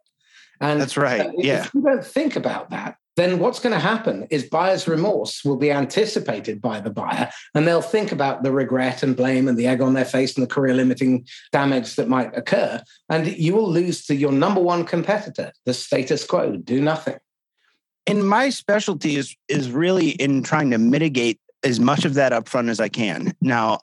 And 0.60 0.82
that's 0.82 0.98
right. 0.98 1.30
Yeah. 1.38 1.66
If 1.66 1.74
you 1.74 1.82
don't 1.82 2.06
think 2.06 2.36
about 2.36 2.72
that, 2.72 2.98
then 3.18 3.40
what's 3.40 3.60
going 3.60 3.74
to 3.74 3.80
happen 3.80 4.28
is 4.30 4.46
buyer's 4.46 4.88
remorse 4.88 5.44
will 5.44 5.58
be 5.58 5.72
anticipated 5.72 6.62
by 6.62 6.80
the 6.80 6.90
buyer 6.90 7.30
and 7.54 7.68
they'll 7.68 7.82
think 7.82 8.12
about 8.12 8.44
the 8.44 8.52
regret 8.52 9.04
and 9.04 9.18
blame 9.18 9.48
and 9.48 9.58
the 9.58 9.68
egg 9.68 9.82
on 9.82 9.94
their 9.94 10.06
face 10.06 10.38
and 10.38 10.44
the 10.44 10.54
career 10.54 10.74
limiting 10.74 11.28
damage 11.52 11.96
that 11.96 12.08
might 12.08 12.36
occur 12.38 12.82
and 13.10 13.28
you 13.28 13.54
will 13.54 13.70
lose 13.70 14.06
to 14.06 14.16
your 14.16 14.32
number 14.32 14.62
one 14.62 14.86
competitor 14.86 15.52
the 15.66 15.74
status 15.74 16.24
quo 16.24 16.56
do 16.56 16.80
nothing. 16.80 17.18
And 18.06 18.28
my 18.28 18.50
specialty 18.50 19.18
is 19.18 19.36
is 19.50 19.70
really 19.70 20.12
in 20.12 20.44
trying 20.44 20.72
to 20.72 20.78
mitigate 20.78 21.40
as 21.64 21.80
much 21.80 22.06
of 22.06 22.14
that 22.14 22.32
upfront 22.32 22.70
as 22.70 22.80
i 22.80 22.88
can. 22.88 23.34
Now 23.42 23.80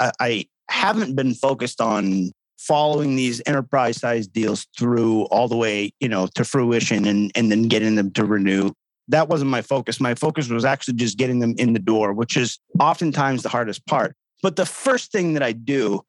I, 0.00 0.10
I 0.18 0.46
haven't 0.68 1.14
been 1.14 1.34
focused 1.34 1.80
on 1.80 2.32
following 2.58 3.16
these 3.16 3.42
enterprise 3.46 3.98
size 3.98 4.26
deals 4.26 4.66
through 4.78 5.22
all 5.24 5.48
the 5.48 5.56
way, 5.56 5.92
you 6.00 6.08
know, 6.08 6.26
to 6.34 6.44
fruition 6.44 7.06
and, 7.06 7.30
and 7.34 7.50
then 7.50 7.68
getting 7.68 7.94
them 7.94 8.10
to 8.12 8.24
renew. 8.24 8.70
That 9.08 9.28
wasn't 9.28 9.50
my 9.50 9.62
focus. 9.62 10.00
My 10.00 10.14
focus 10.14 10.48
was 10.48 10.64
actually 10.64 10.94
just 10.94 11.16
getting 11.16 11.38
them 11.38 11.54
in 11.58 11.74
the 11.74 11.78
door, 11.78 12.12
which 12.12 12.36
is 12.36 12.58
oftentimes 12.80 13.42
the 13.42 13.48
hardest 13.48 13.86
part. 13.86 14.16
But 14.42 14.56
the 14.56 14.66
first 14.66 15.12
thing 15.12 15.34
that 15.34 15.42
I 15.42 15.52
do, 15.52 16.02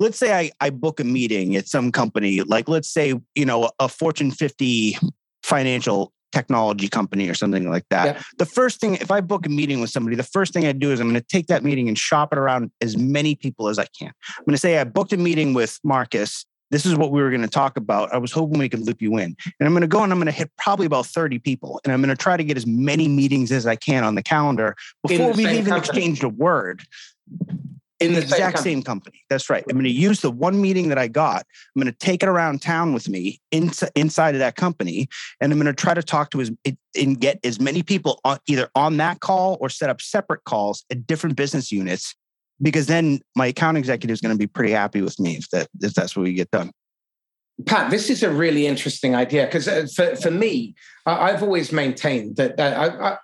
let's 0.00 0.18
say 0.18 0.32
I, 0.32 0.50
I 0.60 0.70
book 0.70 1.00
a 1.00 1.04
meeting 1.04 1.56
at 1.56 1.68
some 1.68 1.92
company, 1.92 2.40
like 2.42 2.68
let's 2.68 2.88
say, 2.88 3.14
you 3.34 3.44
know, 3.44 3.70
a 3.78 3.88
Fortune 3.88 4.30
50 4.30 4.96
financial 5.42 6.12
technology 6.34 6.88
company 6.88 7.28
or 7.28 7.34
something 7.34 7.70
like 7.70 7.86
that. 7.90 8.22
The 8.38 8.46
first 8.46 8.80
thing, 8.80 8.96
if 8.96 9.10
I 9.10 9.20
book 9.20 9.46
a 9.46 9.48
meeting 9.48 9.80
with 9.80 9.90
somebody, 9.90 10.16
the 10.16 10.22
first 10.22 10.52
thing 10.52 10.66
I 10.66 10.72
do 10.72 10.90
is 10.90 11.00
I'm 11.00 11.08
going 11.08 11.20
to 11.20 11.26
take 11.26 11.46
that 11.46 11.62
meeting 11.62 11.88
and 11.88 11.96
shop 11.96 12.32
it 12.32 12.38
around 12.38 12.70
as 12.80 12.96
many 12.96 13.36
people 13.36 13.68
as 13.68 13.78
I 13.78 13.86
can. 13.98 14.12
I'm 14.36 14.44
going 14.44 14.54
to 14.54 14.58
say 14.58 14.78
I 14.78 14.84
booked 14.84 15.12
a 15.12 15.16
meeting 15.16 15.54
with 15.54 15.78
Marcus. 15.84 16.44
This 16.70 16.84
is 16.84 16.96
what 16.96 17.12
we 17.12 17.22
were 17.22 17.30
going 17.30 17.42
to 17.42 17.48
talk 17.48 17.76
about. 17.76 18.12
I 18.12 18.18
was 18.18 18.32
hoping 18.32 18.58
we 18.58 18.68
could 18.68 18.84
loop 18.84 19.00
you 19.00 19.16
in. 19.18 19.36
And 19.60 19.66
I'm 19.66 19.72
going 19.72 19.82
to 19.82 19.86
go 19.86 20.02
and 20.02 20.10
I'm 20.10 20.18
going 20.18 20.26
to 20.26 20.32
hit 20.32 20.50
probably 20.58 20.86
about 20.86 21.06
30 21.06 21.38
people. 21.38 21.80
And 21.84 21.92
I'm 21.92 22.00
going 22.00 22.08
to 22.14 22.20
try 22.20 22.36
to 22.36 22.42
get 22.42 22.56
as 22.56 22.66
many 22.66 23.06
meetings 23.06 23.52
as 23.52 23.66
I 23.66 23.76
can 23.76 24.02
on 24.02 24.16
the 24.16 24.22
calendar 24.22 24.74
before 25.06 25.32
we've 25.32 25.48
even 25.48 25.66
company. 25.66 25.78
exchanged 25.78 26.24
a 26.24 26.28
word 26.28 26.82
in 28.04 28.14
the, 28.14 28.20
the 28.20 28.26
exact 28.26 28.58
same 28.58 28.82
company. 28.82 29.22
That's 29.30 29.48
right. 29.50 29.64
I'm 29.68 29.74
going 29.74 29.84
to 29.84 29.90
use 29.90 30.20
the 30.20 30.30
one 30.30 30.60
meeting 30.60 30.88
that 30.88 30.98
I 30.98 31.08
got. 31.08 31.46
I'm 31.74 31.82
going 31.82 31.92
to 31.92 31.98
take 31.98 32.22
it 32.22 32.28
around 32.28 32.62
town 32.62 32.92
with 32.92 33.08
me 33.08 33.40
inside 33.50 34.34
of 34.34 34.38
that 34.38 34.56
company, 34.56 35.08
and 35.40 35.52
I'm 35.52 35.58
going 35.58 35.74
to 35.74 35.80
try 35.80 35.94
to 35.94 36.02
talk 36.02 36.30
to 36.30 36.40
as 36.40 36.50
and 36.96 37.20
get 37.20 37.40
as 37.44 37.60
many 37.60 37.82
people 37.82 38.20
on, 38.24 38.38
either 38.46 38.68
on 38.74 38.98
that 38.98 39.20
call 39.20 39.56
or 39.60 39.68
set 39.68 39.90
up 39.90 40.00
separate 40.00 40.44
calls 40.44 40.84
at 40.90 41.06
different 41.06 41.36
business 41.36 41.72
units. 41.72 42.14
Because 42.62 42.86
then 42.86 43.20
my 43.34 43.46
account 43.46 43.76
executive 43.76 44.14
is 44.14 44.20
going 44.20 44.34
to 44.34 44.38
be 44.38 44.46
pretty 44.46 44.72
happy 44.72 45.02
with 45.02 45.18
me 45.18 45.36
if 45.36 45.50
that 45.50 45.68
if 45.80 45.94
that's 45.94 46.16
what 46.16 46.22
we 46.22 46.34
get 46.34 46.50
done. 46.50 46.70
Pat, 47.66 47.90
this 47.90 48.10
is 48.10 48.22
a 48.22 48.30
really 48.30 48.66
interesting 48.66 49.14
idea 49.14 49.46
because 49.46 49.68
uh, 49.68 49.86
for, 49.94 50.16
for 50.16 50.30
me, 50.30 50.74
I've 51.06 51.42
always 51.42 51.72
maintained 51.72 52.36
that 52.36 52.58
I, 52.58 53.10
I, 53.10 53.16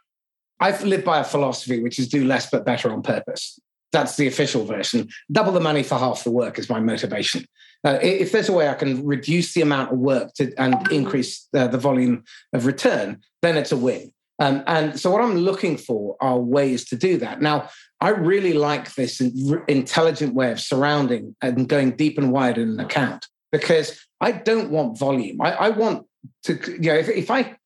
I've 0.60 0.84
lived 0.84 1.04
by 1.04 1.18
a 1.18 1.24
philosophy 1.24 1.82
which 1.82 1.98
is 1.98 2.08
do 2.08 2.24
less 2.24 2.48
but 2.48 2.64
better 2.64 2.92
on 2.92 3.02
purpose. 3.02 3.58
That's 3.92 4.16
the 4.16 4.26
official 4.26 4.64
version. 4.64 5.08
Double 5.30 5.52
the 5.52 5.60
money 5.60 5.82
for 5.82 5.98
half 5.98 6.24
the 6.24 6.30
work 6.30 6.58
is 6.58 6.70
my 6.70 6.80
motivation. 6.80 7.44
Uh, 7.82 7.98
if 8.02 8.32
there's 8.32 8.48
a 8.48 8.52
way 8.52 8.68
I 8.68 8.74
can 8.74 9.04
reduce 9.06 9.54
the 9.54 9.62
amount 9.62 9.92
of 9.92 9.98
work 9.98 10.34
to, 10.34 10.52
and 10.58 10.90
increase 10.92 11.48
uh, 11.56 11.66
the 11.66 11.78
volume 11.78 12.24
of 12.52 12.66
return, 12.66 13.20
then 13.42 13.56
it's 13.56 13.72
a 13.72 13.76
win. 13.76 14.12
Um, 14.38 14.62
and 14.66 14.98
so, 14.98 15.10
what 15.10 15.22
I'm 15.22 15.36
looking 15.36 15.76
for 15.76 16.16
are 16.20 16.38
ways 16.38 16.84
to 16.86 16.96
do 16.96 17.18
that. 17.18 17.42
Now, 17.42 17.68
I 18.00 18.10
really 18.10 18.54
like 18.54 18.94
this 18.94 19.20
intelligent 19.20 20.34
way 20.34 20.50
of 20.52 20.60
surrounding 20.60 21.36
and 21.42 21.68
going 21.68 21.92
deep 21.92 22.16
and 22.16 22.32
wide 22.32 22.56
in 22.56 22.70
an 22.70 22.80
account 22.80 23.26
because 23.52 24.00
I 24.20 24.32
don't 24.32 24.70
want 24.70 24.98
volume. 24.98 25.40
I, 25.42 25.52
I 25.52 25.68
want 25.70 26.06
to, 26.44 26.54
you 26.72 26.92
know, 26.92 26.94
if, 26.94 27.08
if 27.08 27.30
I 27.30 27.56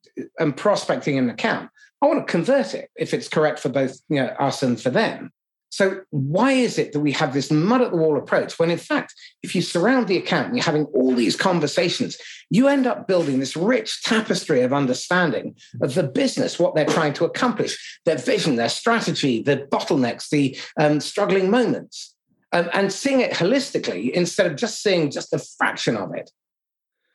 am 0.40 0.52
prospecting 0.52 1.18
an 1.18 1.30
account, 1.30 1.70
I 2.02 2.06
want 2.06 2.26
to 2.26 2.30
convert 2.30 2.74
it 2.74 2.90
if 2.96 3.14
it's 3.14 3.28
correct 3.28 3.60
for 3.60 3.68
both 3.68 3.98
you 4.08 4.16
know, 4.16 4.26
us 4.26 4.62
and 4.62 4.80
for 4.80 4.90
them. 4.90 5.32
So, 5.74 6.02
why 6.10 6.52
is 6.52 6.78
it 6.78 6.92
that 6.92 7.00
we 7.00 7.10
have 7.10 7.34
this 7.34 7.50
mud 7.50 7.82
at 7.82 7.90
the 7.90 7.96
wall 7.96 8.16
approach 8.16 8.60
when, 8.60 8.70
in 8.70 8.78
fact, 8.78 9.12
if 9.42 9.56
you 9.56 9.60
surround 9.60 10.06
the 10.06 10.16
account 10.16 10.46
and 10.46 10.56
you're 10.56 10.64
having 10.64 10.84
all 10.94 11.12
these 11.16 11.34
conversations, 11.34 12.16
you 12.48 12.68
end 12.68 12.86
up 12.86 13.08
building 13.08 13.40
this 13.40 13.56
rich 13.56 14.00
tapestry 14.04 14.62
of 14.62 14.72
understanding 14.72 15.56
of 15.82 15.94
the 15.94 16.04
business, 16.04 16.60
what 16.60 16.76
they're 16.76 16.84
trying 16.84 17.12
to 17.14 17.24
accomplish, 17.24 17.98
their 18.04 18.16
vision, 18.16 18.54
their 18.54 18.68
strategy, 18.68 19.42
the 19.42 19.66
bottlenecks, 19.72 20.28
the 20.28 20.56
um, 20.78 21.00
struggling 21.00 21.50
moments, 21.50 22.14
um, 22.52 22.70
and 22.72 22.92
seeing 22.92 23.20
it 23.20 23.32
holistically 23.32 24.12
instead 24.12 24.46
of 24.46 24.56
just 24.56 24.80
seeing 24.80 25.10
just 25.10 25.32
a 25.32 25.40
fraction 25.58 25.96
of 25.96 26.14
it. 26.14 26.30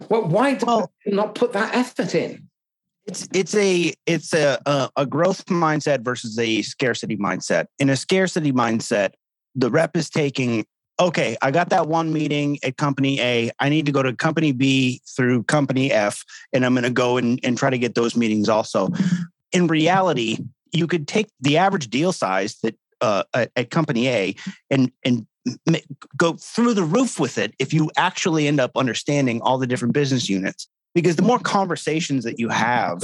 Well, 0.10 0.28
why 0.28 0.56
do 0.56 0.66
well, 0.66 0.92
not 1.06 1.34
put 1.34 1.54
that 1.54 1.74
effort 1.74 2.14
in? 2.14 2.49
It's 3.10 3.28
it's 3.34 3.56
a 3.56 3.92
it's 4.06 4.36
a, 4.36 4.60
a 4.96 5.04
growth 5.04 5.44
mindset 5.48 6.02
versus 6.02 6.38
a 6.38 6.62
scarcity 6.62 7.18
mindset. 7.18 7.66
In 7.80 7.90
a 7.90 7.96
scarcity 7.96 8.52
mindset, 8.52 9.14
the 9.56 9.72
rep 9.72 9.98
is 9.98 10.12
taking 10.12 10.64
okay, 11.00 11.36
I 11.42 11.50
got 11.50 11.70
that 11.70 11.88
one 11.88 12.14
meeting 12.14 12.60
at 12.62 12.78
company 12.78 13.20
A. 13.20 13.50
I 13.60 13.70
need 13.70 13.88
to 13.88 13.92
go 13.92 14.04
to 14.04 14.16
company 14.16 14.52
B 14.52 15.02
through 15.16 15.42
company 15.46 15.92
F, 15.92 16.24
and 16.54 16.64
I'm 16.64 16.76
going 16.76 16.84
to 16.84 16.92
go 16.92 17.18
and, 17.18 17.40
and 17.44 17.58
try 17.58 17.72
to 17.72 17.80
get 17.80 17.96
those 17.96 18.16
meetings 18.16 18.48
also. 18.48 18.90
in 19.52 19.66
reality, 19.66 20.38
you 20.72 20.86
could 20.86 21.08
take 21.08 21.30
the 21.42 21.58
average 21.58 21.90
deal 21.90 22.12
size 22.12 22.58
that 22.62 22.76
uh, 23.02 23.24
at, 23.34 23.52
at 23.56 23.72
company 23.72 24.08
A 24.08 24.36
and 24.70 24.92
and 25.04 25.26
go 26.16 26.34
through 26.34 26.76
the 26.76 26.84
roof 26.84 27.20
with 27.20 27.40
it 27.40 27.56
if 27.58 27.74
you 27.74 27.90
actually 27.98 28.48
end 28.48 28.60
up 28.60 28.70
understanding 28.76 29.42
all 29.42 29.58
the 29.58 29.66
different 29.66 29.96
business 29.96 30.30
units. 30.30 30.68
Because 30.96 31.16
the 31.16 31.22
more 31.22 31.40
conversations 31.40 32.24
that 32.24 32.40
you 32.40 32.50
have, 32.50 33.04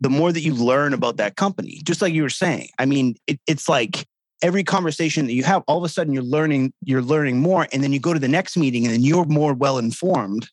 the 0.00 0.08
more 0.08 0.32
that 0.32 0.40
you 0.40 0.54
learn 0.54 0.94
about 0.94 1.16
that 1.18 1.36
company. 1.36 1.80
Just 1.84 2.00
like 2.00 2.14
you 2.14 2.22
were 2.22 2.30
saying, 2.30 2.68
I 2.78 2.86
mean, 2.86 3.16
it, 3.26 3.40
it's 3.46 3.68
like 3.68 4.06
every 4.42 4.64
conversation 4.64 5.26
that 5.26 5.32
you 5.32 5.44
have, 5.44 5.62
all 5.66 5.78
of 5.78 5.84
a 5.84 5.88
sudden 5.88 6.12
you're 6.12 6.22
learning, 6.22 6.72
you're 6.84 7.02
learning 7.02 7.40
more, 7.40 7.66
and 7.72 7.82
then 7.82 7.92
you 7.92 8.00
go 8.00 8.14
to 8.14 8.20
the 8.20 8.28
next 8.28 8.56
meeting, 8.56 8.84
and 8.84 8.94
then 8.94 9.02
you're 9.02 9.24
more 9.24 9.54
well 9.54 9.78
informed 9.78 10.48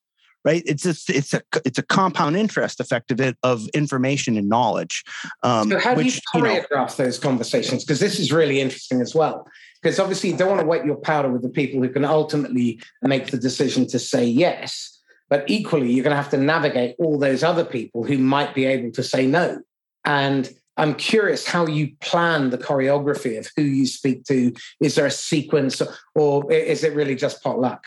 right? 0.46 0.62
It's 0.66 0.84
just, 0.84 1.10
it's 1.10 1.34
a 1.34 1.42
it's 1.66 1.80
a 1.80 1.84
compound 1.84 2.38
interest 2.38 2.80
effect 2.80 3.12
of 3.12 3.20
it 3.20 3.36
of 3.44 3.68
information 3.70 4.38
and 4.38 4.48
knowledge. 4.48 5.04
Um, 5.44 5.72
so 5.72 5.80
how 5.80 5.96
which, 5.96 6.22
do 6.32 6.40
you 6.40 6.44
choreograph 6.44 6.70
you 6.72 6.78
know, 6.78 6.88
those 6.98 7.20
conversations? 7.20 7.84
Because 7.84 8.00
this 8.00 8.20
is 8.20 8.32
really 8.32 8.62
interesting 8.62 9.02
as 9.02 9.14
well. 9.14 9.48
Because 9.82 10.00
obviously 10.00 10.30
you 10.30 10.38
don't 10.38 10.50
want 10.50 10.62
to 10.62 10.68
wet 10.68 10.86
your 10.86 10.96
powder 10.96 11.30
with 11.30 11.42
the 11.42 11.50
people 11.50 11.82
who 11.82 11.90
can 11.90 12.06
ultimately 12.06 12.80
make 13.02 13.32
the 13.32 13.38
decision 13.38 13.88
to 13.88 14.00
say 14.00 14.24
yes. 14.24 14.95
But 15.30 15.50
equally, 15.50 15.92
you're 15.92 16.04
going 16.04 16.16
to 16.16 16.22
have 16.22 16.32
to 16.32 16.38
navigate 16.38 16.96
all 17.00 17.18
those 17.18 17.44
other 17.44 17.66
people 17.66 18.04
who 18.04 18.18
might 18.18 18.54
be 18.54 18.66
able 18.66 18.92
to 18.92 19.04
say 19.04 19.26
no. 19.26 19.62
And 20.06 20.50
I'm 20.78 20.94
curious 20.94 21.48
how 21.48 21.66
you 21.66 21.96
plan 22.02 22.52
the 22.52 22.58
choreography 22.58 23.40
of 23.40 23.50
who 23.56 23.64
you 23.64 23.88
speak 23.88 24.26
to. 24.26 24.54
Is 24.82 24.96
there 24.96 25.06
a 25.06 25.12
sequence 25.12 25.82
or 26.14 26.52
is 26.52 26.84
it 26.84 26.94
really 26.94 27.16
just 27.16 27.42
potluck? 27.42 27.84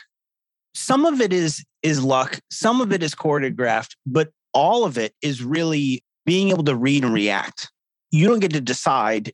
some 0.79 1.05
of 1.05 1.21
it 1.21 1.33
is 1.33 1.65
is 1.83 2.03
luck 2.03 2.39
some 2.51 2.81
of 2.81 2.93
it 2.93 3.03
is 3.03 3.15
choreographed 3.15 3.97
but 4.07 4.31
all 4.55 4.85
of 4.85 4.97
it 4.97 5.13
is 5.23 5.43
really 5.43 6.03
being 6.25 6.51
able 6.51 6.63
to 6.63 6.77
read 6.77 7.05
and 7.05 7.13
react 7.13 7.71
you 8.13 8.29
don't 8.29 8.39
get 8.39 8.53
to 8.53 8.61
decide 8.61 9.33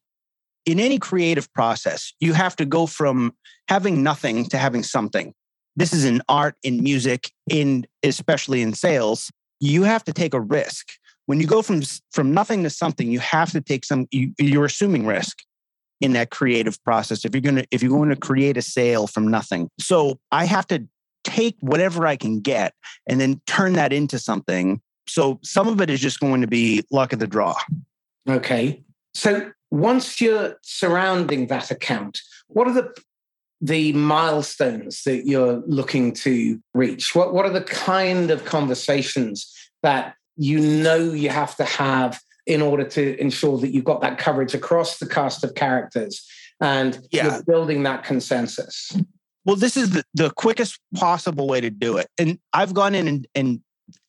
in 0.65 0.81
any 0.81 0.99
creative 0.99 1.53
process 1.53 2.15
you 2.19 2.33
have 2.33 2.57
to 2.57 2.65
go 2.65 2.87
from 2.87 3.31
having 3.69 4.03
nothing 4.03 4.47
to 4.47 4.57
having 4.57 4.83
something 4.83 5.35
this 5.77 5.93
is 5.93 6.05
in 6.05 6.23
art 6.29 6.57
in 6.63 6.83
music 6.83 7.31
in 7.49 7.87
especially 8.03 8.63
in 8.63 8.73
sales 8.73 9.31
you 9.61 9.83
have 9.83 10.05
to 10.05 10.13
take 10.13 10.35
a 10.35 10.41
risk 10.41 10.93
when 11.27 11.41
you 11.41 11.47
go 11.47 11.63
from 11.63 11.83
from 12.13 12.33
nothing 12.33 12.63
to 12.63 12.71
something 12.71 13.11
you 13.11 13.21
have 13.21 13.51
to 13.51 13.61
take 13.61 13.85
some 13.85 14.07
you, 14.11 14.33
you're 14.39 14.65
assuming 14.65 15.07
risk 15.07 15.39
in 16.01 16.13
that 16.13 16.31
creative 16.31 16.83
process 16.85 17.25
if 17.25 17.35
you're 17.35 17.53
to 17.53 17.67
if 17.71 17.83
you're 17.83 17.91
going 17.91 18.11
to 18.11 18.17
create 18.17 18.57
a 18.57 18.63
sale 18.63 19.07
from 19.07 19.29
nothing 19.29 19.69
so 19.79 20.19
i 20.33 20.45
have 20.45 20.67
to 20.67 20.87
take 21.25 21.57
whatever 21.61 22.07
I 22.07 22.17
can 22.17 22.41
get 22.41 22.75
and 23.09 23.21
then 23.21 23.41
turn 23.47 23.73
that 23.73 23.93
into 23.93 24.19
something. 24.19 24.81
So 25.09 25.41
some 25.43 25.67
of 25.67 25.81
it 25.81 25.91
is 25.91 26.01
just 26.01 26.21
going 26.21 26.43
to 26.43 26.47
be 26.47 26.85
luck 26.93 27.13
of 27.13 27.19
the 27.19 27.27
draw. 27.27 27.57
Okay. 28.29 28.85
So 29.15 29.51
once 29.71 30.21
you're 30.21 30.57
surrounding 30.63 31.49
that 31.49 31.71
account, 31.71 32.21
what 32.47 32.69
are 32.69 32.73
the 32.73 32.95
the 33.65 33.95
milestones 33.95 35.05
that 35.05 35.27
you're 35.27 35.63
looking 35.67 36.13
to 36.13 36.61
reach? 36.75 37.15
What 37.15 37.33
what 37.33 37.47
are 37.47 37.51
the 37.51 37.63
kind 37.63 38.31
of 38.31 38.45
conversations 38.45 39.51
that 39.83 40.15
you 40.37 40.61
know 40.61 40.99
you 40.99 41.31
have 41.31 41.57
to 41.57 41.65
have 41.65 42.21
in 42.47 42.61
order 42.61 42.85
to 42.85 43.19
ensure 43.19 43.59
that 43.59 43.73
you've 43.73 43.85
got 43.85 44.03
that 44.03 44.19
coverage 44.19 44.53
across 44.53 44.99
the 44.99 45.09
cast 45.09 45.43
of 45.45 45.55
characters 45.55 46.27
and 46.61 47.01
yeah. 47.11 47.25
you're 47.25 47.43
building 47.45 47.85
that 47.85 48.05
consensus? 48.05 48.93
Well, 49.47 49.57
this 49.57 49.79
is 49.79 49.91
the, 49.91 50.05
the 50.13 50.31
quickest 50.31 50.79
possible 50.95 51.47
way 51.47 51.63
to 51.63 51.71
do 51.71 51.97
it. 51.97 52.09
And 52.19 52.39
I've 52.53 52.75
gone 52.75 52.95
in 52.95 53.09
and, 53.09 53.27
and 53.35 53.61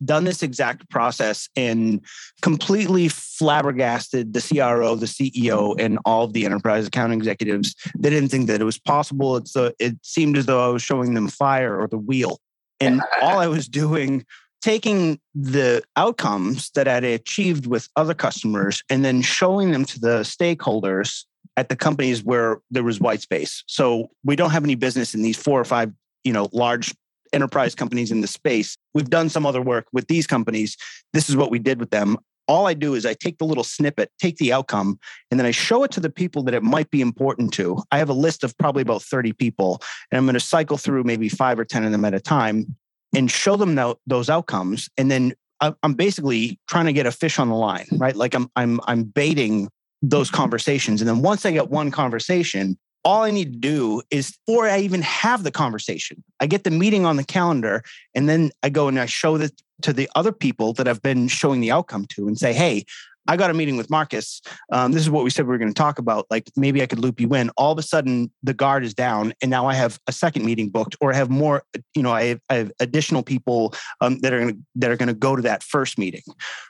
done 0.03 0.23
this 0.23 0.43
exact 0.43 0.89
process 0.89 1.49
and 1.55 2.01
completely 2.41 3.07
flabbergasted 3.07 4.33
the 4.33 4.41
CRO, 4.41 4.95
the 4.95 5.05
CEO, 5.05 5.75
and 5.79 5.99
all 6.05 6.25
of 6.25 6.33
the 6.33 6.45
enterprise 6.45 6.88
account 6.88 7.13
executives. 7.13 7.75
They 7.97 8.09
didn't 8.09 8.29
think 8.29 8.47
that 8.47 8.61
it 8.61 8.65
was 8.65 8.79
possible. 8.79 9.38
It's 9.38 9.55
a, 9.55 9.73
it 9.79 9.97
seemed 10.01 10.38
as 10.38 10.45
though 10.45 10.65
I 10.65 10.71
was 10.71 10.83
showing 10.83 11.13
them 11.13 11.27
fire 11.27 11.79
or 11.79 11.88
the 11.88 11.97
wheel. 11.97 12.39
And 12.79 13.01
all 13.21 13.39
I 13.39 13.47
was 13.47 13.67
doing, 13.67 14.25
taking 14.61 15.19
the 15.33 15.81
outcomes 15.95 16.71
that 16.71 16.88
I'd 16.88 17.03
achieved 17.03 17.67
with 17.67 17.88
other 17.95 18.13
customers 18.13 18.83
and 18.89 19.05
then 19.05 19.21
showing 19.21 19.71
them 19.71 19.85
to 19.85 19.99
the 19.99 20.21
stakeholders 20.21 21.23
at 21.57 21.69
the 21.69 21.75
companies 21.75 22.23
where 22.23 22.59
there 22.71 22.83
was 22.83 22.99
white 22.99 23.21
space. 23.21 23.63
So 23.67 24.09
we 24.23 24.35
don't 24.35 24.51
have 24.51 24.63
any 24.63 24.75
business 24.75 25.13
in 25.13 25.21
these 25.21 25.38
four 25.38 25.59
or 25.59 25.65
five, 25.65 25.91
you 26.23 26.33
know, 26.33 26.49
large 26.51 26.93
enterprise 27.31 27.75
companies 27.75 28.11
in 28.11 28.21
the 28.21 28.27
space. 28.27 28.77
We've 28.95 29.10
done 29.10 29.29
some 29.29 29.45
other 29.45 29.62
work 29.62 29.86
with 29.93 30.08
these 30.08 30.25
companies. 30.25 30.77
This 31.13 31.29
is 31.29 31.36
what 31.36 31.51
we 31.51 31.60
did 31.60 31.79
with 31.79 31.91
them. 31.91 32.17
All 32.47 32.67
I 32.67 32.73
do 32.73 32.93
is 32.93 33.05
I 33.05 33.13
take 33.13 33.38
the 33.38 33.45
little 33.45 33.63
snippet, 33.63 34.12
take 34.19 34.38
the 34.38 34.53
outcome, 34.53 34.99
and 35.29 35.39
then 35.39 35.45
I 35.45 35.51
show 35.51 35.84
it 35.84 35.91
to 35.91 35.99
the 35.99 36.12
people 36.12 36.43
that 36.43 36.53
it 36.53 36.63
might 36.63 36.89
be 36.91 37.01
important 37.01 37.53
to. 37.53 37.84
I 37.91 37.97
have 37.97 38.10
a 38.10 38.13
list 38.13 38.43
of 38.43 38.58
probably 38.58 38.84
about 38.84 39.01
30 39.01 39.34
people, 39.34 39.81
and 40.12 40.17
I'm 40.17 40.25
going 40.25 40.36
to 40.36 40.39
cycle 40.39 40.77
through 40.77 41.03
maybe 41.03 41.27
five 41.27 41.60
or 41.60 41.65
10 41.65 41.84
of 41.84 41.91
them 41.91 42.05
at 42.05 42.13
a 42.13 42.19
time 42.19 42.75
and 43.15 43.29
show 43.29 43.55
them 43.55 43.79
those 44.05 44.29
outcomes. 44.29 44.89
And 44.97 45.10
then 45.10 45.34
I'm 45.62 45.93
basically 45.93 46.60
trying 46.67 46.86
to 46.86 46.93
get 46.93 47.05
a 47.05 47.12
fish 47.12 47.39
on 47.39 47.49
the 47.49 47.55
line, 47.55 47.88
right? 47.93 48.15
Like 48.15 48.36
I'm 48.36 48.49
I'm 48.55 48.79
I'm 48.86 49.03
baiting 49.03 49.69
those 50.01 50.29
conversations. 50.29 51.01
And 51.01 51.08
then 51.08 51.21
once 51.21 51.45
I 51.45 51.51
get 51.51 51.69
one 51.69 51.91
conversation, 51.91 52.77
all 53.05 53.23
I 53.23 53.31
need 53.31 53.53
to 53.53 53.59
do 53.59 54.01
is, 54.09 54.35
before 54.45 54.67
I 54.67 54.79
even 54.79 55.03
have 55.03 55.43
the 55.43 55.51
conversation, 55.51 56.23
I 56.39 56.47
get 56.47 56.63
the 56.63 56.71
meeting 56.71 57.05
on 57.05 57.15
the 57.15 57.23
calendar, 57.23 57.83
and 58.15 58.27
then 58.27 58.51
I 58.63 58.69
go 58.69 58.87
and 58.87 58.99
I 58.99 59.05
show 59.05 59.37
this 59.37 59.51
to 59.83 59.93
the 59.93 60.09
other 60.15 60.31
people 60.31 60.73
that 60.73 60.87
I've 60.87 61.01
been 61.01 61.27
showing 61.27 61.61
the 61.61 61.71
outcome 61.71 62.05
to 62.15 62.27
and 62.27 62.37
say, 62.37 62.51
hey, 62.51 62.85
I 63.27 63.37
got 63.37 63.49
a 63.49 63.53
meeting 63.53 63.75
with 63.75 63.89
Marcus. 63.89 64.41
Um, 64.71 64.91
this 64.91 65.01
is 65.01 65.09
what 65.09 65.23
we 65.23 65.29
said 65.29 65.45
we 65.45 65.51
were 65.51 65.57
going 65.57 65.73
to 65.73 65.73
talk 65.73 65.97
about. 65.97 66.27
Like 66.29 66.49
maybe 66.55 66.81
I 66.83 66.85
could 66.85 66.99
loop 66.99 67.19
you 67.19 67.33
in. 67.33 67.49
All 67.57 67.71
of 67.71 67.79
a 67.79 67.83
sudden, 67.83 68.31
the 68.43 68.53
guard 68.53 68.83
is 68.83 68.93
down, 68.93 69.33
and 69.41 69.49
now 69.49 69.67
I 69.67 69.73
have 69.73 69.99
a 70.07 70.11
second 70.11 70.45
meeting 70.45 70.69
booked, 70.69 70.95
or 71.01 71.11
I 71.11 71.15
have 71.15 71.29
more. 71.29 71.63
You 71.95 72.03
know, 72.03 72.11
I 72.11 72.25
have, 72.25 72.39
I 72.49 72.55
have 72.55 72.71
additional 72.79 73.23
people 73.23 73.73
um, 74.01 74.19
that 74.19 74.33
are 74.33 74.39
going 74.39 74.53
to 74.53 74.59
that 74.75 74.91
are 74.91 74.97
going 74.97 75.07
to 75.07 75.13
go 75.15 75.35
to 75.35 75.41
that 75.43 75.63
first 75.63 75.97
meeting, 75.97 76.23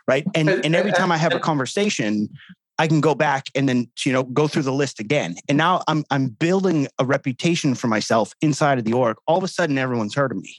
right? 0.07 0.25
And 0.33 0.49
and 0.49 0.75
every 0.75 0.91
time 0.91 1.11
I 1.11 1.17
have 1.17 1.33
a 1.33 1.39
conversation, 1.39 2.29
I 2.77 2.87
can 2.87 3.01
go 3.01 3.15
back 3.15 3.45
and 3.55 3.69
then 3.69 3.89
you 4.05 4.11
know 4.11 4.23
go 4.23 4.47
through 4.47 4.63
the 4.63 4.73
list 4.73 4.99
again. 4.99 5.35
And 5.47 5.57
now 5.57 5.83
I'm 5.87 6.03
I'm 6.09 6.27
building 6.27 6.87
a 6.99 7.05
reputation 7.05 7.75
for 7.75 7.87
myself 7.87 8.33
inside 8.41 8.77
of 8.77 8.85
the 8.85 8.93
org. 8.93 9.17
All 9.27 9.37
of 9.37 9.43
a 9.43 9.47
sudden, 9.47 9.77
everyone's 9.77 10.15
heard 10.15 10.31
of 10.31 10.37
me. 10.37 10.55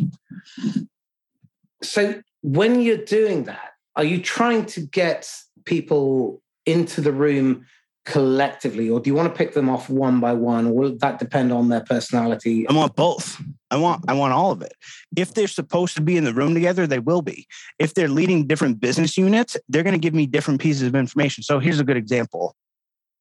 So 1.83 2.23
when 2.43 2.81
you're 2.81 2.97
doing 2.97 3.45
that, 3.45 3.73
are 3.97 4.05
you 4.05 4.21
trying 4.21 4.67
to 4.67 4.81
get 4.81 5.31
people 5.65 6.43
into 6.65 7.01
the 7.01 7.13
room 7.13 7.67
collectively, 8.07 8.89
or 8.89 9.01
do 9.01 9.11
you 9.11 9.15
want 9.15 9.29
to 9.29 9.37
pick 9.37 9.53
them 9.53 9.69
off 9.69 9.91
one 9.91 10.21
by 10.21 10.33
one, 10.33 10.67
or 10.69 10.73
will 10.73 10.97
that 10.99 11.19
depend 11.19 11.53
on 11.53 11.69
their 11.69 11.83
personality? 11.83 12.67
I 12.69 12.73
want 12.73 12.97
both. 12.97 13.43
I 13.71 13.77
want 13.77 14.05
I 14.09 14.15
want 14.15 14.33
all 14.33 14.53
of 14.53 14.63
it. 14.63 14.73
If 15.17 15.35
they're 15.35 15.49
supposed 15.49 15.97
to 15.97 16.01
be 16.01 16.17
in 16.17 16.25
the 16.25 16.33
room 16.33 16.55
together, 16.55 16.87
they 16.87 17.01
will 17.01 17.21
be. 17.21 17.47
If 17.79 17.95
they're 17.95 18.09
leading 18.09 18.47
different 18.47 18.81
business 18.81 19.19
units, 19.19 19.57
they're 19.69 19.83
going 19.83 19.95
to 19.95 20.01
give 20.01 20.15
me 20.15 20.27
different 20.27 20.61
pieces 20.61 20.83
of 20.83 20.95
information. 20.95 21.43
So 21.43 21.59
here's 21.59 21.81
a 21.81 21.85
good 21.85 21.97
example. 21.97 22.55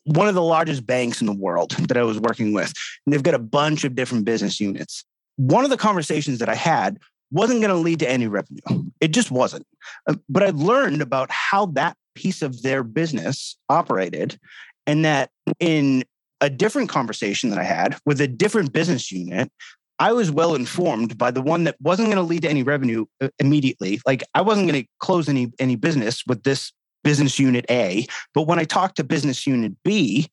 One 0.05 0.27
of 0.27 0.35
the 0.35 0.43
largest 0.43 0.85
banks 0.85 1.19
in 1.19 1.25
the 1.25 1.33
world 1.33 1.71
that 1.87 1.97
I 1.97 2.03
was 2.03 2.19
working 2.19 2.53
with, 2.53 2.71
and 3.05 3.13
they've 3.13 3.23
got 3.23 3.33
a 3.33 3.39
bunch 3.39 3.83
of 3.83 3.95
different 3.95 4.23
business 4.23 4.59
units. 4.59 5.03
One 5.37 5.63
of 5.63 5.71
the 5.71 5.77
conversations 5.77 6.37
that 6.39 6.47
I 6.47 6.55
had 6.55 6.99
wasn't 7.31 7.61
going 7.61 7.73
to 7.73 7.81
lead 7.81 7.99
to 7.99 8.09
any 8.09 8.27
revenue. 8.27 8.91
It 9.01 9.09
just 9.09 9.31
wasn't. 9.31 9.65
Uh, 10.07 10.15
but 10.29 10.43
I 10.43 10.51
learned 10.51 11.01
about 11.01 11.31
how 11.31 11.65
that 11.67 11.97
piece 12.13 12.41
of 12.41 12.61
their 12.61 12.83
business 12.83 13.57
operated 13.67 14.39
and 14.87 15.05
that 15.05 15.29
in 15.59 16.03
a 16.41 16.49
different 16.49 16.89
conversation 16.89 17.49
that 17.49 17.59
I 17.59 17.63
had 17.63 17.97
with 18.05 18.21
a 18.21 18.27
different 18.27 18.73
business 18.73 19.11
unit, 19.11 19.51
I 19.99 20.11
was 20.11 20.31
well 20.31 20.55
informed 20.55 21.17
by 21.17 21.31
the 21.31 21.41
one 21.41 21.63
that 21.63 21.75
wasn't 21.79 22.07
going 22.07 22.17
to 22.17 22.23
lead 22.23 22.41
to 22.41 22.49
any 22.49 22.63
revenue 22.63 23.05
uh, 23.21 23.29
immediately. 23.39 24.01
Like 24.05 24.23
I 24.33 24.41
wasn't 24.41 24.69
going 24.69 24.83
to 24.83 24.89
close 24.99 25.29
any 25.29 25.51
any 25.59 25.75
business 25.75 26.23
with 26.27 26.43
this 26.43 26.73
business 27.03 27.39
unit 27.39 27.65
A, 27.69 28.07
but 28.33 28.43
when 28.43 28.59
I 28.59 28.63
talked 28.63 28.97
to 28.97 29.03
business 29.03 29.45
unit 29.45 29.73
B, 29.83 30.27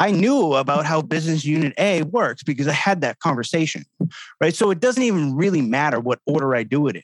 I 0.00 0.10
knew 0.10 0.54
about 0.54 0.84
how 0.84 1.02
business 1.02 1.44
unit 1.44 1.72
A 1.78 2.02
works 2.02 2.42
because 2.42 2.68
I 2.68 2.72
had 2.72 3.00
that 3.00 3.18
conversation. 3.20 3.84
Right? 4.40 4.54
So 4.54 4.70
it 4.70 4.80
doesn't 4.80 5.02
even 5.02 5.34
really 5.34 5.62
matter 5.62 6.00
what 6.00 6.20
order 6.26 6.54
I 6.54 6.62
do 6.62 6.86
it 6.88 6.96
in. 6.96 7.02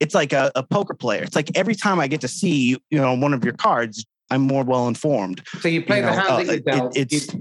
It's 0.00 0.14
like 0.14 0.32
a, 0.32 0.50
a 0.54 0.62
poker 0.62 0.94
player. 0.94 1.22
It's 1.22 1.36
like 1.36 1.56
every 1.56 1.74
time 1.74 2.00
I 2.00 2.08
get 2.08 2.20
to 2.22 2.28
see, 2.28 2.76
you 2.90 2.98
know, 2.98 3.14
one 3.14 3.32
of 3.32 3.44
your 3.44 3.54
cards, 3.54 4.04
I'm 4.34 4.42
more 4.42 4.64
well 4.64 4.88
informed. 4.88 5.46
So 5.60 5.68
you 5.68 5.82
play 5.82 5.98
you 5.98 6.02
know, 6.02 6.10
the 6.10 6.20
hand 6.20 6.30
uh, 6.30 6.36
that 6.44 6.54
you 6.54 6.60
dealt. 6.60 6.96
It, 6.96 7.12
it's 7.12 7.34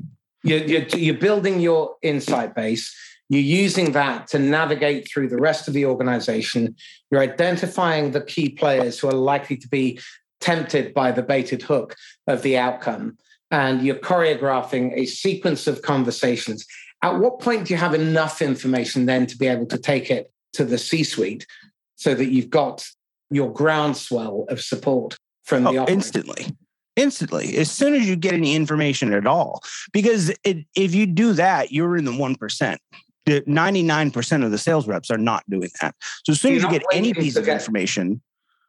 you, 0.43 0.57
you're, 0.57 0.87
you're 0.89 1.17
building 1.17 1.59
your 1.59 1.95
insight 2.03 2.53
base. 2.53 2.95
You're 3.29 3.41
using 3.41 3.93
that 3.93 4.27
to 4.27 4.39
navigate 4.39 5.09
through 5.09 5.29
the 5.29 5.37
rest 5.37 5.67
of 5.67 5.73
the 5.73 5.85
organization. 5.85 6.75
You're 7.09 7.21
identifying 7.21 8.11
the 8.11 8.21
key 8.21 8.49
players 8.49 8.99
who 8.99 9.07
are 9.07 9.13
likely 9.13 9.57
to 9.57 9.67
be 9.67 9.99
tempted 10.39 10.93
by 10.93 11.11
the 11.11 11.23
baited 11.23 11.63
hook 11.63 11.95
of 12.27 12.43
the 12.43 12.57
outcome. 12.57 13.17
And 13.49 13.81
you're 13.81 13.95
choreographing 13.95 14.91
a 14.95 15.05
sequence 15.05 15.65
of 15.65 15.81
conversations. 15.81 16.65
At 17.01 17.19
what 17.19 17.39
point 17.39 17.67
do 17.67 17.73
you 17.73 17.79
have 17.79 17.93
enough 17.93 18.41
information 18.41 19.07
then 19.07 19.25
to 19.27 19.37
be 19.37 19.47
able 19.47 19.65
to 19.67 19.79
take 19.79 20.11
it 20.11 20.31
to 20.53 20.65
the 20.65 20.77
C 20.77 21.03
suite 21.03 21.47
so 21.95 22.13
that 22.13 22.29
you've 22.29 22.49
got 22.49 22.85
your 23.31 23.51
groundswell 23.51 24.45
of 24.49 24.61
support 24.61 25.17
from 25.43 25.65
oh, 25.65 25.73
the 25.73 25.91
instantly 25.91 26.47
instantly 26.95 27.57
as 27.57 27.71
soon 27.71 27.93
as 27.93 28.07
you 28.07 28.15
get 28.15 28.33
any 28.33 28.55
information 28.55 29.13
at 29.13 29.25
all. 29.25 29.61
Because 29.91 30.31
it, 30.43 30.65
if 30.75 30.93
you 30.93 31.05
do 31.05 31.33
that, 31.33 31.71
you're 31.71 31.97
in 31.97 32.05
the 32.05 32.11
1%. 32.11 32.77
The 33.25 33.41
99% 33.41 34.45
of 34.45 34.51
the 34.51 34.57
sales 34.57 34.87
reps 34.87 35.09
are 35.09 35.17
not 35.17 35.43
doing 35.49 35.69
that. 35.81 35.95
So 36.25 36.31
as 36.31 36.41
soon 36.41 36.55
as 36.55 36.63
you 36.63 36.69
get 36.69 36.83
any 36.91 37.13
piece 37.13 37.37
of 37.37 37.47
information, 37.47 38.21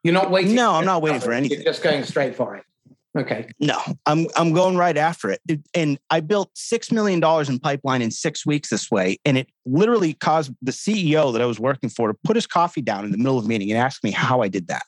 you're 0.03 0.13
not 0.13 0.31
waiting. 0.31 0.55
No, 0.55 0.73
I'm 0.73 0.85
not 0.85 1.01
waiting 1.01 1.19
for 1.19 1.33
anything. 1.33 1.57
You're 1.57 1.65
just 1.65 1.83
going 1.83 2.03
straight 2.03 2.35
for 2.35 2.55
it. 2.55 2.63
Okay. 3.17 3.49
No, 3.59 3.81
I'm 4.05 4.27
I'm 4.35 4.51
going 4.51 4.75
right 4.75 4.97
after 4.97 5.31
it. 5.31 5.41
And 5.73 5.97
I 6.09 6.19
built 6.19 6.51
six 6.53 6.91
million 6.91 7.21
dollars 7.21 7.47
in 7.49 7.59
pipeline 7.59 8.01
in 8.01 8.11
six 8.11 8.45
weeks 8.45 8.69
this 8.69 8.91
way. 8.91 9.17
And 9.23 9.37
it 9.37 9.47
literally 9.65 10.13
caused 10.13 10.51
the 10.61 10.73
CEO 10.73 11.31
that 11.31 11.41
I 11.41 11.45
was 11.45 11.59
working 11.59 11.89
for 11.89 12.09
to 12.09 12.17
put 12.25 12.35
his 12.35 12.45
coffee 12.45 12.81
down 12.81 13.05
in 13.05 13.11
the 13.11 13.17
middle 13.17 13.37
of 13.37 13.45
the 13.45 13.49
meeting 13.49 13.71
and 13.71 13.79
ask 13.79 14.03
me 14.03 14.11
how 14.11 14.41
I 14.41 14.49
did 14.49 14.67
that 14.67 14.83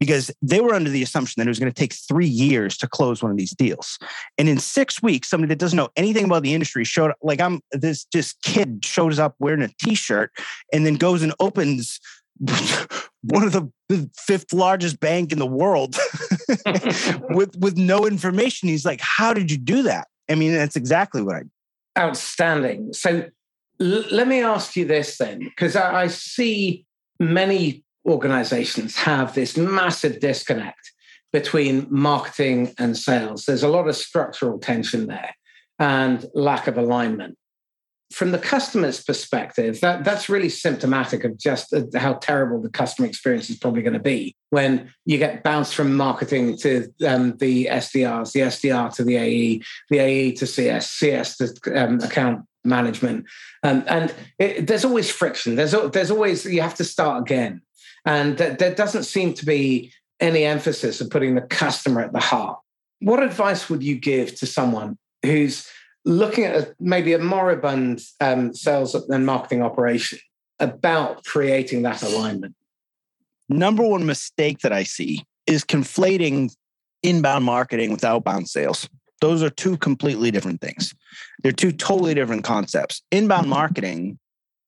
because 0.00 0.30
they 0.42 0.60
were 0.60 0.74
under 0.74 0.90
the 0.90 1.02
assumption 1.02 1.40
that 1.40 1.46
it 1.46 1.50
was 1.50 1.58
going 1.58 1.72
to 1.72 1.78
take 1.78 1.92
three 1.92 2.26
years 2.26 2.76
to 2.78 2.88
close 2.88 3.22
one 3.22 3.32
of 3.32 3.36
these 3.36 3.50
deals. 3.50 3.98
And 4.36 4.48
in 4.48 4.58
six 4.58 5.02
weeks, 5.02 5.28
somebody 5.28 5.48
that 5.48 5.58
doesn't 5.58 5.76
know 5.76 5.88
anything 5.96 6.24
about 6.24 6.42
the 6.42 6.54
industry 6.54 6.84
showed 6.84 7.10
up, 7.10 7.18
like 7.22 7.40
I'm 7.40 7.60
this 7.72 8.04
just 8.04 8.40
kid 8.42 8.84
shows 8.84 9.18
up 9.18 9.34
wearing 9.38 9.62
a 9.62 9.68
t-shirt 9.80 10.30
and 10.72 10.86
then 10.86 10.94
goes 10.94 11.22
and 11.22 11.34
opens 11.40 12.00
one 13.22 13.42
of 13.42 13.52
the, 13.52 13.70
fifth 14.14 14.52
largest 14.52 15.00
bank 15.00 15.32
in 15.32 15.38
the 15.38 15.46
world 15.46 15.96
with 17.30 17.56
with 17.56 17.78
no 17.78 18.06
information. 18.06 18.68
He's 18.68 18.84
like, 18.84 19.00
"How 19.00 19.32
did 19.32 19.50
you 19.50 19.56
do 19.56 19.82
that?" 19.84 20.08
I 20.28 20.34
mean, 20.34 20.52
that's 20.52 20.76
exactly 20.76 21.22
what 21.22 21.36
I. 21.36 21.42
Outstanding. 21.98 22.92
So 22.92 23.24
l- 23.80 24.04
let 24.10 24.28
me 24.28 24.42
ask 24.42 24.76
you 24.76 24.84
this 24.84 25.16
then, 25.16 25.38
because 25.38 25.74
I, 25.74 26.02
I 26.02 26.06
see 26.08 26.84
many 27.18 27.82
organizations 28.08 28.96
have 28.96 29.34
this 29.34 29.56
massive 29.56 30.20
disconnect 30.20 30.92
between 31.32 31.86
marketing 31.90 32.74
and 32.78 32.96
sales. 32.96 33.44
There's 33.44 33.62
a 33.62 33.68
lot 33.68 33.88
of 33.88 33.96
structural 33.96 34.58
tension 34.58 35.06
there 35.06 35.34
and 35.78 36.24
lack 36.34 36.66
of 36.66 36.78
alignment. 36.78 37.36
From 38.12 38.32
the 38.32 38.38
customer's 38.38 39.04
perspective, 39.04 39.82
that, 39.82 40.02
that's 40.02 40.30
really 40.30 40.48
symptomatic 40.48 41.24
of 41.24 41.36
just 41.36 41.74
how 41.94 42.14
terrible 42.14 42.62
the 42.62 42.70
customer 42.70 43.06
experience 43.06 43.50
is 43.50 43.58
probably 43.58 43.82
going 43.82 43.92
to 43.92 43.98
be 43.98 44.34
when 44.48 44.90
you 45.04 45.18
get 45.18 45.42
bounced 45.42 45.74
from 45.74 45.94
marketing 45.94 46.56
to 46.58 46.90
um, 47.06 47.36
the 47.36 47.66
SDRs, 47.66 48.32
the 48.32 48.40
SDR 48.40 48.94
to 48.94 49.04
the 49.04 49.16
AE, 49.16 49.60
the 49.90 49.98
AE 49.98 50.32
to 50.32 50.46
CS, 50.46 50.90
CS 50.90 51.36
to 51.36 51.52
um, 51.76 52.00
account 52.00 52.46
management. 52.64 53.26
Um, 53.62 53.84
and 53.86 54.14
it, 54.38 54.66
there's 54.66 54.86
always 54.86 55.10
friction. 55.10 55.56
There's, 55.56 55.74
there's 55.92 56.10
always, 56.10 56.46
you 56.46 56.62
have 56.62 56.76
to 56.76 56.84
start 56.84 57.20
again. 57.20 57.60
And 58.04 58.38
th- 58.38 58.58
there 58.58 58.74
doesn't 58.74 59.04
seem 59.04 59.34
to 59.34 59.44
be 59.44 59.92
any 60.20 60.44
emphasis 60.44 61.00
of 61.00 61.10
putting 61.10 61.34
the 61.34 61.42
customer 61.42 62.00
at 62.00 62.12
the 62.12 62.20
heart. 62.20 62.58
What 63.00 63.22
advice 63.22 63.70
would 63.70 63.82
you 63.82 63.96
give 63.96 64.34
to 64.36 64.46
someone 64.46 64.98
who's 65.24 65.68
looking 66.04 66.44
at 66.44 66.56
a, 66.56 66.74
maybe 66.80 67.12
a 67.12 67.18
moribund 67.18 68.02
um, 68.20 68.54
sales 68.54 68.94
and 68.94 69.26
marketing 69.26 69.62
operation 69.62 70.18
about 70.58 71.24
creating 71.24 71.82
that 71.82 72.02
alignment? 72.02 72.54
Number 73.48 73.86
one 73.86 74.04
mistake 74.04 74.58
that 74.60 74.72
I 74.72 74.82
see 74.82 75.24
is 75.46 75.64
conflating 75.64 76.54
inbound 77.02 77.44
marketing 77.44 77.92
with 77.92 78.04
outbound 78.04 78.48
sales. 78.48 78.88
Those 79.20 79.42
are 79.42 79.50
two 79.50 79.76
completely 79.78 80.30
different 80.30 80.60
things. 80.60 80.94
They're 81.42 81.52
two 81.52 81.72
totally 81.72 82.14
different 82.14 82.44
concepts. 82.44 83.02
Inbound 83.10 83.48
marketing 83.48 84.18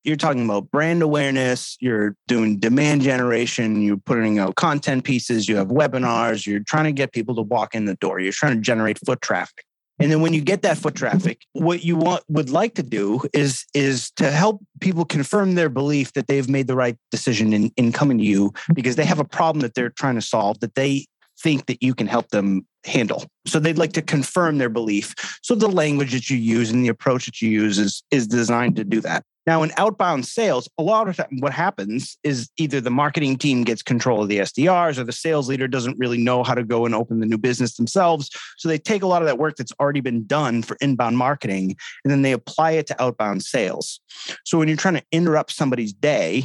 you're 0.04 0.16
talking 0.16 0.44
about 0.44 0.70
brand 0.70 1.02
awareness, 1.02 1.76
you're 1.80 2.16
doing 2.26 2.58
demand 2.58 3.02
generation, 3.02 3.82
you're 3.82 3.96
putting 3.96 4.38
out 4.38 4.54
content 4.56 5.04
pieces, 5.04 5.48
you 5.48 5.56
have 5.56 5.68
webinars, 5.68 6.46
you're 6.46 6.60
trying 6.60 6.84
to 6.84 6.92
get 6.92 7.12
people 7.12 7.34
to 7.34 7.42
walk 7.42 7.74
in 7.74 7.84
the 7.84 7.96
door, 7.96 8.20
you're 8.20 8.32
trying 8.32 8.54
to 8.54 8.60
generate 8.60 8.98
foot 9.04 9.20
traffic. 9.20 9.64
And 9.98 10.10
then 10.10 10.22
when 10.22 10.32
you 10.32 10.40
get 10.40 10.62
that 10.62 10.78
foot 10.78 10.94
traffic, 10.94 11.42
what 11.52 11.84
you 11.84 11.94
want 11.94 12.24
would 12.28 12.48
like 12.48 12.74
to 12.76 12.82
do 12.82 13.20
is 13.34 13.66
is 13.74 14.10
to 14.12 14.30
help 14.30 14.62
people 14.80 15.04
confirm 15.04 15.54
their 15.54 15.68
belief 15.68 16.14
that 16.14 16.26
they've 16.26 16.48
made 16.48 16.68
the 16.68 16.74
right 16.74 16.96
decision 17.10 17.52
in, 17.52 17.70
in 17.76 17.92
coming 17.92 18.16
to 18.16 18.24
you 18.24 18.54
because 18.72 18.96
they 18.96 19.04
have 19.04 19.18
a 19.18 19.24
problem 19.24 19.60
that 19.60 19.74
they're 19.74 19.90
trying 19.90 20.14
to 20.14 20.22
solve 20.22 20.60
that 20.60 20.74
they 20.74 21.04
think 21.38 21.66
that 21.66 21.82
you 21.82 21.94
can 21.94 22.06
help 22.06 22.28
them 22.28 22.66
handle. 22.84 23.24
So 23.46 23.58
they'd 23.58 23.78
like 23.78 23.92
to 23.94 24.02
confirm 24.02 24.58
their 24.58 24.68
belief. 24.68 25.14
So 25.42 25.54
the 25.54 25.68
language 25.68 26.12
that 26.12 26.30
you 26.30 26.36
use 26.36 26.70
and 26.70 26.84
the 26.84 26.88
approach 26.88 27.26
that 27.26 27.40
you 27.42 27.50
use 27.50 27.78
is, 27.78 28.02
is 28.10 28.26
designed 28.26 28.76
to 28.76 28.84
do 28.84 29.00
that. 29.02 29.24
Now, 29.46 29.62
in 29.62 29.72
outbound 29.76 30.26
sales, 30.26 30.68
a 30.78 30.82
lot 30.82 31.08
of 31.08 31.16
time, 31.16 31.38
what 31.40 31.52
happens 31.52 32.18
is 32.22 32.50
either 32.58 32.80
the 32.80 32.90
marketing 32.90 33.36
team 33.36 33.64
gets 33.64 33.82
control 33.82 34.22
of 34.22 34.28
the 34.28 34.38
SDRs 34.38 34.98
or 34.98 35.04
the 35.04 35.12
sales 35.12 35.48
leader 35.48 35.66
doesn't 35.66 35.98
really 35.98 36.18
know 36.18 36.42
how 36.42 36.54
to 36.54 36.62
go 36.62 36.84
and 36.84 36.94
open 36.94 37.20
the 37.20 37.26
new 37.26 37.38
business 37.38 37.76
themselves. 37.76 38.30
So 38.58 38.68
they 38.68 38.78
take 38.78 39.02
a 39.02 39.06
lot 39.06 39.22
of 39.22 39.26
that 39.26 39.38
work 39.38 39.56
that's 39.56 39.72
already 39.80 40.00
been 40.00 40.26
done 40.26 40.62
for 40.62 40.76
inbound 40.80 41.16
marketing 41.16 41.76
and 42.04 42.10
then 42.10 42.22
they 42.22 42.32
apply 42.32 42.72
it 42.72 42.86
to 42.88 43.02
outbound 43.02 43.42
sales. 43.42 44.00
So 44.44 44.58
when 44.58 44.68
you're 44.68 44.76
trying 44.76 44.94
to 44.94 45.04
interrupt 45.10 45.52
somebody's 45.52 45.92
day 45.92 46.44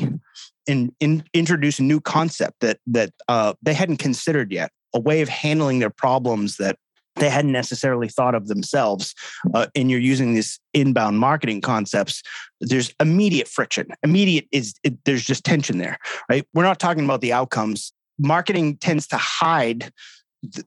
and 0.67 0.91
in, 0.99 1.23
introduce 1.33 1.79
a 1.79 1.83
new 1.83 1.99
concept 1.99 2.61
that 2.61 2.79
that 2.87 3.11
uh, 3.27 3.53
they 3.61 3.73
hadn't 3.73 3.97
considered 3.97 4.51
yet, 4.51 4.71
a 4.93 4.99
way 4.99 5.21
of 5.21 5.29
handling 5.29 5.79
their 5.79 5.89
problems 5.89 6.57
that 6.57 6.77
they 7.17 7.29
hadn't 7.29 7.51
necessarily 7.51 8.07
thought 8.07 8.35
of 8.35 8.47
themselves 8.47 9.13
uh, 9.53 9.67
and 9.75 9.89
you're 9.89 9.99
using 9.99 10.33
these 10.33 10.59
inbound 10.73 11.19
marketing 11.19 11.61
concepts 11.61 12.21
there's 12.61 12.93
immediate 12.99 13.47
friction 13.47 13.87
immediate 14.03 14.47
is 14.51 14.73
it, 14.83 14.97
there's 15.05 15.23
just 15.23 15.43
tension 15.43 15.77
there 15.77 15.97
right 16.29 16.45
we're 16.53 16.63
not 16.63 16.79
talking 16.79 17.05
about 17.05 17.21
the 17.21 17.33
outcomes 17.33 17.93
marketing 18.17 18.77
tends 18.77 19.07
to 19.07 19.17
hide 19.17 19.91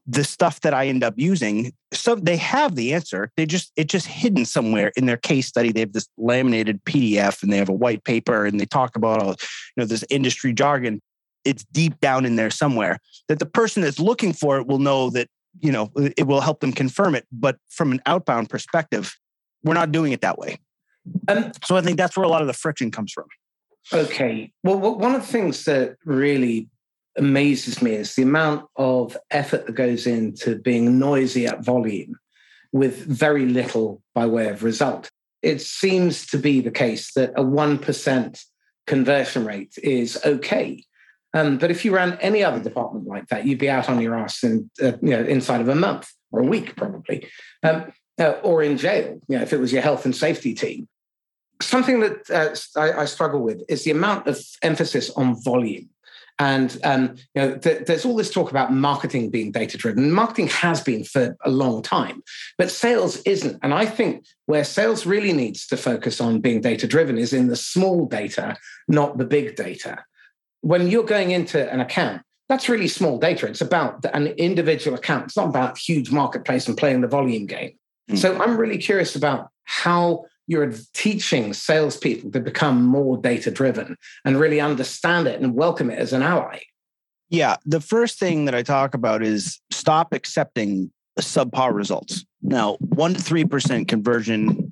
the 0.07 0.23
stuff 0.23 0.61
that 0.61 0.73
I 0.73 0.87
end 0.87 1.03
up 1.03 1.13
using, 1.17 1.73
so 1.93 2.15
they 2.15 2.37
have 2.37 2.75
the 2.75 2.93
answer. 2.93 3.31
They 3.37 3.45
just 3.45 3.71
it's 3.75 3.91
just 3.91 4.07
hidden 4.07 4.45
somewhere 4.45 4.91
in 4.95 5.05
their 5.05 5.17
case 5.17 5.47
study. 5.47 5.71
They 5.71 5.81
have 5.81 5.93
this 5.93 6.07
laminated 6.17 6.83
PDF 6.85 7.41
and 7.41 7.51
they 7.51 7.57
have 7.57 7.69
a 7.69 7.73
white 7.73 8.03
paper 8.03 8.45
and 8.45 8.59
they 8.59 8.65
talk 8.65 8.95
about 8.95 9.21
all 9.21 9.29
you 9.29 9.35
know 9.77 9.85
this 9.85 10.03
industry 10.09 10.53
jargon. 10.53 11.01
It's 11.45 11.63
deep 11.71 11.99
down 11.99 12.25
in 12.25 12.35
there 12.35 12.51
somewhere 12.51 12.99
that 13.29 13.39
the 13.39 13.45
person 13.45 13.81
that's 13.81 13.99
looking 13.99 14.33
for 14.33 14.57
it 14.57 14.67
will 14.67 14.79
know 14.79 15.09
that 15.11 15.29
you 15.61 15.71
know 15.71 15.91
it 15.95 16.27
will 16.27 16.41
help 16.41 16.59
them 16.59 16.71
confirm 16.71 17.15
it 17.15 17.25
but 17.31 17.57
from 17.69 17.91
an 17.91 18.01
outbound 18.05 18.49
perspective 18.49 19.15
we're 19.63 19.73
not 19.73 19.91
doing 19.91 20.13
it 20.13 20.21
that 20.21 20.37
way. 20.37 20.57
Um, 21.27 21.51
so 21.65 21.75
i 21.75 21.81
think 21.81 21.97
that's 21.97 22.15
where 22.15 22.23
a 22.23 22.29
lot 22.29 22.41
of 22.41 22.47
the 22.47 22.53
friction 22.53 22.91
comes 22.91 23.11
from. 23.11 23.25
Okay. 23.93 24.51
Well 24.63 24.77
one 24.77 25.15
of 25.15 25.21
the 25.21 25.27
things 25.27 25.65
that 25.65 25.97
really 26.05 26.69
amazes 27.17 27.81
me 27.81 27.93
is 27.93 28.15
the 28.15 28.23
amount 28.23 28.65
of 28.75 29.17
effort 29.31 29.65
that 29.65 29.73
goes 29.73 30.07
into 30.07 30.57
being 30.57 30.99
noisy 30.99 31.47
at 31.47 31.63
volume 31.63 32.17
with 32.71 32.97
very 33.05 33.45
little 33.45 34.01
by 34.13 34.25
way 34.25 34.47
of 34.47 34.63
result. 34.63 35.09
It 35.41 35.61
seems 35.61 36.27
to 36.27 36.37
be 36.37 36.61
the 36.61 36.71
case 36.71 37.13
that 37.13 37.31
a 37.31 37.43
1% 37.43 38.45
conversion 38.85 39.45
rate 39.45 39.73
is 39.81 40.19
okay 40.25 40.83
um, 41.33 41.57
but 41.57 41.71
if 41.71 41.85
you 41.85 41.93
ran 41.93 42.17
any 42.21 42.43
other 42.43 42.59
department 42.59 43.07
like 43.07 43.27
that, 43.27 43.45
you'd 43.45 43.59
be 43.59 43.69
out 43.69 43.89
on 43.89 44.01
your 44.01 44.15
ass 44.15 44.43
in, 44.43 44.69
uh, 44.81 44.93
you 45.01 45.11
know, 45.11 45.23
inside 45.23 45.61
of 45.61 45.67
a 45.67 45.75
month 45.75 46.11
or 46.31 46.41
a 46.41 46.45
week, 46.45 46.75
probably, 46.75 47.27
um, 47.63 47.91
uh, 48.19 48.31
or 48.43 48.63
in 48.63 48.77
jail, 48.77 49.19
you 49.27 49.37
know, 49.37 49.43
if 49.43 49.53
it 49.53 49.59
was 49.59 49.71
your 49.71 49.81
health 49.81 50.05
and 50.05 50.15
safety 50.15 50.53
team. 50.53 50.87
Something 51.61 51.99
that 51.99 52.29
uh, 52.29 52.79
I, 52.79 53.01
I, 53.01 53.05
struggle 53.05 53.41
with 53.41 53.63
is 53.67 53.83
the 53.83 53.91
amount 53.91 54.27
of 54.27 54.39
emphasis 54.61 55.09
on 55.11 55.41
volume. 55.43 55.89
And 56.41 56.77
um, 56.85 57.15
you 57.35 57.41
know, 57.41 57.57
th- 57.57 57.85
there's 57.85 58.05
all 58.05 58.15
this 58.15 58.31
talk 58.31 58.49
about 58.49 58.71
marketing 58.71 59.29
being 59.29 59.51
data 59.51 59.77
driven. 59.77 60.09
Marketing 60.13 60.47
has 60.47 60.79
been 60.79 61.03
for 61.03 61.35
a 61.43 61.51
long 61.51 61.81
time, 61.81 62.23
but 62.57 62.71
sales 62.71 63.17
isn't. 63.23 63.59
And 63.61 63.73
I 63.73 63.85
think 63.85 64.25
where 64.45 64.63
sales 64.63 65.05
really 65.05 65.33
needs 65.33 65.67
to 65.67 65.75
focus 65.75 66.21
on 66.21 66.39
being 66.39 66.61
data 66.61 66.87
driven 66.87 67.17
is 67.17 67.33
in 67.33 67.49
the 67.49 67.57
small 67.57 68.05
data, 68.05 68.55
not 68.87 69.17
the 69.17 69.25
big 69.25 69.57
data 69.57 70.05
when 70.61 70.87
you're 70.89 71.03
going 71.03 71.31
into 71.31 71.71
an 71.71 71.79
account, 71.79 72.21
that's 72.47 72.67
really 72.67 72.87
small 72.87 73.19
data. 73.19 73.47
It's 73.47 73.61
about 73.61 74.03
an 74.13 74.27
individual 74.27 74.97
account. 74.97 75.25
It's 75.25 75.37
not 75.37 75.49
about 75.49 75.77
huge 75.77 76.11
marketplace 76.11 76.67
and 76.67 76.77
playing 76.77 77.01
the 77.01 77.07
volume 77.07 77.45
game. 77.45 77.73
Mm. 78.09 78.17
So 78.17 78.41
I'm 78.41 78.57
really 78.57 78.79
curious 78.79 79.15
about 79.15 79.49
how 79.65 80.25
you're 80.47 80.73
teaching 80.93 81.53
salespeople 81.53 82.31
to 82.31 82.39
become 82.39 82.83
more 82.83 83.17
data 83.17 83.51
driven 83.51 83.95
and 84.25 84.39
really 84.39 84.59
understand 84.59 85.27
it 85.27 85.39
and 85.39 85.53
welcome 85.53 85.91
it 85.91 85.99
as 85.99 86.11
an 86.11 86.23
ally. 86.23 86.59
Yeah. 87.29 87.57
The 87.65 87.79
first 87.79 88.17
thing 88.17 88.45
that 88.45 88.55
I 88.55 88.63
talk 88.63 88.95
about 88.95 89.21
is 89.21 89.61
stop 89.69 90.11
accepting 90.11 90.91
subpar 91.19 91.73
results. 91.73 92.25
Now, 92.41 92.77
one 92.79 93.13
to 93.13 93.19
3% 93.21 93.87
conversion 93.87 94.68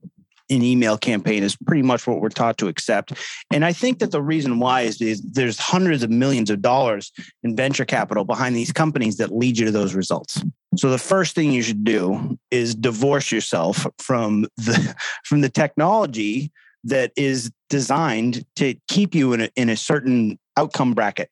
an 0.50 0.64
email 0.64 0.98
campaign 0.98 1.44
is 1.44 1.56
pretty 1.56 1.82
much 1.82 2.08
what 2.08 2.22
we're 2.22 2.30
taught 2.30 2.58
to 2.60 2.68
accept. 2.68 3.14
And 3.52 3.66
I 3.66 3.74
think 3.74 4.00
that 4.00 4.12
the 4.12 4.22
reason 4.22 4.60
why 4.60 4.82
is, 4.82 5.22
there's 5.22 5.60
hundreds 5.60 6.04
of 6.04 6.10
millions 6.10 6.50
of 6.50 6.62
dollars 6.62 7.12
in 7.44 7.56
venture 7.56 7.86
capital 7.86 8.26
behind 8.26 8.56
these 8.56 8.72
companies 8.72 9.18
that 9.18 9.36
lead 9.36 9.58
you 9.58 9.66
to 9.66 9.72
those 9.72 9.94
results. 9.94 10.42
So 10.78 10.90
the 10.90 10.98
first 10.98 11.34
thing 11.36 11.52
you 11.52 11.64
should 11.64 11.84
do 11.84 12.38
is 12.52 12.76
divorce 12.76 13.32
yourself 13.32 13.88
from 13.98 14.46
the 14.58 14.96
from 15.24 15.42
the 15.42 15.50
technology 15.50 16.52
that 16.84 17.12
is 17.16 17.52
designed 17.70 18.46
to 18.56 18.76
keep 18.88 19.16
you 19.16 19.34
in 19.34 19.42
a, 19.42 19.50
in 19.56 19.70
a 19.70 19.76
certain 19.76 20.40
outcome 20.56 20.94
bracket 20.94 21.30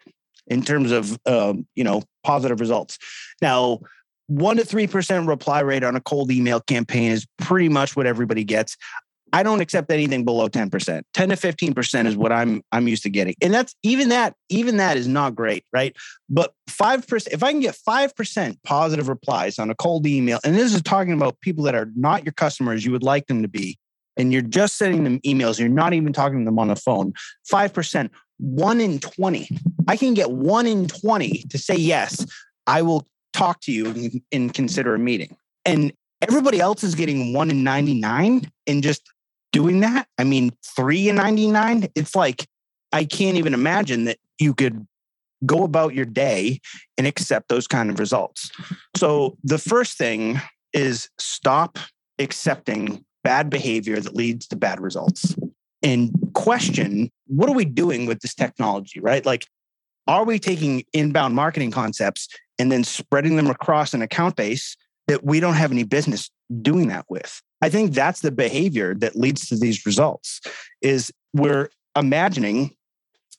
in 0.47 0.62
terms 0.63 0.91
of 0.91 1.17
um, 1.25 1.67
you 1.75 1.84
know 1.84 2.01
positive 2.23 2.60
results. 2.60 2.97
Now 3.41 3.80
one 4.28 4.58
to 4.58 4.65
three 4.65 4.88
percent 4.88 5.28
reply 5.28 5.60
rate 5.60 5.84
on 5.84 5.95
a 5.95 6.01
cold 6.01 6.32
email 6.32 6.60
campaign 6.60 7.12
is 7.12 7.28
pretty 7.38 7.69
much 7.69 7.95
what 7.95 8.08
everybody 8.08 8.43
gets. 8.43 8.78
I 9.33 9.43
don't 9.43 9.59
accept 9.59 9.91
anything 9.91 10.23
below 10.23 10.47
10%. 10.47 11.01
10 11.13 11.29
to 11.29 11.35
15% 11.35 12.05
is 12.05 12.15
what 12.15 12.31
I'm 12.31 12.61
I'm 12.71 12.88
used 12.88 13.03
to 13.03 13.09
getting. 13.09 13.35
And 13.41 13.53
that's 13.53 13.75
even 13.83 14.09
that, 14.09 14.35
even 14.49 14.77
that 14.77 14.97
is 14.97 15.07
not 15.07 15.35
great, 15.35 15.65
right? 15.73 15.95
But 16.29 16.53
5%, 16.69 17.27
if 17.31 17.43
I 17.43 17.51
can 17.51 17.59
get 17.59 17.77
5% 17.88 18.57
positive 18.63 19.09
replies 19.09 19.59
on 19.59 19.69
a 19.69 19.75
cold 19.75 20.07
email, 20.07 20.39
and 20.43 20.55
this 20.55 20.73
is 20.73 20.81
talking 20.81 21.13
about 21.13 21.39
people 21.41 21.63
that 21.65 21.75
are 21.75 21.91
not 21.95 22.23
your 22.23 22.33
customers, 22.33 22.85
you 22.85 22.91
would 22.91 23.03
like 23.03 23.27
them 23.27 23.41
to 23.41 23.47
be, 23.47 23.77
and 24.15 24.31
you're 24.31 24.41
just 24.41 24.77
sending 24.77 25.03
them 25.03 25.19
emails, 25.21 25.59
you're 25.59 25.69
not 25.69 25.93
even 25.93 26.13
talking 26.13 26.39
to 26.39 26.45
them 26.45 26.59
on 26.59 26.69
the 26.69 26.75
phone, 26.75 27.13
5%, 27.51 28.09
one 28.38 28.81
in 28.81 28.99
20. 28.99 29.49
I 29.88 29.97
can 29.97 30.13
get 30.13 30.31
one 30.31 30.67
in 30.67 30.88
20 30.88 31.45
to 31.49 31.57
say, 31.57 31.75
yes, 31.75 32.25
I 32.67 32.81
will 32.81 33.07
talk 33.33 33.61
to 33.61 33.71
you 33.71 33.88
and, 33.88 34.21
and 34.31 34.53
consider 34.53 34.95
a 34.95 34.99
meeting. 34.99 35.35
And 35.65 35.93
everybody 36.21 36.59
else 36.59 36.83
is 36.83 36.95
getting 36.95 37.33
one 37.33 37.49
in 37.49 37.63
99 37.63 38.49
and 38.67 38.83
just 38.83 39.01
doing 39.55 39.79
that. 39.79 40.05
I 40.17 40.25
mean, 40.25 40.51
three 40.75 41.07
and 41.07 41.17
99, 41.17 41.87
it's 41.95 42.13
like, 42.13 42.45
I 42.91 43.05
can't 43.05 43.37
even 43.37 43.53
imagine 43.53 44.03
that 44.03 44.17
you 44.37 44.53
could 44.53 44.85
go 45.45 45.63
about 45.63 45.93
your 45.93 46.03
day 46.03 46.59
and 46.97 47.07
accept 47.07 47.47
those 47.47 47.65
kind 47.65 47.89
of 47.89 47.97
results. 47.97 48.51
So 48.97 49.37
the 49.45 49.57
first 49.57 49.97
thing 49.97 50.41
is 50.73 51.09
stop 51.19 51.79
accepting 52.19 53.05
bad 53.23 53.49
behavior 53.49 53.97
that 54.01 54.13
leads 54.13 54.45
to 54.47 54.57
bad 54.57 54.81
results 54.81 55.37
and 55.81 56.11
question 56.33 57.09
what 57.27 57.49
are 57.49 57.55
we 57.55 57.63
doing 57.63 58.07
with 58.07 58.19
this 58.19 58.35
technology, 58.35 58.99
right? 58.99 59.25
Like, 59.25 59.45
are 60.05 60.25
we 60.25 60.37
taking 60.37 60.83
inbound 60.91 61.33
marketing 61.33 61.71
concepts 61.71 62.27
and 62.59 62.69
then 62.69 62.83
spreading 62.83 63.37
them 63.37 63.47
across 63.47 63.93
an 63.93 64.01
account 64.01 64.35
base 64.35 64.75
that 65.07 65.23
we 65.23 65.39
don't 65.39 65.53
have 65.53 65.71
any 65.71 65.83
business 65.83 66.29
doing 66.61 66.89
that 66.89 67.05
with? 67.07 67.41
I 67.65 67.69
think 67.69 67.95
that's 67.95 68.19
the 68.19 68.30
behavior 68.30 68.93
that 68.93 69.15
leads 69.15 69.47
to 69.47 69.58
these 69.58 69.88
results 69.88 70.39
is 70.84 71.12
we're 71.34 71.69
imagining 71.95 72.75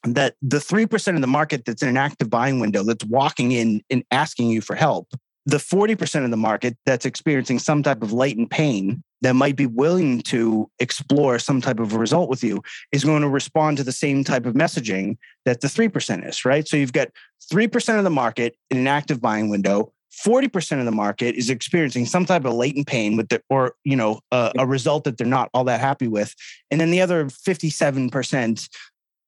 that 0.02 0.34
the 0.42 0.56
3% 0.56 1.14
of 1.14 1.20
the 1.20 1.28
market 1.28 1.64
that's 1.64 1.80
in 1.80 1.88
an 1.88 1.96
active 1.96 2.28
buying 2.28 2.58
window 2.58 2.82
that's 2.82 3.04
walking 3.04 3.52
in 3.52 3.82
and 3.88 4.02
asking 4.10 4.48
you 4.48 4.60
for 4.60 4.74
help, 4.74 5.14
the 5.44 5.58
40% 5.58 6.24
of 6.24 6.32
the 6.32 6.36
market 6.36 6.76
that's 6.84 7.06
experiencing 7.06 7.60
some 7.60 7.84
type 7.84 8.02
of 8.02 8.12
latent 8.12 8.50
pain 8.50 9.04
that 9.20 9.34
might 9.34 9.54
be 9.54 9.66
willing 9.66 10.22
to 10.22 10.68
explore 10.80 11.38
some 11.38 11.60
type 11.60 11.78
of 11.78 11.94
result 11.94 12.28
with 12.28 12.42
you 12.42 12.60
is 12.90 13.04
going 13.04 13.22
to 13.22 13.28
respond 13.28 13.76
to 13.76 13.84
the 13.84 13.92
same 13.92 14.24
type 14.24 14.44
of 14.44 14.54
messaging 14.54 15.18
that 15.44 15.60
the 15.60 15.68
3% 15.68 16.28
is, 16.28 16.44
right? 16.44 16.66
So 16.66 16.76
you've 16.76 16.92
got 16.92 17.10
3% 17.52 17.96
of 17.96 18.02
the 18.02 18.10
market 18.10 18.56
in 18.72 18.76
an 18.76 18.88
active 18.88 19.20
buying 19.20 19.50
window, 19.50 19.92
40% 20.26 20.78
of 20.78 20.84
the 20.84 20.92
market 20.92 21.34
is 21.34 21.50
experiencing 21.50 22.06
some 22.06 22.24
type 22.24 22.44
of 22.44 22.54
latent 22.54 22.86
pain 22.86 23.16
with 23.16 23.28
the, 23.28 23.42
or, 23.50 23.74
you 23.84 23.96
know, 23.96 24.20
a, 24.32 24.52
a 24.58 24.66
result 24.66 25.04
that 25.04 25.18
they're 25.18 25.26
not 25.26 25.50
all 25.52 25.64
that 25.64 25.80
happy 25.80 26.08
with. 26.08 26.34
And 26.70 26.80
then 26.80 26.90
the 26.90 27.00
other 27.00 27.26
57% 27.26 28.68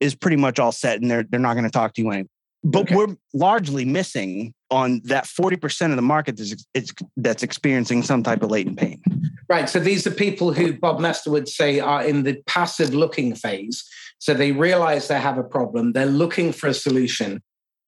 is 0.00 0.14
pretty 0.14 0.36
much 0.36 0.58
all 0.58 0.72
set 0.72 1.00
and 1.00 1.10
they're, 1.10 1.24
they're 1.24 1.40
not 1.40 1.54
going 1.54 1.64
to 1.64 1.70
talk 1.70 1.94
to 1.94 2.02
you 2.02 2.10
anymore. 2.10 2.28
But 2.64 2.82
okay. 2.82 2.96
we're 2.96 3.16
largely 3.34 3.84
missing 3.84 4.52
on 4.70 5.00
that 5.04 5.24
40% 5.24 5.90
of 5.90 5.96
the 5.96 6.02
market 6.02 6.36
that's, 6.36 6.66
it's, 6.74 6.92
that's 7.16 7.42
experiencing 7.42 8.02
some 8.02 8.22
type 8.22 8.42
of 8.42 8.50
latent 8.50 8.78
pain. 8.78 9.00
Right. 9.48 9.68
So 9.68 9.78
these 9.78 10.06
are 10.06 10.10
people 10.10 10.52
who 10.52 10.72
Bob 10.72 10.98
Moesta 10.98 11.30
would 11.30 11.48
say 11.48 11.80
are 11.80 12.04
in 12.04 12.24
the 12.24 12.42
passive 12.46 12.94
looking 12.94 13.34
phase. 13.34 13.84
So 14.18 14.34
they 14.34 14.52
realize 14.52 15.08
they 15.08 15.20
have 15.20 15.38
a 15.38 15.44
problem, 15.44 15.92
they're 15.92 16.06
looking 16.06 16.52
for 16.52 16.66
a 16.66 16.74
solution, 16.74 17.40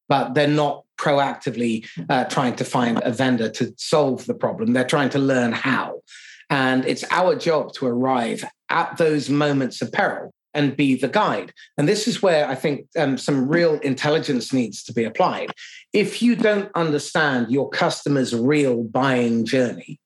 but 0.09 0.35
they're 0.35 0.47
not 0.47 0.85
proactively 1.01 1.87
uh, 2.09 2.25
trying 2.25 2.57
to 2.57 2.65
find 2.65 3.01
a 3.03 3.11
vendor 3.11 3.49
to 3.49 3.73
solve 3.77 4.27
the 4.27 4.35
problem. 4.35 4.73
They're 4.73 4.85
trying 4.85 5.11
to 5.11 5.19
learn 5.19 5.53
how. 5.53 6.03
And 6.51 6.85
it's 6.85 7.05
our 7.11 7.37
job 7.37 7.73
to 7.75 7.87
arrive 7.87 8.45
at 8.69 8.97
those 8.99 9.31
moments 9.31 9.81
of 9.81 9.93
peril 9.93 10.33
and 10.53 10.77
be 10.77 10.97
the 10.97 11.09
guide. 11.09 11.53
And 11.79 11.89
this 11.89 12.09
is 12.09 12.23
where 12.23 12.49
I 12.49 12.57
think 12.57 12.87
um, 12.99 13.17
some 13.17 13.49
real 13.49 13.75
intelligence 13.81 14.53
needs 14.53 14.83
to 14.85 14.93
be 14.93 15.05
applied. 15.05 15.51
If 15.93 16.23
you 16.23 16.35
don't 16.35 16.71
understand 16.75 17.51
your 17.51 17.71
customer's 17.71 18.35
real 18.35 18.83
buying 18.83 19.47
journey 19.47 20.01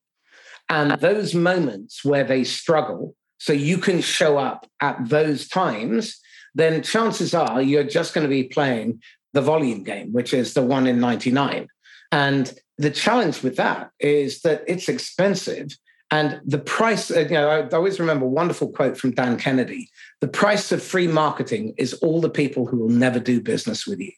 and 0.68 0.92
those 1.00 1.34
moments 1.34 2.04
where 2.04 2.24
they 2.24 2.44
struggle, 2.44 3.14
so 3.38 3.52
you 3.52 3.78
can 3.78 4.00
show 4.00 4.38
up 4.38 4.66
at 4.80 5.08
those 5.08 5.48
times, 5.48 6.20
then 6.54 6.82
chances 6.82 7.34
are 7.34 7.60
you're 7.60 7.84
just 7.84 8.14
going 8.14 8.24
to 8.24 8.30
be 8.30 8.44
playing 8.44 9.00
the 9.34 9.42
volume 9.42 9.82
game, 9.82 10.12
which 10.12 10.32
is 10.32 10.54
the 10.54 10.62
one 10.62 10.86
in 10.86 10.98
99. 11.00 11.68
And 12.10 12.54
the 12.78 12.90
challenge 12.90 13.42
with 13.42 13.56
that 13.56 13.90
is 14.00 14.40
that 14.42 14.64
it's 14.66 14.88
expensive. 14.88 15.76
And 16.10 16.40
the 16.44 16.58
price, 16.58 17.10
uh, 17.10 17.20
you 17.20 17.30
know, 17.30 17.48
I 17.48 17.68
always 17.68 18.00
remember 18.00 18.24
a 18.24 18.28
wonderful 18.28 18.68
quote 18.70 18.96
from 18.96 19.12
Dan 19.12 19.36
Kennedy 19.36 19.90
the 20.20 20.28
price 20.28 20.72
of 20.72 20.82
free 20.82 21.06
marketing 21.06 21.74
is 21.76 21.92
all 21.94 22.20
the 22.20 22.30
people 22.30 22.66
who 22.66 22.78
will 22.78 22.88
never 22.88 23.20
do 23.20 23.42
business 23.42 23.86
with 23.86 24.00
you. 24.00 24.12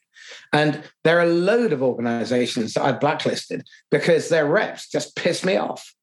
And 0.52 0.82
there 1.02 1.18
are 1.18 1.24
a 1.24 1.34
load 1.50 1.72
of 1.72 1.82
organizations 1.82 2.74
that 2.74 2.84
I've 2.84 3.00
blacklisted 3.00 3.66
because 3.90 4.28
their 4.28 4.46
reps 4.46 4.88
just 4.88 5.16
piss 5.16 5.44
me 5.44 5.56
off. 5.56 5.94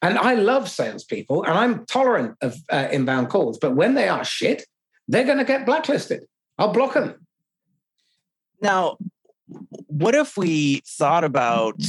And 0.00 0.16
I 0.16 0.34
love 0.34 0.70
salespeople 0.70 1.42
and 1.44 1.52
I'm 1.52 1.84
tolerant 1.84 2.36
of 2.40 2.56
uh, 2.70 2.88
inbound 2.90 3.28
calls, 3.28 3.58
but 3.58 3.76
when 3.76 3.94
they 3.94 4.08
are 4.08 4.24
shit, 4.24 4.64
they're 5.08 5.26
going 5.26 5.38
to 5.38 5.44
get 5.44 5.66
blacklisted. 5.66 6.24
I'll 6.56 6.72
block 6.72 6.94
them. 6.94 7.26
Now, 8.60 8.98
what 9.86 10.14
if 10.14 10.36
we 10.36 10.82
thought 10.86 11.24
about 11.24 11.80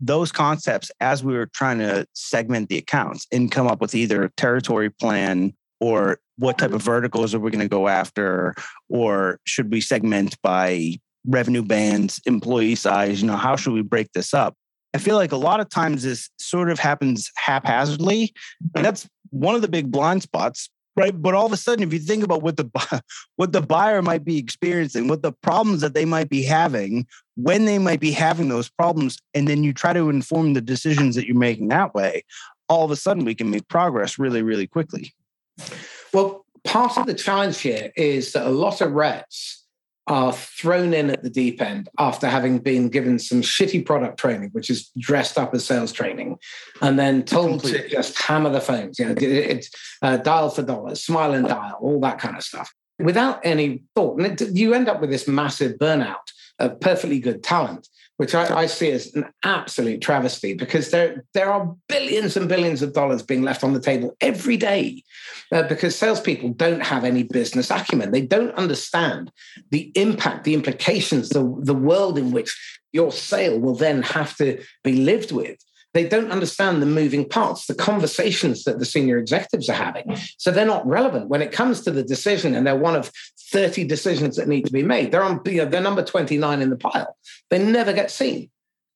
those 0.00 0.32
concepts 0.32 0.90
as 1.00 1.24
we 1.24 1.34
were 1.34 1.46
trying 1.46 1.78
to 1.78 2.06
segment 2.12 2.68
the 2.68 2.78
accounts 2.78 3.26
and 3.32 3.50
come 3.50 3.66
up 3.66 3.80
with 3.80 3.94
either 3.94 4.24
a 4.24 4.30
territory 4.32 4.90
plan 4.90 5.54
or 5.80 6.18
what 6.36 6.58
type 6.58 6.72
of 6.72 6.82
verticals 6.82 7.34
are 7.34 7.38
we 7.38 7.50
going 7.50 7.60
to 7.60 7.68
go 7.68 7.88
after? 7.88 8.54
Or 8.88 9.38
should 9.44 9.70
we 9.70 9.80
segment 9.80 10.36
by 10.42 10.98
revenue 11.26 11.62
bands 11.62 12.20
employee 12.26 12.74
size? 12.74 13.22
You 13.22 13.28
know 13.28 13.36
how 13.36 13.56
should 13.56 13.72
we 13.72 13.82
break 13.82 14.12
this 14.12 14.34
up? 14.34 14.54
I 14.94 14.98
feel 14.98 15.16
like 15.16 15.32
a 15.32 15.36
lot 15.36 15.60
of 15.60 15.68
times 15.68 16.02
this 16.02 16.30
sort 16.38 16.70
of 16.70 16.78
happens 16.78 17.30
haphazardly 17.36 18.32
and 18.76 18.84
that's 18.84 19.08
one 19.30 19.56
of 19.56 19.62
the 19.62 19.68
big 19.68 19.90
blind 19.90 20.22
spots 20.22 20.70
right? 20.96 21.20
But 21.20 21.34
all 21.34 21.46
of 21.46 21.52
a 21.52 21.56
sudden 21.56 21.82
if 21.82 21.92
you 21.92 21.98
think 21.98 22.24
about 22.24 22.42
what 22.42 22.56
the 22.56 23.02
what 23.36 23.52
the 23.52 23.60
buyer 23.60 24.02
might 24.02 24.24
be 24.24 24.38
experiencing 24.38 25.08
what 25.08 25.22
the 25.22 25.32
problems 25.32 25.80
that 25.80 25.94
they 25.94 26.04
might 26.04 26.28
be 26.28 26.42
having 26.42 27.06
when 27.36 27.64
they 27.64 27.78
might 27.78 28.00
be 28.00 28.12
having 28.12 28.48
those 28.48 28.70
problems 28.70 29.18
and 29.34 29.48
then 29.48 29.64
you 29.64 29.72
try 29.72 29.92
to 29.92 30.10
inform 30.10 30.54
the 30.54 30.60
decisions 30.60 31.16
that 31.16 31.26
you're 31.26 31.36
making 31.36 31.68
that 31.68 31.94
way 31.94 32.24
all 32.68 32.84
of 32.84 32.90
a 32.90 32.96
sudden 32.96 33.24
we 33.24 33.34
can 33.34 33.50
make 33.50 33.66
progress 33.68 34.18
really 34.18 34.42
really 34.42 34.66
quickly. 34.66 35.12
Well 36.12 36.44
part 36.64 36.96
of 36.96 37.06
the 37.06 37.14
challenge 37.14 37.60
here 37.60 37.92
is 37.96 38.32
that 38.32 38.46
a 38.46 38.50
lot 38.50 38.80
of 38.80 38.92
reps 38.92 39.63
are 40.06 40.32
thrown 40.32 40.92
in 40.92 41.10
at 41.10 41.22
the 41.22 41.30
deep 41.30 41.62
end 41.62 41.88
after 41.98 42.28
having 42.28 42.58
been 42.58 42.88
given 42.88 43.18
some 43.18 43.40
shitty 43.40 43.84
product 43.84 44.18
training, 44.18 44.50
which 44.52 44.68
is 44.68 44.90
dressed 44.98 45.38
up 45.38 45.54
as 45.54 45.64
sales 45.64 45.92
training, 45.92 46.38
and 46.82 46.98
then 46.98 47.22
told 47.22 47.60
Completely. 47.62 47.82
to 47.82 47.88
just 47.88 48.20
hammer 48.20 48.50
the 48.50 48.60
phones, 48.60 48.98
you 48.98 49.06
know, 49.06 49.14
it's 49.18 49.70
uh, 50.02 50.18
dial 50.18 50.50
for 50.50 50.62
dollars, 50.62 51.02
smile 51.02 51.32
and 51.32 51.48
dial, 51.48 51.78
all 51.80 52.00
that 52.00 52.18
kind 52.18 52.36
of 52.36 52.42
stuff, 52.42 52.72
without 52.98 53.40
any 53.44 53.82
thought. 53.94 54.20
And 54.20 54.40
it, 54.40 54.54
you 54.54 54.74
end 54.74 54.88
up 54.88 55.00
with 55.00 55.10
this 55.10 55.26
massive 55.26 55.78
burnout 55.78 56.16
of 56.58 56.80
perfectly 56.80 57.18
good 57.18 57.42
talent 57.42 57.88
which 58.16 58.34
I, 58.34 58.62
I, 58.62 58.66
see 58.66 58.90
as 58.92 59.12
an 59.14 59.26
absolute 59.42 60.00
travesty 60.00 60.54
because 60.54 60.90
there, 60.90 61.24
there 61.34 61.50
are 61.52 61.74
billions 61.88 62.36
and 62.36 62.48
billions 62.48 62.80
of 62.80 62.92
dollars 62.92 63.22
being 63.22 63.42
left 63.42 63.64
on 63.64 63.72
the 63.72 63.80
table 63.80 64.14
every 64.20 64.56
day 64.56 65.02
uh, 65.50 65.64
because 65.64 65.96
salespeople 65.96 66.50
don't 66.50 66.82
have 66.82 67.04
any 67.04 67.24
business 67.24 67.70
acumen. 67.70 68.12
They 68.12 68.22
don't 68.22 68.54
understand 68.54 69.32
the 69.70 69.90
impact, 69.96 70.44
the 70.44 70.54
implications, 70.54 71.30
the, 71.30 71.42
the 71.60 71.74
world 71.74 72.16
in 72.18 72.30
which 72.30 72.56
your 72.92 73.10
sale 73.10 73.58
will 73.58 73.74
then 73.74 74.02
have 74.02 74.36
to 74.36 74.62
be 74.84 74.92
lived 74.92 75.32
with 75.32 75.58
they 75.94 76.06
don't 76.06 76.32
understand 76.32 76.82
the 76.82 76.86
moving 76.86 77.26
parts, 77.26 77.66
the 77.66 77.74
conversations 77.74 78.64
that 78.64 78.80
the 78.80 78.84
senior 78.84 79.16
executives 79.16 79.70
are 79.70 79.74
having. 79.74 80.16
So 80.38 80.50
they're 80.50 80.66
not 80.66 80.86
relevant 80.86 81.28
when 81.28 81.40
it 81.40 81.52
comes 81.52 81.80
to 81.82 81.92
the 81.92 82.02
decision, 82.02 82.54
and 82.54 82.66
they're 82.66 82.76
one 82.76 82.96
of 82.96 83.10
30 83.52 83.84
decisions 83.84 84.36
that 84.36 84.48
need 84.48 84.66
to 84.66 84.72
be 84.72 84.82
made. 84.82 85.12
They're 85.12 85.22
on 85.22 85.40
you 85.46 85.58
know, 85.58 85.66
they're 85.66 85.80
number 85.80 86.04
29 86.04 86.60
in 86.60 86.70
the 86.70 86.76
pile. 86.76 87.16
They 87.48 87.64
never 87.64 87.92
get 87.92 88.10
seen 88.10 88.50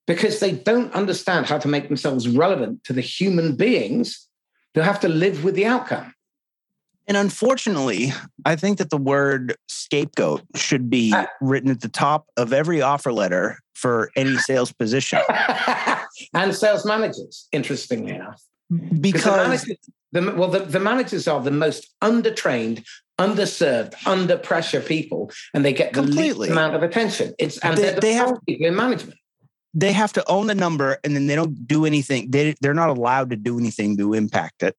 because 0.09 0.41
they 0.41 0.53
don't 0.53 0.93
understand 0.93 1.47
how 1.47 1.59
to 1.59 1.69
make 1.69 1.87
themselves 1.87 2.29
relevant 2.29 2.83
to 2.85 2.93
the 2.93 3.01
human 3.01 3.55
beings 3.55 4.29
who 4.75 4.81
have 4.81 5.01
to 5.01 5.09
live 5.09 5.45
with 5.45 5.55
the 5.55 5.67
outcome. 5.67 6.13
And 7.09 7.17
unfortunately, 7.17 8.13
I 8.45 8.55
think 8.55 8.77
that 8.79 8.91
the 8.91 8.99
word 8.99 9.57
scapegoat 9.67 10.43
should 10.55 10.91
be 10.91 11.13
uh, 11.13 11.25
written 11.41 11.71
at 11.71 11.81
the 11.81 11.89
top 11.89 12.27
of 12.37 12.53
every 12.53 12.83
offer 12.83 13.13
letter 13.13 13.59
for 13.75 14.11
any 14.15 14.37
sales 14.37 14.73
position. 14.73 15.19
and 16.35 16.55
sales 16.55 16.85
managers, 16.85 17.49
interestingly 17.51 18.15
enough. 18.15 18.43
Because 19.01 19.25
the 19.25 19.31
managers, 19.31 19.79
the, 20.13 20.35
well, 20.37 20.49
the, 20.51 20.59
the 20.61 20.81
managers 20.81 21.27
are 21.27 21.41
the 21.41 21.51
most 21.51 21.89
undertrained, 22.05 22.85
underserved, 23.19 23.95
under 24.07 24.37
pressure 24.37 24.83
people, 24.83 25.31
and 25.55 25.65
they 25.65 25.73
get 25.73 25.95
the 25.95 26.03
Completely. 26.03 26.41
least 26.41 26.53
amount 26.53 26.75
of 26.75 26.83
attention. 26.83 27.33
It's 27.39 27.57
and 27.59 27.79
they, 27.79 27.95
the 27.95 28.01
they 28.03 28.13
have 28.13 28.37
people 28.47 28.67
in 28.67 28.77
management 28.77 29.19
they 29.75 29.93
have 29.93 30.13
to 30.15 30.25
own 30.29 30.47
the 30.47 30.55
number 30.55 30.99
and 31.05 31.15
then 31.15 31.27
they 31.27 31.37
don't 31.37 31.67
do 31.67 31.85
anything. 31.85 32.31
They, 32.31 32.55
they're 32.61 32.75
not 32.75 32.89
allowed 32.89 33.31
to 33.31 33.37
do 33.37 33.59
anything 33.59 33.97
to 33.99 34.15
impact 34.15 34.63
it. 34.63 34.75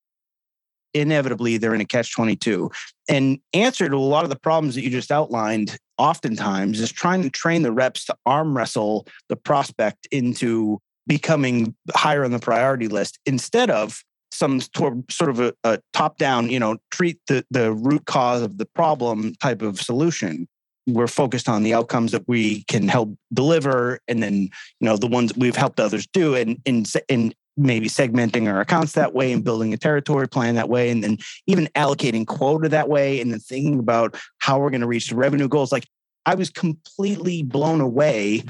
Inevitably, 0.94 1.58
they're 1.58 1.76
in 1.76 1.82
a 1.82 1.86
catch 1.86 2.14
22. 2.14 2.70
And 3.08 3.40
answer 3.54 3.90
to 3.90 3.96
a 3.96 3.98
lot 3.98 4.24
of 4.24 4.30
the 4.30 4.40
problems 4.40 4.76
that 4.76 4.84
you 4.84 4.90
just 4.90 5.12
outlined, 5.12 5.78
oftentimes, 5.98 6.80
is 6.80 6.92
trying 6.92 7.24
to 7.24 7.30
train 7.30 7.62
the 7.62 7.72
reps 7.72 8.06
to 8.06 8.16
arm 8.26 8.56
wrestle 8.56 9.08
the 9.28 9.36
prospect 9.36 10.08
into 10.12 10.80
becoming 11.08 11.76
higher 11.94 12.24
on 12.24 12.32
the 12.32 12.40
priority 12.40 12.88
list 12.88 13.20
instead 13.26 13.70
of 13.70 14.04
some 14.32 14.62
sort 14.62 15.30
of 15.30 15.40
a, 15.40 15.54
a 15.64 15.80
top 15.92 16.18
down, 16.18 16.50
you 16.50 16.60
know, 16.60 16.78
treat 16.92 17.20
the, 17.28 17.44
the 17.50 17.74
root 17.74 18.06
cause 18.06 18.42
of 18.42 18.58
the 18.58 18.66
problem 18.66 19.34
type 19.42 19.62
of 19.62 19.82
solution 19.82 20.48
we're 20.94 21.08
focused 21.08 21.48
on 21.48 21.64
the 21.64 21.74
outcomes 21.74 22.12
that 22.12 22.28
we 22.28 22.64
can 22.64 22.88
help 22.88 23.16
deliver 23.34 24.00
and 24.08 24.22
then 24.24 24.44
you 24.44 24.50
know 24.82 24.98
the 24.98 25.08
ones 25.08 25.36
we've 25.36 25.56
helped 25.56 25.80
others 25.80 26.08
do 26.08 26.36
and 26.36 26.60
in 26.66 26.84
in 27.08 27.34
maybe 27.60 27.88
segmenting 27.88 28.52
our 28.52 28.62
accounts 28.62 28.94
that 28.94 29.14
way 29.14 29.32
and 29.32 29.44
building 29.44 29.74
a 29.74 29.78
territory 29.78 30.28
plan 30.28 30.56
that 30.56 30.70
way 30.70 30.90
and 30.90 31.04
then 31.04 31.18
even 31.46 31.68
allocating 31.76 32.26
quota 32.26 32.70
that 32.70 32.90
way 32.90 33.22
and 33.22 33.32
then 33.32 33.40
thinking 33.40 33.80
about 33.80 34.16
how 34.40 34.60
we're 34.60 34.70
going 34.70 34.82
to 34.82 34.88
reach 34.88 35.10
the 35.10 35.16
revenue 35.16 35.48
goals. 35.48 35.72
Like 35.72 35.88
i 36.26 36.36
was 36.36 36.50
completely 36.50 37.44
blown 37.44 37.80
away 37.80 38.44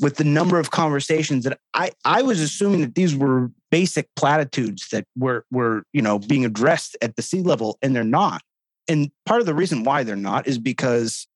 with 0.00 0.16
the 0.16 0.24
number 0.24 0.58
of 0.58 0.72
conversations 0.72 1.44
that 1.44 1.56
i 1.72 1.88
i 2.04 2.20
was 2.20 2.40
assuming 2.40 2.80
that 2.80 2.96
these 2.96 3.14
were 3.14 3.48
basic 3.72 4.06
platitudes 4.14 4.88
that 4.90 5.04
were 5.16 5.44
were 5.50 5.82
you 5.92 6.02
know 6.02 6.20
being 6.20 6.44
addressed 6.44 6.96
at 7.02 7.16
the 7.16 7.22
C 7.22 7.40
level 7.40 7.78
and 7.82 7.96
they're 7.96 8.04
not. 8.04 8.42
And 8.86 9.10
part 9.26 9.40
of 9.40 9.46
the 9.46 9.54
reason 9.54 9.82
why 9.82 10.04
they're 10.04 10.14
not 10.14 10.46
is 10.46 10.58
because 10.58 11.26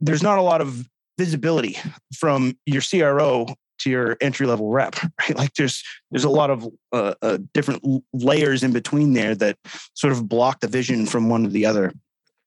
there's 0.00 0.22
not 0.22 0.38
a 0.38 0.42
lot 0.42 0.60
of 0.60 0.88
visibility 1.18 1.78
from 2.14 2.56
your 2.66 2.82
CRO 2.82 3.46
to 3.82 3.90
your 3.90 4.16
entry 4.20 4.46
level 4.46 4.70
rep, 4.70 4.96
right? 5.20 5.36
Like 5.36 5.54
there's 5.54 5.82
there's 6.10 6.24
a 6.24 6.30
lot 6.30 6.50
of 6.50 6.66
uh, 6.92 7.14
uh, 7.22 7.38
different 7.54 8.04
layers 8.12 8.62
in 8.62 8.72
between 8.72 9.12
there 9.12 9.34
that 9.36 9.58
sort 9.94 10.12
of 10.12 10.28
block 10.28 10.60
the 10.60 10.68
vision 10.68 11.06
from 11.06 11.28
one 11.28 11.44
to 11.44 11.50
the 11.50 11.66
other, 11.66 11.92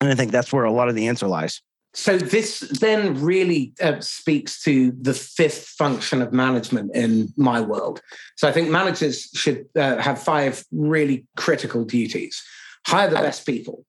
and 0.01 0.09
I 0.09 0.15
think 0.15 0.31
that's 0.31 0.51
where 0.51 0.65
a 0.65 0.71
lot 0.71 0.89
of 0.89 0.95
the 0.95 1.07
answer 1.07 1.27
lies. 1.27 1.61
So 1.93 2.17
this 2.17 2.59
then 2.81 3.21
really 3.21 3.73
uh, 3.81 4.01
speaks 4.01 4.61
to 4.63 4.91
the 4.99 5.13
fifth 5.13 5.67
function 5.77 6.21
of 6.21 6.33
management 6.33 6.93
in 6.93 7.33
my 7.37 7.61
world. 7.61 8.01
So 8.35 8.49
I 8.49 8.51
think 8.51 8.69
managers 8.69 9.29
should 9.33 9.65
uh, 9.77 9.97
have 9.97 10.21
five 10.21 10.65
really 10.71 11.25
critical 11.37 11.85
duties: 11.85 12.43
hire 12.85 13.09
the 13.09 13.15
best 13.15 13.45
people, 13.45 13.85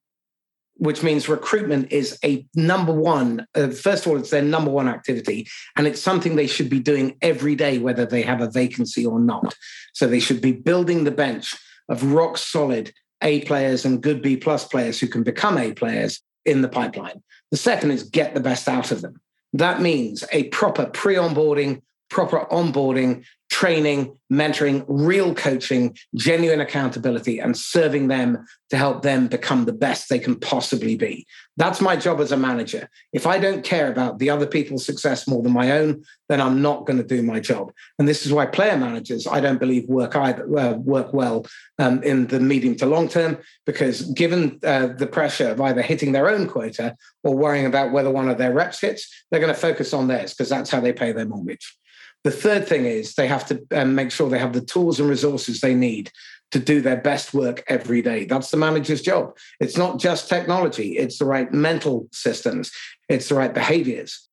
which 0.78 1.02
means 1.02 1.28
recruitment 1.28 1.90
is 1.90 2.18
a 2.24 2.46
number 2.54 2.92
one. 2.92 3.46
Uh, 3.54 3.68
first 3.68 4.04
of 4.04 4.12
all, 4.12 4.18
it's 4.18 4.30
their 4.30 4.42
number 4.42 4.70
one 4.70 4.88
activity, 4.88 5.48
and 5.76 5.86
it's 5.86 6.00
something 6.00 6.36
they 6.36 6.46
should 6.46 6.68
be 6.68 6.80
doing 6.80 7.16
every 7.22 7.54
day, 7.54 7.78
whether 7.78 8.04
they 8.04 8.22
have 8.22 8.40
a 8.40 8.50
vacancy 8.50 9.04
or 9.04 9.18
not. 9.18 9.54
So 9.94 10.06
they 10.06 10.20
should 10.20 10.40
be 10.40 10.52
building 10.52 11.04
the 11.04 11.10
bench 11.10 11.54
of 11.88 12.12
rock 12.12 12.36
solid 12.36 12.92
A 13.22 13.42
players 13.42 13.84
and 13.84 14.02
good 14.02 14.22
B 14.22 14.36
plus 14.36 14.66
players 14.66 15.00
who 15.00 15.08
can 15.08 15.22
become 15.22 15.56
A 15.56 15.72
players 15.72 16.20
in 16.44 16.62
the 16.62 16.68
pipeline. 16.68 17.22
The 17.50 17.56
second 17.56 17.90
is 17.90 18.02
get 18.02 18.34
the 18.34 18.40
best 18.40 18.68
out 18.68 18.90
of 18.90 19.02
them. 19.02 19.20
That 19.52 19.80
means 19.80 20.24
a 20.32 20.44
proper 20.44 20.86
pre 20.86 21.14
onboarding, 21.14 21.82
proper 22.08 22.46
onboarding, 22.50 23.24
training, 23.48 24.16
mentoring, 24.30 24.84
real 24.88 25.34
coaching, 25.34 25.96
genuine 26.14 26.60
accountability, 26.60 27.38
and 27.38 27.56
serving 27.56 28.08
them 28.08 28.44
to 28.70 28.76
help 28.76 29.02
them 29.02 29.28
become 29.28 29.64
the 29.64 29.72
best 29.72 30.08
they 30.08 30.18
can 30.18 30.34
possibly 30.34 30.96
be. 30.96 31.24
That's 31.56 31.80
my 31.80 31.94
job 31.96 32.20
as 32.20 32.32
a 32.32 32.36
manager. 32.36 32.90
If 33.12 33.26
I 33.26 33.38
don't 33.38 33.64
care 33.64 33.90
about 33.90 34.18
the 34.18 34.30
other 34.30 34.46
people's 34.46 34.84
success 34.84 35.28
more 35.28 35.42
than 35.42 35.52
my 35.52 35.70
own, 35.70 36.04
then 36.28 36.40
I'm 36.40 36.60
not 36.60 36.86
going 36.86 36.98
to 36.98 37.04
do 37.04 37.22
my 37.22 37.38
job. 37.38 37.72
And 37.98 38.08
this 38.08 38.26
is 38.26 38.32
why 38.32 38.46
player 38.46 38.76
managers, 38.76 39.26
I 39.28 39.40
don't 39.40 39.60
believe, 39.60 39.88
work 39.88 40.16
either 40.16 40.58
uh, 40.58 40.72
work 40.72 41.12
well 41.12 41.46
um, 41.78 42.02
in 42.02 42.26
the 42.26 42.40
medium 42.40 42.74
to 42.76 42.86
long 42.86 43.08
term, 43.08 43.38
because 43.64 44.02
given 44.12 44.58
uh, 44.64 44.88
the 44.88 45.06
pressure 45.06 45.50
of 45.50 45.60
either 45.60 45.82
hitting 45.82 46.12
their 46.12 46.28
own 46.28 46.48
quota 46.48 46.96
or 47.22 47.36
worrying 47.36 47.66
about 47.66 47.92
whether 47.92 48.10
one 48.10 48.28
of 48.28 48.38
their 48.38 48.52
reps 48.52 48.80
hits, 48.80 49.08
they're 49.30 49.40
going 49.40 49.54
to 49.54 49.60
focus 49.60 49.94
on 49.94 50.08
theirs 50.08 50.34
because 50.34 50.48
that's 50.48 50.70
how 50.70 50.80
they 50.80 50.92
pay 50.92 51.12
their 51.12 51.26
mortgage. 51.26 51.78
The 52.26 52.32
third 52.32 52.66
thing 52.66 52.86
is 52.86 53.14
they 53.14 53.28
have 53.28 53.46
to 53.46 53.64
um, 53.70 53.94
make 53.94 54.10
sure 54.10 54.28
they 54.28 54.40
have 54.40 54.52
the 54.52 54.60
tools 54.60 54.98
and 54.98 55.08
resources 55.08 55.60
they 55.60 55.76
need 55.76 56.10
to 56.50 56.58
do 56.58 56.80
their 56.80 56.96
best 56.96 57.32
work 57.32 57.62
every 57.68 58.02
day. 58.02 58.24
That's 58.24 58.50
the 58.50 58.56
manager's 58.56 59.00
job. 59.00 59.36
It's 59.60 59.76
not 59.76 60.00
just 60.00 60.28
technology, 60.28 60.98
it's 60.98 61.20
the 61.20 61.24
right 61.24 61.52
mental 61.52 62.08
systems, 62.10 62.72
it's 63.08 63.28
the 63.28 63.36
right 63.36 63.54
behaviors. 63.54 64.28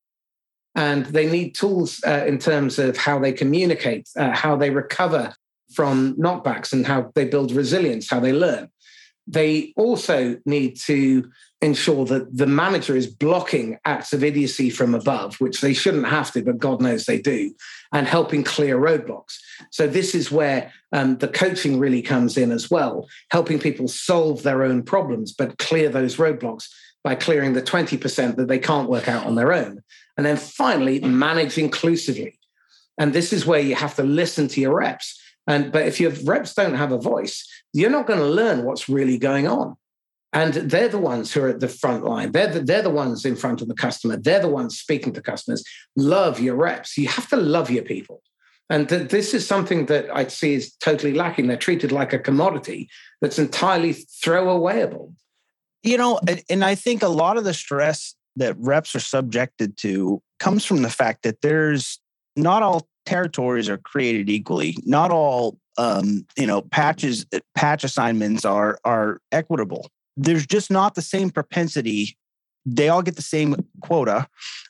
And 0.74 1.06
they 1.06 1.30
need 1.30 1.54
tools 1.54 2.02
uh, 2.04 2.24
in 2.26 2.40
terms 2.40 2.80
of 2.80 2.96
how 2.96 3.20
they 3.20 3.32
communicate, 3.32 4.08
uh, 4.16 4.32
how 4.32 4.56
they 4.56 4.70
recover 4.70 5.32
from 5.72 6.16
knockbacks, 6.16 6.72
and 6.72 6.84
how 6.84 7.12
they 7.14 7.26
build 7.26 7.52
resilience, 7.52 8.10
how 8.10 8.18
they 8.18 8.32
learn. 8.32 8.70
They 9.28 9.72
also 9.76 10.36
need 10.44 10.80
to 10.86 11.30
ensure 11.64 12.04
that 12.04 12.36
the 12.36 12.46
manager 12.46 12.94
is 12.94 13.06
blocking 13.06 13.78
acts 13.86 14.12
of 14.12 14.22
idiocy 14.22 14.68
from 14.68 14.94
above, 14.94 15.40
which 15.40 15.60
they 15.62 15.72
shouldn't 15.72 16.06
have 16.06 16.30
to, 16.32 16.42
but 16.42 16.58
God 16.58 16.82
knows 16.82 17.06
they 17.06 17.20
do, 17.20 17.54
and 17.92 18.06
helping 18.06 18.44
clear 18.44 18.78
roadblocks. 18.78 19.38
So, 19.70 19.86
this 19.86 20.14
is 20.14 20.30
where 20.30 20.70
um, 20.92 21.16
the 21.18 21.28
coaching 21.28 21.78
really 21.78 22.02
comes 22.02 22.36
in 22.36 22.52
as 22.52 22.70
well, 22.70 23.08
helping 23.30 23.58
people 23.58 23.88
solve 23.88 24.42
their 24.42 24.62
own 24.62 24.82
problems, 24.82 25.32
but 25.32 25.58
clear 25.58 25.88
those 25.88 26.16
roadblocks 26.16 26.68
by 27.02 27.14
clearing 27.14 27.54
the 27.54 27.62
20% 27.62 28.36
that 28.36 28.48
they 28.48 28.58
can't 28.58 28.88
work 28.88 29.08
out 29.08 29.26
on 29.26 29.34
their 29.34 29.52
own. 29.52 29.82
And 30.16 30.26
then 30.26 30.36
finally, 30.36 31.00
manage 31.00 31.58
inclusively. 31.58 32.38
And 32.98 33.12
this 33.12 33.32
is 33.32 33.46
where 33.46 33.60
you 33.60 33.74
have 33.74 33.96
to 33.96 34.02
listen 34.02 34.48
to 34.48 34.60
your 34.60 34.76
reps. 34.76 35.20
And 35.46 35.72
but 35.72 35.86
if 35.86 35.98
your 35.98 36.12
reps 36.24 36.54
don't 36.54 36.74
have 36.74 36.92
a 36.92 36.98
voice, 36.98 37.46
you're 37.72 37.90
not 37.90 38.06
going 38.06 38.20
to 38.20 38.26
learn 38.26 38.64
what's 38.64 38.88
really 38.88 39.18
going 39.18 39.48
on. 39.48 39.76
And 40.34 40.52
they're 40.54 40.88
the 40.88 40.98
ones 40.98 41.32
who 41.32 41.42
are 41.42 41.48
at 41.48 41.60
the 41.60 41.68
front 41.68 42.04
line. 42.04 42.32
They're 42.32 42.48
the, 42.48 42.60
they're 42.60 42.82
the 42.82 42.90
ones 42.90 43.24
in 43.24 43.36
front 43.36 43.62
of 43.62 43.68
the 43.68 43.74
customer. 43.74 44.16
They're 44.16 44.40
the 44.40 44.48
ones 44.48 44.76
speaking 44.76 45.12
to 45.12 45.22
customers. 45.22 45.64
Love 45.94 46.40
your 46.40 46.56
reps. 46.56 46.98
You 46.98 47.06
have 47.06 47.28
to 47.28 47.36
love 47.36 47.70
your 47.70 47.84
people. 47.84 48.20
And 48.68 48.88
th- 48.88 49.10
this 49.10 49.32
is 49.32 49.46
something 49.46 49.86
that 49.86 50.06
I 50.12 50.26
see 50.26 50.54
is 50.54 50.74
totally 50.76 51.14
lacking. 51.14 51.46
They're 51.46 51.56
treated 51.56 51.92
like 51.92 52.12
a 52.12 52.18
commodity 52.18 52.88
that's 53.20 53.38
entirely 53.38 53.94
throwawayable. 53.94 55.14
You 55.84 55.98
know, 55.98 56.18
and, 56.26 56.42
and 56.50 56.64
I 56.64 56.74
think 56.74 57.04
a 57.04 57.08
lot 57.08 57.36
of 57.36 57.44
the 57.44 57.54
stress 57.54 58.16
that 58.36 58.56
reps 58.58 58.96
are 58.96 59.00
subjected 59.00 59.76
to 59.78 60.20
comes 60.40 60.64
from 60.64 60.82
the 60.82 60.90
fact 60.90 61.22
that 61.22 61.42
there's 61.42 62.00
not 62.34 62.64
all 62.64 62.88
territories 63.06 63.68
are 63.68 63.78
created 63.78 64.28
equally. 64.28 64.76
Not 64.84 65.12
all 65.12 65.58
um, 65.78 66.26
you 66.36 66.46
know 66.46 66.62
patches 66.62 67.26
patch 67.54 67.84
assignments 67.84 68.44
are 68.44 68.78
are 68.84 69.20
equitable 69.30 69.90
there's 70.16 70.46
just 70.46 70.70
not 70.70 70.94
the 70.94 71.02
same 71.02 71.30
propensity. 71.30 72.16
They 72.66 72.88
all 72.88 73.02
get 73.02 73.16
the 73.16 73.22
same 73.22 73.56
quota, 73.82 74.26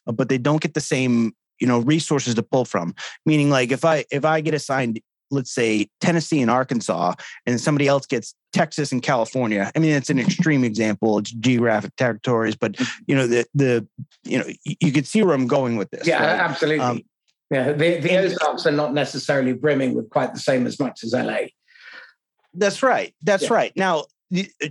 but 0.07 0.29
they 0.29 0.39
don't 0.39 0.61
get 0.61 0.75
the 0.75 0.81
same 0.81 1.33
you 1.61 1.67
know 1.67 1.81
resources 1.81 2.35
to 2.35 2.43
pull 2.43 2.65
from. 2.65 2.95
Meaning, 3.27 3.51
like 3.51 3.71
if 3.71 3.85
I 3.85 4.05
if 4.11 4.25
I 4.25 4.41
get 4.41 4.55
assigned 4.55 5.01
let's 5.31 5.53
say 5.53 5.89
Tennessee 6.01 6.41
and 6.41 6.51
Arkansas, 6.51 7.15
and 7.47 7.61
somebody 7.61 7.89
else 7.89 8.07
gets 8.07 8.35
Texas 8.53 8.93
and 8.93 9.03
California. 9.03 9.71
I 9.75 9.79
mean, 9.79 9.91
it's 9.93 10.11
an 10.11 10.19
extreme 10.19 10.65
example. 10.65 11.19
It's 11.19 11.33
geographic 11.33 11.97
territories, 11.97 12.57
but 12.57 12.73
mm-hmm. 12.73 13.03
you 13.07 13.15
know 13.15 13.27
the 13.27 13.47
the 13.55 13.87
you 14.23 14.39
know 14.39 14.47
you 14.65 14.93
could 14.93 15.07
see 15.07 15.23
where 15.23 15.35
I'm 15.35 15.47
going 15.47 15.77
with 15.77 15.91
this. 15.91 16.07
Yeah, 16.07 16.25
right? 16.25 16.41
absolutely. 16.41 16.85
Um, 16.85 17.03
yeah, 17.51 17.73
the, 17.73 17.99
the 17.99 18.17
Ozarks 18.17 18.67
are 18.67 18.73
not 18.73 18.95
necessarily 18.95 19.53
brimming 19.53 19.95
with 19.95 20.09
quite 20.09 20.33
the 20.33 20.41
same 20.41 20.67
as 20.67 20.81
much 20.81 21.05
as 21.05 21.13
LA. 21.13 21.49
That's 22.55 22.83
right. 22.83 23.15
That's 23.23 23.45
yeah. 23.45 23.53
right. 23.53 23.73
Now, 23.77 24.07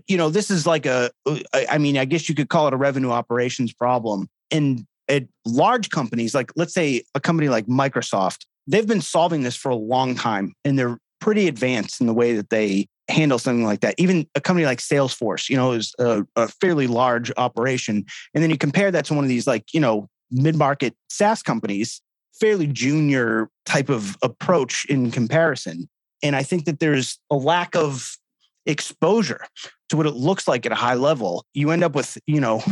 you 0.07 0.17
know, 0.17 0.29
this 0.29 0.51
is 0.51 0.67
like 0.67 0.85
a, 0.85 1.11
uh, 1.25 1.77
mean, 1.77 1.97
I 1.97 2.05
guess 2.05 2.27
you 2.27 2.35
could 2.35 2.49
call 2.49 2.67
it 2.67 2.73
a 2.73 2.77
revenue 2.77 3.11
operations 3.11 3.73
problem. 3.73 4.27
And 4.51 4.85
at 5.07 5.23
large 5.45 5.89
companies, 5.89 6.35
like 6.35 6.51
let's 6.55 6.73
say 6.73 7.03
a 7.15 7.19
company 7.19 7.49
like 7.49 7.65
Microsoft, 7.67 8.45
they've 8.67 8.87
been 8.87 9.01
solving 9.01 9.43
this 9.43 9.55
for 9.55 9.69
a 9.69 9.75
long 9.75 10.15
time 10.15 10.53
and 10.63 10.77
they're 10.77 10.97
pretty 11.19 11.47
advanced 11.47 12.01
in 12.01 12.07
the 12.07 12.13
way 12.13 12.33
that 12.33 12.49
they 12.49 12.87
handle 13.09 13.39
something 13.39 13.65
like 13.65 13.81
that. 13.81 13.95
Even 13.97 14.27
a 14.35 14.41
company 14.41 14.65
like 14.65 14.79
Salesforce, 14.79 15.49
you 15.49 15.55
know, 15.55 15.73
is 15.73 15.93
a, 15.99 16.25
a 16.35 16.47
fairly 16.47 16.87
large 16.87 17.31
operation. 17.37 18.05
And 18.33 18.43
then 18.43 18.49
you 18.49 18.57
compare 18.57 18.91
that 18.91 19.05
to 19.05 19.13
one 19.13 19.23
of 19.23 19.29
these 19.29 19.47
like, 19.47 19.73
you 19.73 19.79
know, 19.79 20.07
mid 20.31 20.55
market 20.55 20.95
SaaS 21.09 21.43
companies, 21.43 22.01
fairly 22.33 22.67
junior 22.67 23.49
type 23.65 23.89
of 23.89 24.17
approach 24.21 24.85
in 24.89 25.11
comparison. 25.11 25.89
And 26.21 26.35
I 26.35 26.43
think 26.43 26.65
that 26.65 26.79
there's 26.79 27.19
a 27.29 27.35
lack 27.35 27.75
of 27.75 28.17
exposure 28.65 29.45
to 29.89 29.97
what 29.97 30.05
it 30.05 30.15
looks 30.15 30.47
like 30.47 30.65
at 30.65 30.71
a 30.71 30.75
high 30.75 30.95
level, 30.95 31.45
you 31.53 31.71
end 31.71 31.83
up 31.83 31.95
with, 31.95 32.17
you 32.25 32.39
know, 32.41 32.63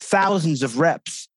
thousands 0.00 0.62
of 0.62 0.78
reps. 0.78 1.28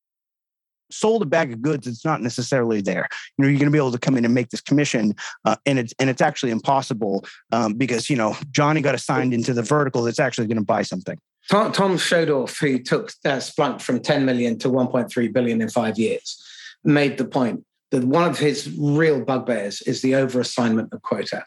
Sold 0.90 1.22
a 1.22 1.26
bag 1.26 1.52
of 1.52 1.62
goods 1.62 1.86
it's 1.86 2.06
not 2.06 2.22
necessarily 2.22 2.80
there. 2.80 3.10
You 3.38 3.44
know 3.44 3.50
you're 3.50 3.60
going 3.60 3.70
to 3.70 3.76
be 3.76 3.78
able 3.78 3.92
to 3.92 4.00
come 4.00 4.16
in 4.16 4.24
and 4.24 4.34
make 4.34 4.52
this 4.52 4.62
commission 4.62 5.16
uh, 5.44 5.58
and 5.66 5.78
it's 5.78 5.94
and 6.00 6.10
it's 6.10 6.22
actually 6.22 6.52
impossible 6.52 7.26
um, 7.52 7.74
because 7.74 8.10
you 8.10 8.16
know 8.16 8.38
johnny 8.52 8.80
got 8.80 8.96
assigned 8.96 9.34
into 9.34 9.54
the 9.54 9.62
vertical 9.62 10.02
that's 10.04 10.18
actually 10.18 10.48
going 10.48 10.58
to 10.58 10.64
buy 10.64 10.84
something. 10.84 11.20
Tom, 11.52 11.74
tom 11.74 11.98
Schodorf, 11.98 12.58
who 12.62 12.80
took 12.80 13.12
uh, 13.26 13.38
splunk 13.38 13.82
from 13.82 14.00
10 14.00 14.24
million 14.24 14.58
to 14.60 14.70
1.3 14.70 15.34
billion 15.34 15.62
in 15.62 15.68
five 15.68 16.00
years. 16.00 16.42
Made 16.86 17.18
the 17.18 17.26
point 17.26 17.66
that 17.92 18.06
one 18.06 18.24
of 18.24 18.40
his 18.40 18.74
real 18.78 19.24
bugbears 19.24 19.82
is 19.82 20.02
the 20.02 20.14
overassignment 20.14 20.94
of 20.94 21.02
quota. 21.02 21.44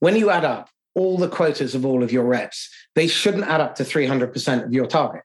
When 0.00 0.16
you 0.16 0.30
add 0.30 0.44
up 0.44 0.68
all 0.94 1.18
the 1.18 1.28
quotas 1.28 1.74
of 1.74 1.84
all 1.84 2.02
of 2.02 2.12
your 2.12 2.24
reps, 2.24 2.70
they 2.94 3.06
shouldn't 3.06 3.44
add 3.44 3.60
up 3.60 3.74
to 3.76 3.84
300% 3.84 4.64
of 4.64 4.72
your 4.72 4.86
target. 4.86 5.22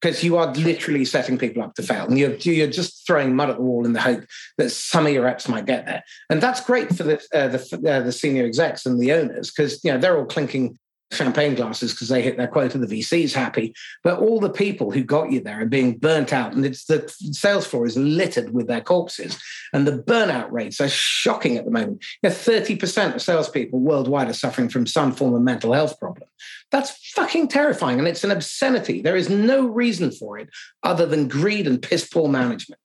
Because 0.00 0.24
you 0.24 0.38
are 0.38 0.50
literally 0.54 1.04
setting 1.04 1.36
people 1.36 1.62
up 1.62 1.74
to 1.74 1.82
fail. 1.82 2.06
And 2.06 2.18
you're, 2.18 2.34
you're 2.36 2.70
just 2.70 3.06
throwing 3.06 3.36
mud 3.36 3.50
at 3.50 3.56
the 3.56 3.62
wall 3.62 3.84
in 3.84 3.92
the 3.92 4.00
hope 4.00 4.24
that 4.56 4.70
some 4.70 5.06
of 5.06 5.12
your 5.12 5.24
reps 5.24 5.46
might 5.46 5.66
get 5.66 5.84
there. 5.84 6.02
And 6.30 6.40
that's 6.40 6.64
great 6.64 6.88
for 6.94 7.02
the 7.02 7.16
uh, 7.34 7.48
the, 7.48 7.82
uh, 7.86 8.00
the 8.00 8.12
senior 8.12 8.46
execs 8.46 8.86
and 8.86 8.98
the 8.98 9.12
owners 9.12 9.50
because 9.50 9.84
you 9.84 9.92
know 9.92 9.98
they're 9.98 10.16
all 10.16 10.24
clinking 10.24 10.78
champagne 11.12 11.54
glasses 11.54 11.92
because 11.92 12.08
they 12.08 12.22
hit 12.22 12.36
their 12.36 12.48
quota. 12.48 12.78
The 12.78 12.86
VC's 12.86 13.34
happy, 13.34 13.74
but 14.02 14.18
all 14.18 14.40
the 14.40 14.50
people 14.50 14.90
who 14.90 15.02
got 15.02 15.32
you 15.32 15.40
there 15.40 15.62
are 15.62 15.66
being 15.66 15.98
burnt 15.98 16.32
out, 16.32 16.52
and 16.52 16.64
it's 16.64 16.84
the 16.84 17.12
sales 17.32 17.66
floor 17.66 17.86
is 17.86 17.96
littered 17.96 18.52
with 18.52 18.68
their 18.68 18.80
corpses. 18.80 19.38
And 19.72 19.86
the 19.86 20.02
burnout 20.02 20.50
rates 20.50 20.80
are 20.80 20.88
shocking 20.88 21.56
at 21.56 21.64
the 21.64 21.70
moment. 21.70 22.04
Thirty 22.24 22.76
percent 22.76 23.14
of 23.14 23.22
salespeople 23.22 23.80
worldwide 23.80 24.28
are 24.28 24.34
suffering 24.34 24.68
from 24.68 24.86
some 24.86 25.12
form 25.12 25.34
of 25.34 25.42
mental 25.42 25.72
health 25.72 25.98
problem. 25.98 26.28
That's 26.70 26.90
fucking 27.14 27.48
terrifying, 27.48 27.98
and 27.98 28.08
it's 28.08 28.24
an 28.24 28.30
obscenity. 28.30 29.02
There 29.02 29.16
is 29.16 29.28
no 29.28 29.66
reason 29.66 30.12
for 30.12 30.38
it 30.38 30.48
other 30.82 31.06
than 31.06 31.28
greed 31.28 31.66
and 31.66 31.82
piss 31.82 32.08
poor 32.08 32.28
management. 32.28 32.80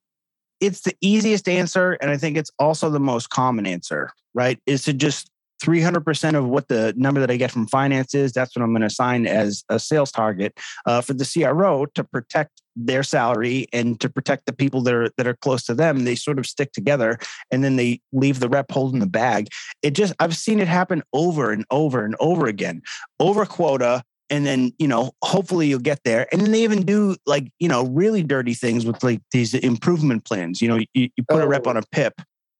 It's 0.61 0.82
the 0.82 0.95
easiest 1.01 1.47
answer, 1.47 1.93
and 1.93 2.09
I 2.09 2.17
think 2.17 2.38
it's 2.38 2.51
also 2.57 2.89
the 2.89 2.99
most 2.99 3.30
common 3.30 3.65
answer. 3.65 4.11
Right? 4.34 4.59
Is 4.65 4.84
to 4.84 4.93
just 4.93 5.30
300% 5.64 6.36
of 6.36 6.47
what 6.47 6.68
the 6.68 6.93
number 6.97 7.20
that 7.20 7.32
I 7.32 7.38
get 7.38 7.51
from 7.51 7.68
finance 7.68 8.14
is, 8.14 8.34
that's 8.34 8.56
what 8.56 8.64
I'm 8.64 8.72
going 8.72 8.82
to 8.82 8.88
assign 8.88 9.26
as 9.28 9.64
a 9.70 9.80
sales 9.80 10.12
target 10.12 10.58
uh, 10.86 11.01
for 11.01 11.14
the 11.14 11.26
CRO 11.26 11.86
to 11.95 12.03
protect 12.03 12.62
their 12.76 13.03
salary 13.03 13.68
and 13.72 13.99
to 14.01 14.10
protect 14.10 14.45
the 14.45 14.53
people 14.53 14.82
that 14.82 14.93
are 14.93 15.10
that 15.18 15.28
are 15.28 15.36
close 15.36 15.64
to 15.66 15.74
them. 15.74 16.03
They 16.03 16.16
sort 16.16 16.39
of 16.39 16.45
stick 16.45 16.74
together 16.74 17.18
and 17.51 17.64
then 17.64 17.78
they 17.78 18.01
leave 18.12 18.39
the 18.39 18.49
rep 18.49 18.72
holding 18.72 18.99
the 18.99 19.08
bag. 19.08 19.47
It 19.82 19.91
just 19.91 20.14
I've 20.20 20.36
seen 20.36 20.60
it 20.60 20.68
happen 20.68 21.03
over 21.14 21.51
and 21.51 21.66
over 21.72 22.03
and 22.03 22.16
over 22.20 22.47
again. 22.47 22.82
Over 23.20 23.45
quota, 23.45 24.03
and 24.30 24.45
then 24.45 24.74
you 24.78 24.88
know 24.88 25.12
hopefully 25.24 25.68
you'll 25.68 25.80
get 25.80 26.01
there 26.03 26.28
and 26.32 26.41
then 26.41 26.51
they 26.51 26.64
even 26.64 26.84
do 26.84 27.16
like 27.26 27.51
you 27.60 27.68
know 27.68 27.86
really 27.88 28.24
dirty 28.24 28.53
things 28.53 28.86
with 28.86 29.03
like 29.03 29.22
these 29.32 29.53
improvement 29.53 30.26
plans 30.26 30.62
you 30.62 30.68
know 30.68 30.80
you, 30.93 31.10
you 31.16 31.24
put 31.30 31.41
oh. 31.41 31.43
a 31.43 31.47
rep 31.47 31.68
oh. 31.68 31.72
on 31.72 31.78
a 31.78 31.84
pip 31.91 32.14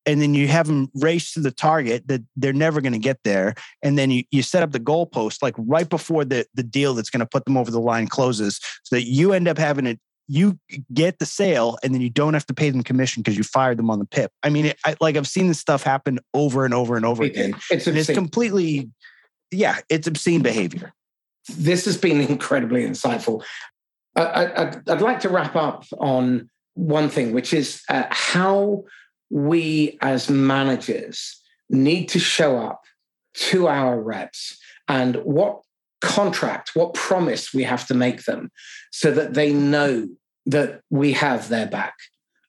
and 0.06 0.22
then 0.22 0.34
you 0.34 0.46
have 0.46 0.68
them 0.68 0.88
race 0.94 1.32
to 1.32 1.40
the 1.40 1.50
target 1.50 2.06
that 2.06 2.22
they're 2.36 2.52
never 2.52 2.80
going 2.80 2.92
to 2.92 2.98
get 2.98 3.18
there 3.24 3.54
and 3.82 3.98
then 3.98 4.10
you, 4.10 4.22
you 4.30 4.42
set 4.42 4.62
up 4.62 4.72
the 4.72 4.80
goalpost 4.80 5.42
like 5.42 5.54
right 5.58 5.88
before 5.88 6.24
the, 6.24 6.46
the 6.54 6.62
deal 6.62 6.94
that's 6.94 7.10
going 7.10 7.20
to 7.20 7.26
put 7.26 7.44
them 7.44 7.56
over 7.56 7.70
the 7.70 7.80
line 7.80 8.06
closes 8.06 8.60
so 8.84 8.96
that 8.96 9.04
you 9.04 9.32
end 9.32 9.48
up 9.48 9.58
having 9.58 9.86
it 9.86 9.98
you 10.28 10.58
get 10.92 11.18
the 11.18 11.26
sale 11.26 11.78
and 11.82 11.94
then 11.94 12.00
you 12.00 12.10
don't 12.10 12.34
have 12.34 12.46
to 12.46 12.54
pay 12.54 12.70
them 12.70 12.82
commission 12.82 13.22
because 13.22 13.36
you 13.36 13.44
fired 13.44 13.78
them 13.78 13.90
on 13.90 13.98
the 13.98 14.04
pip. 14.04 14.32
I 14.42 14.50
mean 14.50 14.66
it, 14.66 14.78
I, 14.84 14.96
like 15.00 15.16
i've 15.16 15.28
seen 15.28 15.48
this 15.48 15.60
stuff 15.60 15.82
happen 15.82 16.18
over 16.34 16.64
and 16.64 16.74
over 16.74 16.96
and 16.96 17.04
over 17.04 17.22
it, 17.24 17.32
again 17.32 17.54
it's, 17.70 17.86
it's 17.86 18.12
completely 18.12 18.90
yeah 19.50 19.78
it's 19.88 20.06
obscene 20.06 20.42
behavior. 20.42 20.92
This 21.56 21.84
has 21.84 21.96
been 21.96 22.20
incredibly 22.20 22.82
insightful. 22.82 23.44
I, 24.16 24.80
would 24.86 25.02
like 25.02 25.20
to 25.20 25.28
wrap 25.28 25.54
up 25.54 25.84
on 25.98 26.50
one 26.74 27.08
thing 27.08 27.32
which 27.32 27.52
is 27.52 27.82
uh, 27.88 28.04
how 28.10 28.84
we 29.30 29.98
as 30.00 30.30
managers 30.30 31.40
need 31.68 32.06
to 32.06 32.18
show 32.18 32.58
up 32.58 32.82
to 33.34 33.68
our 33.68 34.00
reps 34.00 34.58
and 34.88 35.16
what 35.16 35.60
contract, 36.00 36.70
what 36.74 36.94
promise 36.94 37.52
we 37.52 37.64
have 37.64 37.86
to 37.86 37.94
make 37.94 38.24
them 38.24 38.50
so 38.92 39.10
that 39.10 39.34
they 39.34 39.52
know 39.52 40.08
that 40.46 40.80
we 40.90 41.12
have 41.12 41.48
their 41.48 41.66
back, 41.66 41.94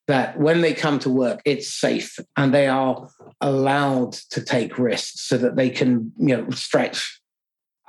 that 0.08 0.40
when 0.40 0.62
they 0.62 0.74
come 0.74 1.00
to 1.00 1.10
work, 1.10 1.42
it's 1.46 1.68
safe 1.68 2.18
and 2.36 2.54
they 2.54 2.68
are 2.68 3.10
allowed 3.42 4.14
to 4.32 4.42
take 4.42 4.78
risks 4.78 5.22
so 5.22 5.38
that 5.38 5.56
they 5.56 5.70
can, 5.70 6.12
you 6.18 6.38
know, 6.38 6.50
stretch. 6.52 7.20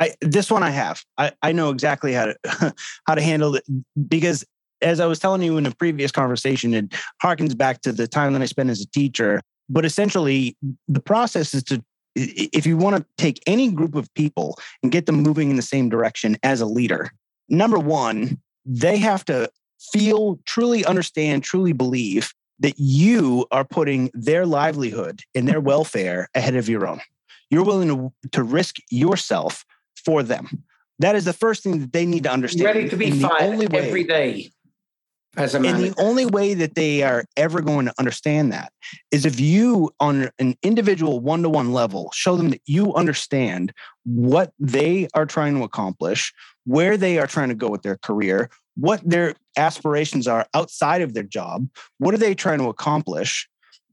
I, 0.00 0.14
this 0.20 0.50
one 0.50 0.62
I 0.62 0.70
have. 0.70 1.02
I, 1.16 1.32
I 1.42 1.52
know 1.52 1.70
exactly 1.70 2.12
how 2.12 2.26
to 2.26 2.74
how 3.06 3.14
to 3.14 3.22
handle 3.22 3.56
it 3.56 3.64
because 4.08 4.44
as 4.82 5.00
I 5.00 5.06
was 5.06 5.18
telling 5.18 5.42
you 5.42 5.56
in 5.56 5.66
a 5.66 5.70
previous 5.70 6.12
conversation, 6.12 6.74
it 6.74 6.94
harkens 7.22 7.56
back 7.56 7.80
to 7.82 7.92
the 7.92 8.06
time 8.06 8.32
that 8.32 8.42
I 8.42 8.46
spent 8.46 8.70
as 8.70 8.80
a 8.80 8.88
teacher. 8.88 9.40
But 9.68 9.84
essentially, 9.84 10.56
the 10.86 11.00
process 11.00 11.54
is 11.54 11.62
to, 11.64 11.84
if 12.14 12.66
you 12.66 12.76
want 12.76 12.96
to 12.96 13.06
take 13.16 13.42
any 13.46 13.70
group 13.70 13.94
of 13.94 14.12
people 14.14 14.58
and 14.82 14.90
get 14.90 15.06
them 15.06 15.16
moving 15.16 15.50
in 15.50 15.56
the 15.56 15.62
same 15.62 15.88
direction 15.88 16.36
as 16.42 16.60
a 16.60 16.66
leader, 16.66 17.10
number 17.48 17.78
one, 17.78 18.38
they 18.64 18.96
have 18.98 19.24
to 19.26 19.50
feel, 19.92 20.38
truly 20.44 20.84
understand, 20.84 21.42
truly 21.42 21.72
believe 21.72 22.32
that 22.60 22.74
you 22.76 23.46
are 23.50 23.64
putting 23.64 24.10
their 24.14 24.44
livelihood 24.44 25.22
and 25.34 25.46
their 25.46 25.60
welfare 25.60 26.28
ahead 26.34 26.56
of 26.56 26.68
your 26.68 26.86
own. 26.86 27.00
You're 27.50 27.64
willing 27.64 27.88
to, 27.88 28.28
to 28.32 28.42
risk 28.42 28.76
yourself 28.90 29.64
for 30.04 30.22
them. 30.22 30.64
That 30.98 31.14
is 31.14 31.24
the 31.24 31.32
first 31.32 31.62
thing 31.62 31.78
that 31.78 31.92
they 31.92 32.04
need 32.04 32.24
to 32.24 32.30
understand. 32.30 32.64
Ready 32.64 32.88
to 32.88 32.96
be 32.96 33.12
fired 33.12 33.72
every 33.72 34.02
day 34.02 34.50
as 35.38 35.54
a 35.54 35.58
and 35.58 35.78
the 35.78 35.94
only 35.98 36.26
way 36.26 36.54
that 36.54 36.74
they 36.74 37.02
are 37.02 37.24
ever 37.36 37.60
going 37.60 37.86
to 37.86 37.94
understand 37.98 38.52
that 38.52 38.72
is 39.10 39.24
if 39.24 39.38
you, 39.40 39.90
on 40.00 40.30
an 40.38 40.56
individual 40.62 41.20
one 41.20 41.42
to 41.42 41.48
one 41.48 41.72
level, 41.72 42.10
show 42.12 42.36
them 42.36 42.50
that 42.50 42.60
you 42.66 42.94
understand 42.94 43.72
what 44.04 44.52
they 44.58 45.08
are 45.14 45.26
trying 45.26 45.54
to 45.56 45.62
accomplish, 45.62 46.32
where 46.64 46.96
they 46.96 47.18
are 47.18 47.26
trying 47.26 47.48
to 47.48 47.54
go 47.54 47.68
with 47.68 47.82
their 47.82 47.96
career, 47.96 48.50
what 48.76 49.00
their 49.08 49.34
aspirations 49.56 50.26
are 50.26 50.46
outside 50.54 51.02
of 51.02 51.14
their 51.14 51.22
job, 51.22 51.68
what 51.98 52.14
are 52.14 52.18
they 52.18 52.34
trying 52.34 52.58
to 52.58 52.68
accomplish, 52.68 53.48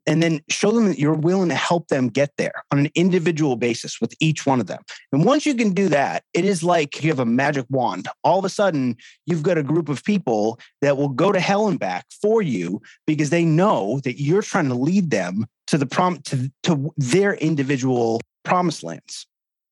and 0.08 0.22
then 0.22 0.42
show 0.50 0.72
them 0.72 0.88
that 0.88 1.00
you're 1.00 1.14
willing 1.14 1.50
to 1.50 1.56
help 1.56 1.88
them 1.88 2.10
get 2.10 2.32
there 2.38 2.64
on 2.72 2.80
an 2.80 2.90
individual 2.96 3.56
basis 3.56 4.00
with 4.00 4.14
each 4.20 4.46
one 4.46 4.60
of 4.60 4.68
them. 4.68 4.82
And 5.12 5.26
once 5.26 5.46
you 5.46 5.56
can 5.56 5.72
do 5.72 5.90
that, 5.90 6.24
it 6.34 6.46
is 6.46 6.64
like 6.64 7.04
you 7.04 7.10
have 7.10 7.20
a 7.20 7.26
magic 7.26 7.66
wand. 7.70 8.08
All 8.24 8.40
of 8.40 8.46
a 8.46 8.50
sudden, 8.50 8.98
you've 9.26 9.44
got 9.44 9.58
a 9.58 9.64
group 9.64 9.90
of 9.90 10.04
people 10.04 10.60
that 10.82 10.98
will 10.98 11.10
go 11.10 11.32
to 11.32 11.40
hell 11.40 11.68
and 11.68 11.80
back 11.80 12.06
for 12.22 12.42
you 12.42 12.82
because 13.08 13.30
they 13.30 13.46
know 13.46 14.00
that 14.04 14.22
you're 14.22 14.42
trying 14.42 14.70
to 14.70 14.76
lead 14.76 15.10
them 15.10 15.46
to 15.68 15.78
the 15.78 15.86
prom 15.86 16.20
to, 16.24 16.52
to 16.64 16.94
their 16.98 17.34
individual 17.36 18.22
promised 18.44 18.84
lands. 18.84 19.28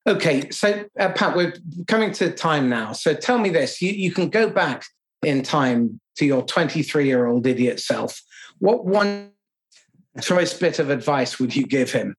Okay, 0.06 0.50
so 0.50 0.84
uh, 1.00 1.10
Pat, 1.10 1.36
we're 1.36 1.54
coming 1.88 2.12
to 2.14 2.32
time 2.32 2.68
now. 2.68 2.92
So 2.92 3.14
tell 3.14 3.38
me 3.38 3.50
this: 3.50 3.82
you, 3.82 3.92
you 3.92 4.12
can 4.12 4.30
go 4.30 4.50
back 4.50 4.84
in 5.24 5.44
time 5.44 6.00
to 6.18 6.26
your 6.26 6.42
23 6.44 7.06
year 7.06 7.26
old 7.26 7.48
idiot 7.48 7.80
self. 7.80 8.22
What 8.60 8.86
one 8.86 9.33
choice 10.22 10.54
bit 10.54 10.80
of 10.80 10.90
advice 10.90 11.40
would 11.40 11.56
you 11.56 11.66
give 11.66 11.92
him? 11.92 12.16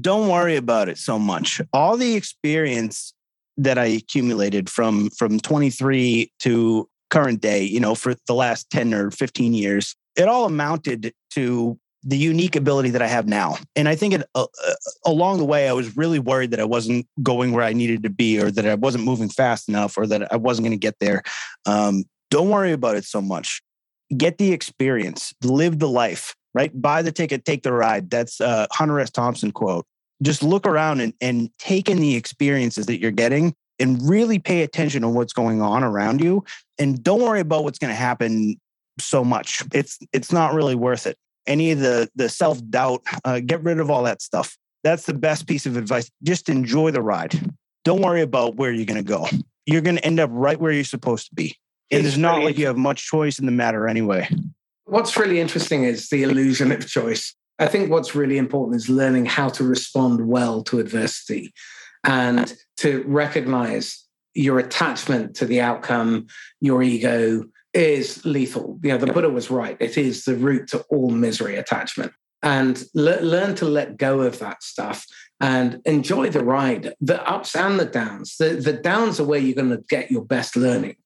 Don't 0.00 0.28
worry 0.28 0.56
about 0.56 0.88
it 0.88 0.98
so 0.98 1.18
much. 1.18 1.60
All 1.72 1.96
the 1.96 2.14
experience 2.14 3.12
that 3.56 3.78
I 3.78 3.86
accumulated 3.86 4.70
from 4.70 5.10
from 5.10 5.40
23 5.40 6.32
to 6.40 6.88
current 7.10 7.40
day, 7.40 7.64
you 7.64 7.80
know, 7.80 7.94
for 7.94 8.14
the 8.26 8.34
last 8.34 8.70
10 8.70 8.94
or 8.94 9.10
15 9.10 9.52
years, 9.52 9.96
it 10.16 10.28
all 10.28 10.44
amounted 10.46 11.12
to 11.30 11.78
the 12.02 12.16
unique 12.16 12.56
ability 12.56 12.90
that 12.90 13.02
I 13.02 13.08
have 13.08 13.26
now. 13.26 13.56
And 13.76 13.88
I 13.88 13.94
think 13.94 14.14
it, 14.14 14.22
uh, 14.34 14.46
uh, 14.66 14.74
along 15.04 15.38
the 15.38 15.44
way, 15.44 15.68
I 15.68 15.72
was 15.72 15.96
really 15.96 16.18
worried 16.18 16.50
that 16.52 16.60
I 16.60 16.64
wasn't 16.64 17.06
going 17.22 17.52
where 17.52 17.64
I 17.64 17.74
needed 17.74 18.02
to 18.04 18.10
be 18.10 18.40
or 18.40 18.50
that 18.50 18.66
I 18.66 18.74
wasn't 18.74 19.04
moving 19.04 19.28
fast 19.28 19.68
enough 19.68 19.98
or 19.98 20.06
that 20.06 20.32
I 20.32 20.36
wasn't 20.36 20.64
going 20.64 20.78
to 20.78 20.82
get 20.82 20.98
there. 20.98 21.22
Um, 21.66 22.04
don't 22.30 22.48
worry 22.48 22.72
about 22.72 22.96
it 22.96 23.04
so 23.04 23.20
much. 23.20 23.60
Get 24.16 24.38
the 24.38 24.52
experience, 24.52 25.34
live 25.42 25.78
the 25.78 25.88
life 25.88 26.34
right? 26.54 26.70
Buy 26.80 27.02
the 27.02 27.12
ticket, 27.12 27.44
take 27.44 27.62
the 27.62 27.72
ride. 27.72 28.10
That's 28.10 28.40
a 28.40 28.66
Hunter 28.72 29.00
S. 29.00 29.10
Thompson 29.10 29.52
quote. 29.52 29.86
Just 30.22 30.42
look 30.42 30.66
around 30.66 31.00
and, 31.00 31.14
and 31.20 31.50
take 31.58 31.88
in 31.88 31.98
the 31.98 32.14
experiences 32.16 32.86
that 32.86 33.00
you're 33.00 33.10
getting 33.10 33.54
and 33.78 34.06
really 34.08 34.38
pay 34.38 34.62
attention 34.62 35.02
to 35.02 35.08
what's 35.08 35.32
going 35.32 35.62
on 35.62 35.82
around 35.82 36.20
you. 36.20 36.44
And 36.78 37.02
don't 37.02 37.22
worry 37.22 37.40
about 37.40 37.64
what's 37.64 37.78
going 37.78 37.90
to 37.90 37.94
happen 37.94 38.60
so 38.98 39.24
much. 39.24 39.62
It's 39.72 39.98
it's 40.12 40.32
not 40.32 40.52
really 40.52 40.74
worth 40.74 41.06
it. 41.06 41.16
Any 41.46 41.70
of 41.70 41.80
the 41.80 42.10
the 42.14 42.28
self 42.28 42.60
doubt, 42.68 43.02
uh, 43.24 43.40
get 43.40 43.62
rid 43.62 43.80
of 43.80 43.90
all 43.90 44.02
that 44.04 44.20
stuff. 44.20 44.56
That's 44.84 45.06
the 45.06 45.14
best 45.14 45.46
piece 45.46 45.66
of 45.66 45.76
advice. 45.76 46.10
Just 46.22 46.48
enjoy 46.48 46.90
the 46.90 47.02
ride. 47.02 47.34
Don't 47.84 48.02
worry 48.02 48.20
about 48.20 48.56
where 48.56 48.72
you're 48.72 48.86
going 48.86 49.02
to 49.02 49.08
go. 49.08 49.26
You're 49.66 49.80
going 49.80 49.96
to 49.96 50.04
end 50.04 50.20
up 50.20 50.30
right 50.32 50.60
where 50.60 50.72
you're 50.72 50.84
supposed 50.84 51.28
to 51.28 51.34
be. 51.34 51.56
And 51.90 52.06
it's 52.06 52.16
not 52.16 52.42
like 52.42 52.56
you 52.56 52.66
have 52.66 52.76
much 52.76 53.06
choice 53.06 53.38
in 53.38 53.46
the 53.46 53.52
matter 53.52 53.88
anyway. 53.88 54.28
What's 54.90 55.16
really 55.16 55.38
interesting 55.38 55.84
is 55.84 56.08
the 56.08 56.24
illusion 56.24 56.72
of 56.72 56.84
choice. 56.84 57.36
I 57.60 57.68
think 57.68 57.90
what's 57.90 58.16
really 58.16 58.38
important 58.38 58.74
is 58.74 58.88
learning 58.88 59.26
how 59.26 59.48
to 59.50 59.62
respond 59.62 60.26
well 60.26 60.64
to 60.64 60.80
adversity 60.80 61.54
and 62.02 62.52
to 62.78 63.04
recognize 63.06 64.04
your 64.34 64.58
attachment 64.58 65.36
to 65.36 65.46
the 65.46 65.60
outcome, 65.60 66.26
your 66.60 66.82
ego 66.82 67.44
is 67.72 68.24
lethal. 68.24 68.80
You 68.82 68.90
know, 68.90 68.98
the 68.98 69.12
Buddha 69.12 69.30
was 69.30 69.48
right. 69.48 69.76
It 69.78 69.96
is 69.96 70.24
the 70.24 70.34
root 70.34 70.68
to 70.70 70.80
all 70.90 71.10
misery 71.10 71.54
attachment. 71.54 72.12
And 72.42 72.82
le- 72.92 73.20
learn 73.20 73.54
to 73.56 73.66
let 73.66 73.96
go 73.96 74.22
of 74.22 74.40
that 74.40 74.64
stuff 74.64 75.06
and 75.38 75.80
enjoy 75.84 76.30
the 76.30 76.44
ride, 76.44 76.94
the 77.00 77.24
ups 77.30 77.54
and 77.54 77.78
the 77.78 77.84
downs. 77.84 78.38
The, 78.38 78.54
the 78.54 78.72
downs 78.72 79.20
are 79.20 79.24
where 79.24 79.38
you're 79.38 79.54
going 79.54 79.70
to 79.70 79.84
get 79.88 80.10
your 80.10 80.24
best 80.24 80.56
learning. 80.56 80.96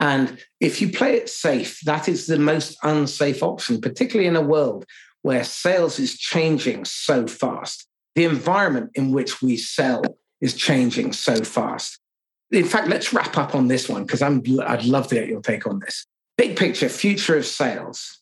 And 0.00 0.42
if 0.60 0.80
you 0.80 0.90
play 0.90 1.14
it 1.16 1.28
safe, 1.28 1.80
that 1.82 2.08
is 2.08 2.26
the 2.26 2.38
most 2.38 2.76
unsafe 2.82 3.42
option, 3.42 3.80
particularly 3.80 4.26
in 4.26 4.36
a 4.36 4.40
world 4.40 4.86
where 5.22 5.44
sales 5.44 5.98
is 5.98 6.16
changing 6.16 6.86
so 6.86 7.26
fast. 7.26 7.86
The 8.14 8.24
environment 8.24 8.90
in 8.94 9.12
which 9.12 9.42
we 9.42 9.58
sell 9.58 10.02
is 10.40 10.54
changing 10.54 11.12
so 11.12 11.44
fast. 11.44 11.98
In 12.50 12.64
fact, 12.64 12.88
let's 12.88 13.12
wrap 13.12 13.36
up 13.36 13.54
on 13.54 13.68
this 13.68 13.88
one 13.88 14.04
because 14.04 14.22
I'd 14.22 14.84
love 14.84 15.08
to 15.08 15.14
get 15.14 15.28
your 15.28 15.42
take 15.42 15.66
on 15.66 15.80
this. 15.80 16.06
Big 16.36 16.56
picture, 16.56 16.88
future 16.88 17.36
of 17.36 17.44
sales. 17.44 18.20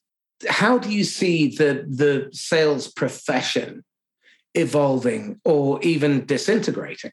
How 0.48 0.78
do 0.78 0.90
you 0.90 1.04
see 1.04 1.48
the 1.48 1.84
the 1.88 2.28
sales 2.32 2.88
profession 2.88 3.84
evolving 4.54 5.40
or 5.44 5.80
even 5.82 6.26
disintegrating? 6.26 7.12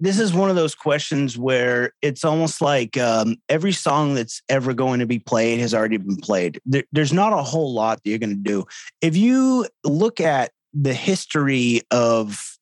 This 0.00 0.18
is 0.18 0.32
one 0.32 0.50
of 0.50 0.56
those 0.56 0.74
questions 0.74 1.38
where 1.38 1.92
it's 2.02 2.24
almost 2.24 2.60
like 2.60 2.96
um, 2.96 3.36
every 3.48 3.72
song 3.72 4.14
that's 4.14 4.42
ever 4.48 4.74
going 4.74 5.00
to 5.00 5.06
be 5.06 5.18
played 5.18 5.60
has 5.60 5.72
already 5.72 5.96
been 5.96 6.16
played. 6.16 6.60
There, 6.66 6.84
there's 6.92 7.12
not 7.12 7.32
a 7.32 7.42
whole 7.42 7.72
lot 7.72 8.02
that 8.02 8.10
you're 8.10 8.18
going 8.18 8.30
to 8.30 8.36
do. 8.36 8.64
If 9.00 9.16
you 9.16 9.66
look 9.84 10.20
at 10.20 10.50
the 10.72 10.94
history 10.94 11.82
of 11.90 12.58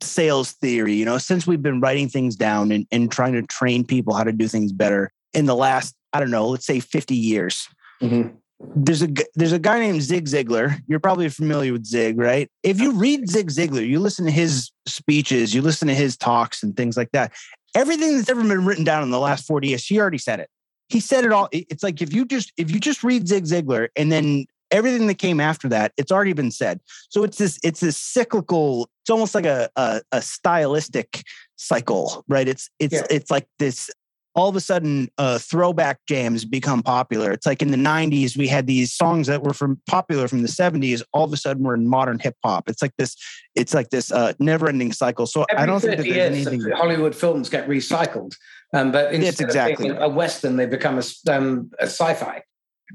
sales 0.00 0.52
theory, 0.52 0.94
you 0.94 1.04
know, 1.04 1.18
since 1.18 1.46
we've 1.46 1.62
been 1.62 1.80
writing 1.80 2.08
things 2.08 2.36
down 2.36 2.70
and, 2.70 2.86
and 2.92 3.10
trying 3.10 3.32
to 3.32 3.42
train 3.42 3.84
people 3.84 4.14
how 4.14 4.24
to 4.24 4.32
do 4.32 4.46
things 4.46 4.72
better 4.72 5.12
in 5.34 5.46
the 5.46 5.56
last, 5.56 5.94
I 6.12 6.20
don't 6.20 6.30
know, 6.30 6.48
let's 6.48 6.66
say 6.66 6.80
50 6.80 7.14
years. 7.14 7.68
Mm-hmm 8.00 8.36
there's 8.74 9.02
a 9.02 9.08
there's 9.34 9.52
a 9.52 9.58
guy 9.58 9.78
named 9.78 10.02
Zig 10.02 10.26
Ziglar. 10.26 10.80
You're 10.88 11.00
probably 11.00 11.28
familiar 11.28 11.72
with 11.72 11.84
Zig, 11.84 12.18
right? 12.18 12.50
If 12.62 12.80
you 12.80 12.92
read 12.92 13.28
Zig 13.28 13.50
Ziglar, 13.50 13.86
you 13.86 14.00
listen 14.00 14.24
to 14.24 14.30
his 14.30 14.70
speeches, 14.88 15.54
you 15.54 15.62
listen 15.62 15.88
to 15.88 15.94
his 15.94 16.16
talks 16.16 16.62
and 16.62 16.76
things 16.76 16.96
like 16.96 17.10
that. 17.12 17.32
Everything 17.74 18.16
that's 18.16 18.28
ever 18.28 18.42
been 18.42 18.64
written 18.64 18.84
down 18.84 19.02
in 19.02 19.10
the 19.10 19.20
last 19.20 19.46
40 19.46 19.68
years, 19.68 19.86
he 19.86 20.00
already 20.00 20.18
said 20.18 20.40
it. 20.40 20.48
He 20.88 21.00
said 21.00 21.24
it 21.24 21.32
all. 21.32 21.48
It's 21.52 21.82
like 21.82 22.00
if 22.00 22.12
you 22.12 22.24
just 22.24 22.52
if 22.56 22.70
you 22.70 22.80
just 22.80 23.04
read 23.04 23.28
Zig 23.28 23.44
Ziglar 23.44 23.88
and 23.94 24.10
then 24.10 24.46
everything 24.70 25.06
that 25.06 25.16
came 25.16 25.40
after 25.40 25.68
that, 25.68 25.92
it's 25.96 26.12
already 26.12 26.32
been 26.32 26.50
said. 26.50 26.80
So 27.10 27.24
it's 27.24 27.36
this 27.36 27.58
it's 27.62 27.80
this 27.80 27.96
cyclical. 27.96 28.88
It's 29.02 29.10
almost 29.10 29.34
like 29.34 29.44
a 29.44 29.68
a, 29.76 30.00
a 30.12 30.22
stylistic 30.22 31.22
cycle, 31.56 32.24
right? 32.28 32.48
It's 32.48 32.70
it's 32.78 32.94
yeah. 32.94 33.06
it's 33.10 33.30
like 33.30 33.46
this 33.58 33.90
all 34.38 34.48
of 34.48 34.54
a 34.54 34.60
sudden 34.60 35.08
uh, 35.18 35.36
throwback 35.38 35.98
jams 36.06 36.44
become 36.44 36.80
popular. 36.80 37.32
It's 37.32 37.44
like 37.44 37.60
in 37.60 37.72
the 37.72 37.76
90s, 37.76 38.36
we 38.36 38.46
had 38.46 38.68
these 38.68 38.94
songs 38.94 39.26
that 39.26 39.42
were 39.42 39.52
from 39.52 39.80
popular 39.88 40.28
from 40.28 40.42
the 40.42 40.48
70s. 40.48 41.02
All 41.12 41.24
of 41.24 41.32
a 41.32 41.36
sudden, 41.36 41.64
we're 41.64 41.74
in 41.74 41.88
modern 41.88 42.20
hip 42.20 42.36
hop. 42.44 42.68
It's 42.68 42.80
like 42.80 42.92
this. 42.96 43.16
It's 43.56 43.74
like 43.74 43.90
this 43.90 44.12
uh, 44.12 44.34
never-ending 44.38 44.92
cycle. 44.92 45.26
So 45.26 45.44
Every 45.50 45.62
I 45.62 45.66
don't 45.66 45.80
think 45.80 45.96
that 45.96 46.04
there's 46.04 46.16
anything. 46.16 46.70
Hollywood 46.70 47.16
films 47.16 47.48
get 47.48 47.68
recycled, 47.68 48.36
um, 48.72 48.92
but 48.92 49.12
instead 49.12 49.44
exactly. 49.44 49.88
a 49.88 50.08
western, 50.08 50.56
they 50.56 50.66
become 50.66 51.00
a, 51.00 51.34
um, 51.34 51.70
a 51.80 51.86
sci-fi. 51.86 52.42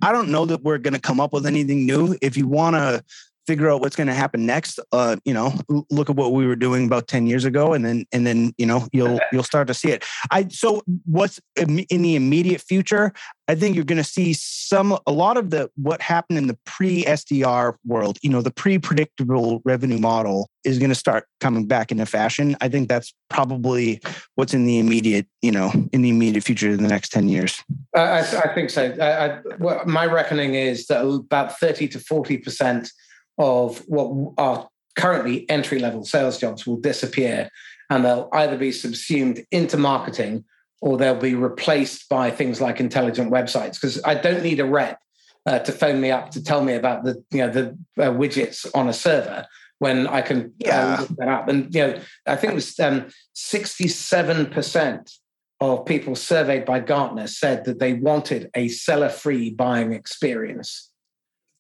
I 0.02 0.12
don't 0.14 0.30
know 0.30 0.46
that 0.46 0.64
we're 0.64 0.78
going 0.78 0.94
to 0.94 1.02
come 1.02 1.20
up 1.20 1.34
with 1.34 1.46
anything 1.46 1.86
new. 1.86 2.18
If 2.22 2.38
you 2.38 2.48
want 2.48 2.78
to 2.78 3.04
figure 3.48 3.70
out 3.70 3.82
what's 3.82 3.96
going 3.96 4.08
to 4.08 4.14
happen 4.14 4.46
next 4.46 4.80
uh, 4.91 5.16
you 5.26 5.34
know 5.34 5.54
look 5.89 6.10
at 6.10 6.16
what 6.16 6.34
we 6.34 6.46
were 6.46 6.56
doing 6.56 6.86
about 6.86 7.08
10 7.08 7.28
years 7.28 7.46
ago 7.46 7.74
and 7.74 7.86
then 7.86 8.06
and 8.12 8.26
then 8.26 8.54
you 8.58 8.66
know 8.66 8.88
you'll 8.91 9.20
you'll 9.32 9.44
start 9.44 9.68
to 9.68 9.74
see 9.74 9.89
it. 9.89 10.04
I 10.32 10.48
so 10.50 10.82
what's 11.06 11.39
in 11.56 12.02
the 12.02 12.16
immediate 12.16 12.62
future 12.62 13.14
i 13.48 13.56
think 13.56 13.76
you're 13.76 13.84
going 13.84 14.02
to 14.02 14.04
see 14.04 14.34
some 14.34 14.98
a 15.06 15.12
lot 15.12 15.38
of 15.38 15.50
the 15.50 15.70
what 15.76 16.02
happened 16.02 16.38
in 16.38 16.48
the 16.48 16.58
pre 16.66 17.04
sdr 17.04 17.76
world 17.86 18.18
you 18.22 18.30
know 18.30 18.41
the 18.41 18.52
pre 18.52 18.78
predictable 18.80 19.62
revenue 19.66 19.98
model 19.98 20.50
is 20.64 20.80
going 20.80 20.89
to 20.89 20.96
start 20.96 21.28
coming 21.39 21.66
back 21.66 21.91
into 21.91 22.06
fashion. 22.06 22.56
I 22.62 22.70
think 22.70 22.88
that's 22.88 23.14
probably 23.30 24.02
what's 24.36 24.54
in 24.54 24.66
the 24.66 24.80
immediate 24.80 25.28
you 25.41 25.52
know 25.52 25.72
in 25.91 26.02
the 26.02 26.10
immediate 26.10 26.44
future 26.44 26.70
in 26.70 26.82
the 26.82 26.89
next 26.89 27.10
10 27.10 27.30
years. 27.30 27.62
Uh, 27.96 28.00
I, 28.00 28.20
I, 28.20 28.54
think 28.54 28.70
so. 28.70 28.96
I, 29.00 29.26
I, 29.26 29.41
well, 29.60 29.84
my 29.86 30.06
reckoning 30.06 30.56
is 30.56 30.88
that 30.88 31.06
about 31.06 31.60
30 31.60 31.88
to 31.89 32.00
40 32.00 32.38
percent 32.38 32.91
of 33.38 33.80
what 33.88 34.34
are 34.38 34.70
currently 34.96 35.50
entry 35.50 35.80
level 35.80 36.06
sales 36.06 36.38
jobs 36.38 36.68
will 36.68 36.78
disappear 36.78 37.50
and 37.90 38.06
they'll 38.06 38.30
either 38.34 38.58
be 38.58 38.72
subsumed 38.72 39.44
into 39.52 39.78
marketing 39.78 40.44
or 40.82 40.98
they'll 40.98 41.16
be 41.16 41.36
replaced 41.36 42.10
by 42.10 42.30
things 42.30 42.60
like 42.60 42.80
intelligent 42.80 43.32
websites. 43.32 43.74
Because 43.74 44.02
i 44.06 44.14
don't 44.14 44.44
need 44.44 44.60
a 44.60 44.66
rep 44.66 45.00
uh, 45.46 45.60
to 45.60 45.72
phone 45.72 46.00
me 46.00 46.12
up 46.12 46.32
to 46.32 46.44
tell 46.44 46.64
me 46.64 46.74
about 46.74 47.04
the 47.04 47.24
you 47.32 47.40
know 47.40 47.50
the 47.50 47.78
uh, 47.98 48.12
widgets 48.12 48.66
on 48.74 48.88
a 48.88 48.94
server 48.94 49.46
when 49.80 50.08
i 50.08 50.22
can 50.22 50.46
uh, 50.46 50.50
yeah. 50.60 50.94
uh, 50.94 51.02
look 51.02 51.10
that 51.18 51.28
up. 51.28 51.50
And 51.50 51.74
you 51.74 51.82
know 51.82 52.00
i 52.26 52.36
think 52.36 52.52
it 52.54 52.56
was 52.56 52.80
um, 52.80 53.08
67% 53.36 55.18
of 55.60 55.86
people 55.86 56.16
surveyed 56.16 56.66
by 56.66 56.80
gartner 56.80 57.28
said 57.28 57.66
that 57.66 57.80
they 57.80 57.94
wanted 57.94 58.50
a 58.56 58.68
seller 58.68 59.10
free 59.10 59.50
buying 59.50 59.94
experience 59.94 60.92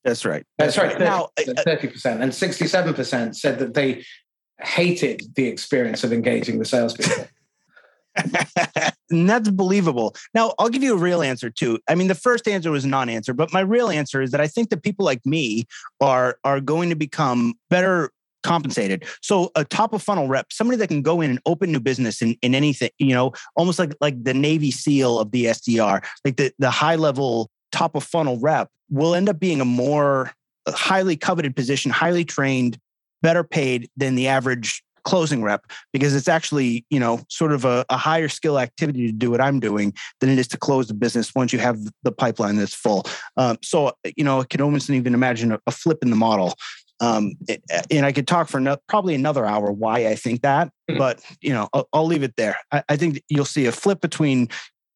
that's 0.03 0.25
right. 0.25 0.45
That's, 0.57 0.75
That's 0.75 0.93
right. 0.93 0.99
Now, 0.99 1.29
thirty 1.37 1.87
percent 1.87 2.21
and 2.21 2.33
sixty-seven 2.33 2.93
percent 2.93 3.35
said 3.35 3.59
that 3.59 3.73
they 3.73 4.03
hated 4.59 5.23
the 5.35 5.47
experience 5.47 6.03
of 6.03 6.13
engaging 6.13 6.59
the 6.59 6.65
salespeople. 6.65 7.27
and 8.15 8.49
that's 9.29 9.49
believable. 9.49 10.15
Now, 10.33 10.53
I'll 10.59 10.69
give 10.69 10.83
you 10.83 10.93
a 10.93 10.97
real 10.97 11.21
answer 11.21 11.49
too. 11.49 11.79
I 11.87 11.95
mean, 11.95 12.07
the 12.07 12.15
first 12.15 12.47
answer 12.47 12.69
was 12.69 12.85
non-answer, 12.85 13.33
but 13.33 13.51
my 13.51 13.61
real 13.61 13.89
answer 13.89 14.21
is 14.21 14.31
that 14.31 14.41
I 14.41 14.47
think 14.47 14.69
that 14.69 14.83
people 14.83 15.05
like 15.05 15.25
me 15.25 15.65
are 16.01 16.37
are 16.43 16.59
going 16.59 16.89
to 16.89 16.95
become 16.95 17.55
better 17.69 18.11
compensated. 18.43 19.05
So 19.21 19.51
a 19.55 19.63
top 19.63 19.93
of 19.93 20.03
funnel 20.03 20.27
rep, 20.27 20.51
somebody 20.51 20.77
that 20.77 20.89
can 20.89 21.01
go 21.01 21.21
in 21.21 21.31
and 21.31 21.39
open 21.45 21.71
new 21.71 21.79
business 21.79 22.21
in, 22.21 22.37
in 22.41 22.53
anything, 22.53 22.91
you 22.99 23.15
know, 23.15 23.31
almost 23.55 23.79
like 23.79 23.95
like 24.01 24.21
the 24.23 24.33
Navy 24.33 24.69
SEAL 24.69 25.17
of 25.17 25.31
the 25.31 25.45
SDR, 25.45 26.05
like 26.23 26.35
the, 26.35 26.51
the 26.59 26.69
high 26.69 26.97
level 26.97 27.49
top 27.73 27.95
of 27.95 28.03
funnel 28.03 28.39
rep 28.39 28.69
will 28.89 29.15
end 29.15 29.27
up 29.27 29.39
being 29.39 29.59
a 29.59 29.65
more 29.65 30.31
highly 30.69 31.17
coveted 31.17 31.55
position, 31.55 31.91
highly 31.91 32.23
trained, 32.23 32.77
better 33.21 33.43
paid 33.43 33.89
than 33.97 34.15
the 34.15 34.27
average 34.27 34.83
closing 35.03 35.43
rep 35.43 35.65
because 35.91 36.15
it's 36.15 36.29
actually 36.29 36.85
you 36.89 36.97
know 36.97 37.19
sort 37.29 37.51
of 37.51 37.65
a, 37.65 37.85
a, 37.89 37.97
higher 37.97 38.29
skill 38.29 38.57
activity 38.57 39.05
to 39.05 39.11
do 39.11 39.29
what 39.29 39.41
i'm 39.41 39.59
doing 39.59 39.93
than 40.21 40.29
it 40.29 40.39
is 40.39 40.47
to 40.47 40.57
close 40.57 40.87
the 40.87 40.93
business 40.93 41.35
once 41.35 41.51
you 41.51 41.59
have 41.59 41.77
the 42.03 42.11
pipeline 42.11 42.55
that's 42.55 42.73
full. 42.73 43.05
Um, 43.35 43.57
so 43.61 43.91
you 44.15 44.23
know 44.23 44.39
i 44.39 44.45
can 44.45 44.61
almost 44.61 44.89
even 44.89 45.13
imagine 45.13 45.51
a, 45.51 45.59
a 45.67 45.71
flip 45.71 45.99
in 46.01 46.09
the 46.09 46.15
model. 46.15 46.53
Um, 47.01 47.33
and 47.91 48.05
i 48.05 48.13
could 48.13 48.27
talk 48.27 48.47
for 48.47 48.61
no, 48.61 48.77
probably 48.87 49.13
another 49.13 49.45
hour 49.45 49.73
why 49.73 50.07
i 50.07 50.15
think 50.15 50.41
that 50.43 50.67
mm-hmm. 50.89 50.97
but 50.97 51.19
you 51.41 51.51
know 51.51 51.67
I'll, 51.73 51.89
I'll, 51.91 52.05
leave 52.05 52.23
it 52.23 52.35
there. 52.37 52.55
I, 52.71 52.83
I 52.87 52.95
think 52.95 53.21
you'll 53.27 53.43
see 53.43 53.65
a 53.65 53.73
flip 53.73 53.99
between 53.99 54.47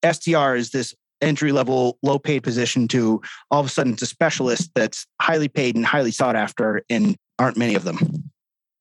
SDR 0.03 0.57
is 0.57 0.69
this 0.69 0.95
entry 1.21 1.51
level, 1.51 1.97
low 2.03 2.19
paid 2.19 2.43
position 2.43 2.87
to 2.89 3.21
all 3.51 3.59
of 3.59 3.65
a 3.65 3.69
sudden 3.69 3.93
it's 3.93 4.01
a 4.01 4.07
specialist 4.07 4.71
that's 4.75 5.05
highly 5.21 5.47
paid 5.47 5.75
and 5.75 5.85
highly 5.85 6.11
sought 6.11 6.35
after, 6.35 6.83
and 6.89 7.15
aren't 7.39 7.57
many 7.57 7.75
of 7.75 7.83
them. 7.83 8.31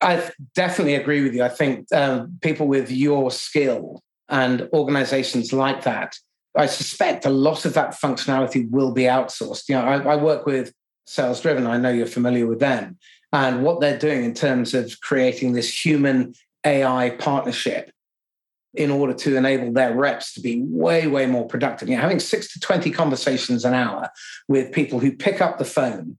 I 0.01 0.29
definitely 0.53 0.95
agree 0.95 1.23
with 1.23 1.33
you. 1.33 1.43
I 1.43 1.49
think 1.49 1.91
um, 1.93 2.37
people 2.41 2.67
with 2.67 2.91
your 2.91 3.31
skill 3.31 4.01
and 4.29 4.69
organizations 4.73 5.51
like 5.53 5.83
that, 5.83 6.15
I 6.55 6.67
suspect 6.67 7.25
a 7.25 7.29
lot 7.29 7.65
of 7.65 7.73
that 7.73 7.91
functionality 7.91 8.69
will 8.69 8.91
be 8.91 9.03
outsourced. 9.03 9.69
You 9.69 9.75
know, 9.75 9.85
I, 9.85 10.13
I 10.13 10.15
work 10.15 10.45
with 10.45 10.73
Sales 11.05 11.41
Driven. 11.41 11.65
I 11.65 11.77
know 11.77 11.89
you're 11.89 12.05
familiar 12.05 12.45
with 12.45 12.59
them 12.59 12.97
and 13.31 13.63
what 13.63 13.79
they're 13.81 13.97
doing 13.97 14.23
in 14.23 14.33
terms 14.33 14.73
of 14.73 14.99
creating 15.01 15.53
this 15.53 15.85
human 15.85 16.33
AI 16.65 17.11
partnership 17.11 17.91
in 18.73 18.91
order 18.91 19.13
to 19.13 19.35
enable 19.35 19.71
their 19.71 19.95
reps 19.95 20.33
to 20.33 20.41
be 20.41 20.61
way, 20.61 21.07
way 21.07 21.25
more 21.25 21.47
productive. 21.47 21.89
You 21.89 21.95
know, 21.95 22.01
having 22.01 22.19
six 22.19 22.53
to 22.53 22.59
20 22.59 22.91
conversations 22.91 23.65
an 23.65 23.73
hour 23.73 24.09
with 24.47 24.71
people 24.71 24.99
who 24.99 25.11
pick 25.11 25.41
up 25.41 25.57
the 25.57 25.65
phone 25.65 26.17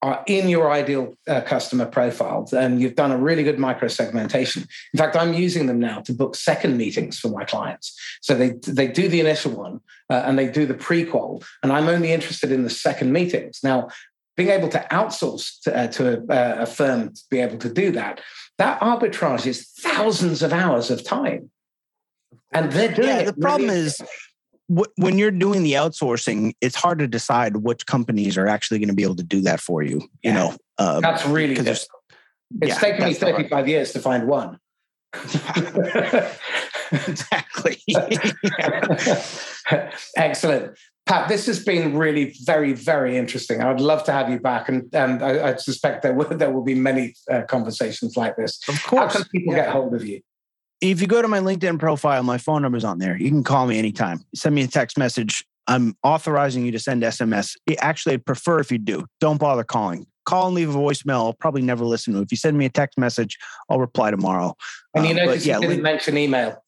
are 0.00 0.22
in 0.26 0.48
your 0.48 0.70
ideal 0.70 1.14
uh, 1.26 1.40
customer 1.40 1.84
profile 1.84 2.48
and 2.52 2.80
you've 2.80 2.94
done 2.94 3.10
a 3.10 3.18
really 3.18 3.42
good 3.42 3.58
micro 3.58 3.88
segmentation. 3.88 4.64
In 4.94 4.98
fact 4.98 5.16
i'm 5.16 5.34
using 5.34 5.66
them 5.66 5.80
now 5.80 6.00
to 6.02 6.12
book 6.12 6.36
second 6.36 6.76
meetings 6.76 7.18
for 7.18 7.28
my 7.28 7.44
clients. 7.44 7.98
So 8.20 8.34
they 8.34 8.50
they 8.66 8.86
do 8.86 9.08
the 9.08 9.20
initial 9.20 9.52
one 9.52 9.80
uh, 10.08 10.22
and 10.24 10.38
they 10.38 10.48
do 10.48 10.66
the 10.66 10.74
pre-qual 10.74 11.42
and 11.62 11.72
i'm 11.72 11.88
only 11.88 12.12
interested 12.12 12.52
in 12.52 12.62
the 12.62 12.70
second 12.70 13.12
meetings. 13.12 13.60
Now 13.64 13.88
being 14.36 14.50
able 14.50 14.68
to 14.68 14.86
outsource 14.92 15.60
to, 15.62 15.76
uh, 15.76 15.88
to 15.88 16.24
a, 16.30 16.62
a 16.62 16.66
firm 16.66 17.12
to 17.12 17.22
be 17.28 17.40
able 17.40 17.58
to 17.58 17.72
do 17.72 17.90
that 17.92 18.20
that 18.58 18.80
arbitrage 18.80 19.46
is 19.46 19.68
thousands 19.80 20.42
of 20.42 20.52
hours 20.52 20.92
of 20.92 21.02
time 21.02 21.50
and 22.52 22.72
they're 22.72 22.92
doing 22.92 23.08
yeah, 23.08 23.22
the 23.22 23.32
problem 23.32 23.68
really 23.68 23.80
is 23.80 24.02
when 24.68 25.18
you're 25.18 25.30
doing 25.30 25.62
the 25.62 25.72
outsourcing, 25.72 26.54
it's 26.60 26.76
hard 26.76 26.98
to 26.98 27.08
decide 27.08 27.58
which 27.58 27.86
companies 27.86 28.36
are 28.36 28.46
actually 28.46 28.78
going 28.78 28.88
to 28.88 28.94
be 28.94 29.02
able 29.02 29.16
to 29.16 29.22
do 29.22 29.40
that 29.42 29.60
for 29.60 29.82
you. 29.82 30.00
You 30.22 30.22
yeah. 30.22 30.34
know, 30.34 30.56
um, 30.78 31.00
that's 31.00 31.26
really 31.26 31.56
It's 31.56 31.86
yeah, 32.62 32.78
taken 32.78 33.04
me 33.04 33.14
35 33.14 33.66
years 33.66 33.92
to 33.92 34.00
find 34.00 34.28
one. 34.28 34.58
exactly. 36.92 37.78
Excellent. 40.16 40.78
Pat, 41.06 41.28
this 41.28 41.46
has 41.46 41.64
been 41.64 41.96
really 41.96 42.34
very, 42.44 42.74
very 42.74 43.16
interesting. 43.16 43.62
I'd 43.62 43.80
love 43.80 44.04
to 44.04 44.12
have 44.12 44.28
you 44.28 44.38
back, 44.38 44.68
and, 44.68 44.94
and 44.94 45.22
I, 45.22 45.52
I 45.52 45.56
suspect 45.56 46.02
there 46.02 46.12
will, 46.12 46.28
there 46.28 46.50
will 46.50 46.64
be 46.64 46.74
many 46.74 47.14
uh, 47.30 47.44
conversations 47.48 48.18
like 48.18 48.36
this. 48.36 48.60
Of 48.68 48.82
course. 48.82 49.14
How 49.14 49.20
can 49.20 49.28
people 49.30 49.54
yeah. 49.54 49.64
get 49.64 49.72
hold 49.72 49.94
of 49.94 50.04
you? 50.04 50.20
If 50.80 51.00
you 51.00 51.06
go 51.06 51.22
to 51.22 51.28
my 51.28 51.40
LinkedIn 51.40 51.78
profile, 51.78 52.22
my 52.22 52.38
phone 52.38 52.62
number 52.62 52.78
is 52.78 52.84
on 52.84 52.98
there. 52.98 53.16
You 53.16 53.30
can 53.30 53.42
call 53.42 53.66
me 53.66 53.78
anytime. 53.78 54.24
Send 54.34 54.54
me 54.54 54.62
a 54.62 54.68
text 54.68 54.96
message. 54.98 55.44
I'm 55.66 55.96
authorizing 56.02 56.64
you 56.64 56.72
to 56.72 56.78
send 56.78 57.02
SMS. 57.02 57.54
Actually, 57.78 58.14
I'd 58.14 58.24
prefer 58.24 58.60
if 58.60 58.72
you 58.72 58.78
do. 58.78 59.06
Don't 59.20 59.38
bother 59.38 59.64
calling. 59.64 60.06
call 60.24 60.46
and 60.46 60.54
leave 60.54 60.74
a 60.74 60.78
voicemail, 60.78 61.26
I'll 61.26 61.34
probably 61.34 61.62
never 61.62 61.84
listen 61.84 62.14
to. 62.14 62.20
It. 62.20 62.22
If 62.24 62.30
you 62.30 62.36
send 62.36 62.56
me 62.56 62.64
a 62.64 62.70
text 62.70 62.98
message, 62.98 63.36
I'll 63.68 63.80
reply 63.80 64.10
tomorrow. 64.10 64.54
And 64.94 65.04
you 65.04 65.10
um, 65.10 65.16
notice 65.16 65.44
yeah, 65.44 65.60
you 65.60 65.68
didn't 65.68 65.82
mention 65.82 66.16
email. 66.16 66.62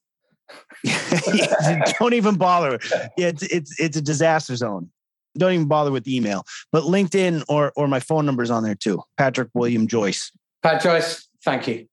don't 1.98 2.12
even 2.12 2.36
bother. 2.36 2.78
Yeah, 3.16 3.28
it's, 3.28 3.42
it's 3.44 3.80
it's 3.80 3.96
a 3.96 4.02
disaster 4.02 4.56
zone. 4.56 4.90
Don't 5.38 5.52
even 5.52 5.68
bother 5.68 5.92
with 5.92 6.08
email. 6.08 6.44
But 6.72 6.84
LinkedIn 6.84 7.44
or 7.48 7.72
or 7.76 7.86
my 7.86 8.00
phone 8.00 8.26
number 8.26 8.42
is 8.42 8.50
on 8.50 8.64
there 8.64 8.74
too. 8.74 9.00
Patrick 9.16 9.48
William 9.54 9.86
Joyce. 9.86 10.32
Pat 10.62 10.82
Joyce, 10.82 11.28
thank 11.44 11.68
you. 11.68 11.86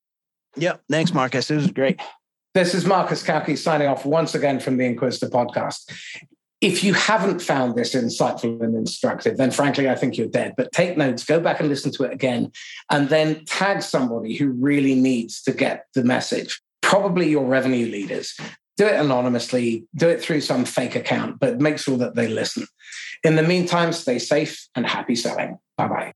Yep. 0.58 0.82
Thanks, 0.89 1.14
Marcus. 1.14 1.49
It 1.51 1.55
was 1.55 1.72
great. 1.72 1.99
This 2.53 2.74
is 2.74 2.86
Marcus 2.86 3.24
Cauchi 3.24 3.58
signing 3.58 3.88
off 3.88 4.05
once 4.05 4.34
again 4.34 4.60
from 4.60 4.78
the 4.78 4.86
Inquisitor 4.86 5.30
podcast. 5.30 5.91
If 6.60 6.84
you 6.84 6.95
haven't 6.95 7.39
found 7.39 7.76
this 7.76 7.93
insightful 7.93 8.60
and 8.64 8.76
instructive, 8.76 9.38
then 9.38 9.51
frankly, 9.51 9.88
I 9.88 9.93
think 9.93 10.18
you're 10.18 10.28
dead. 10.28 10.55
But 10.58 10.72
take 10.72 10.97
notes, 10.97 11.24
go 11.24 11.39
back 11.39 11.60
and 11.60 11.70
listen 11.70 11.91
to 11.91 12.03
it 12.05 12.14
again, 12.14 12.51
and 12.89 13.10
then 13.10 13.45
tag 13.45 13.84
somebody 13.84 14.36
who 14.36 14.47
really 14.49 14.95
needs 14.95 15.43
to 15.43 15.51
get 15.51 15.86
the 15.93 16.03
message. 16.03 16.60
Probably 16.82 17.30
your 17.30 17.45
revenue 17.45 17.86
leaders. 17.86 18.36
Do 18.76 18.88
it 18.88 18.99
anonymously, 18.99 19.86
do 19.95 20.10
it 20.10 20.22
through 20.22 20.41
some 20.41 20.66
fake 20.66 20.95
account, 20.95 21.39
but 21.39 21.60
make 21.60 21.78
sure 21.78 21.97
that 21.97 22.16
they 22.16 22.28
listen. 22.28 22.66
In 23.24 23.36
the 23.36 23.43
meantime, 23.43 23.93
stay 23.93 24.18
safe 24.18 24.68
and 24.74 24.86
happy 24.86 25.16
selling. 25.16 25.60
Bye 25.78 25.88
bye. 25.88 26.14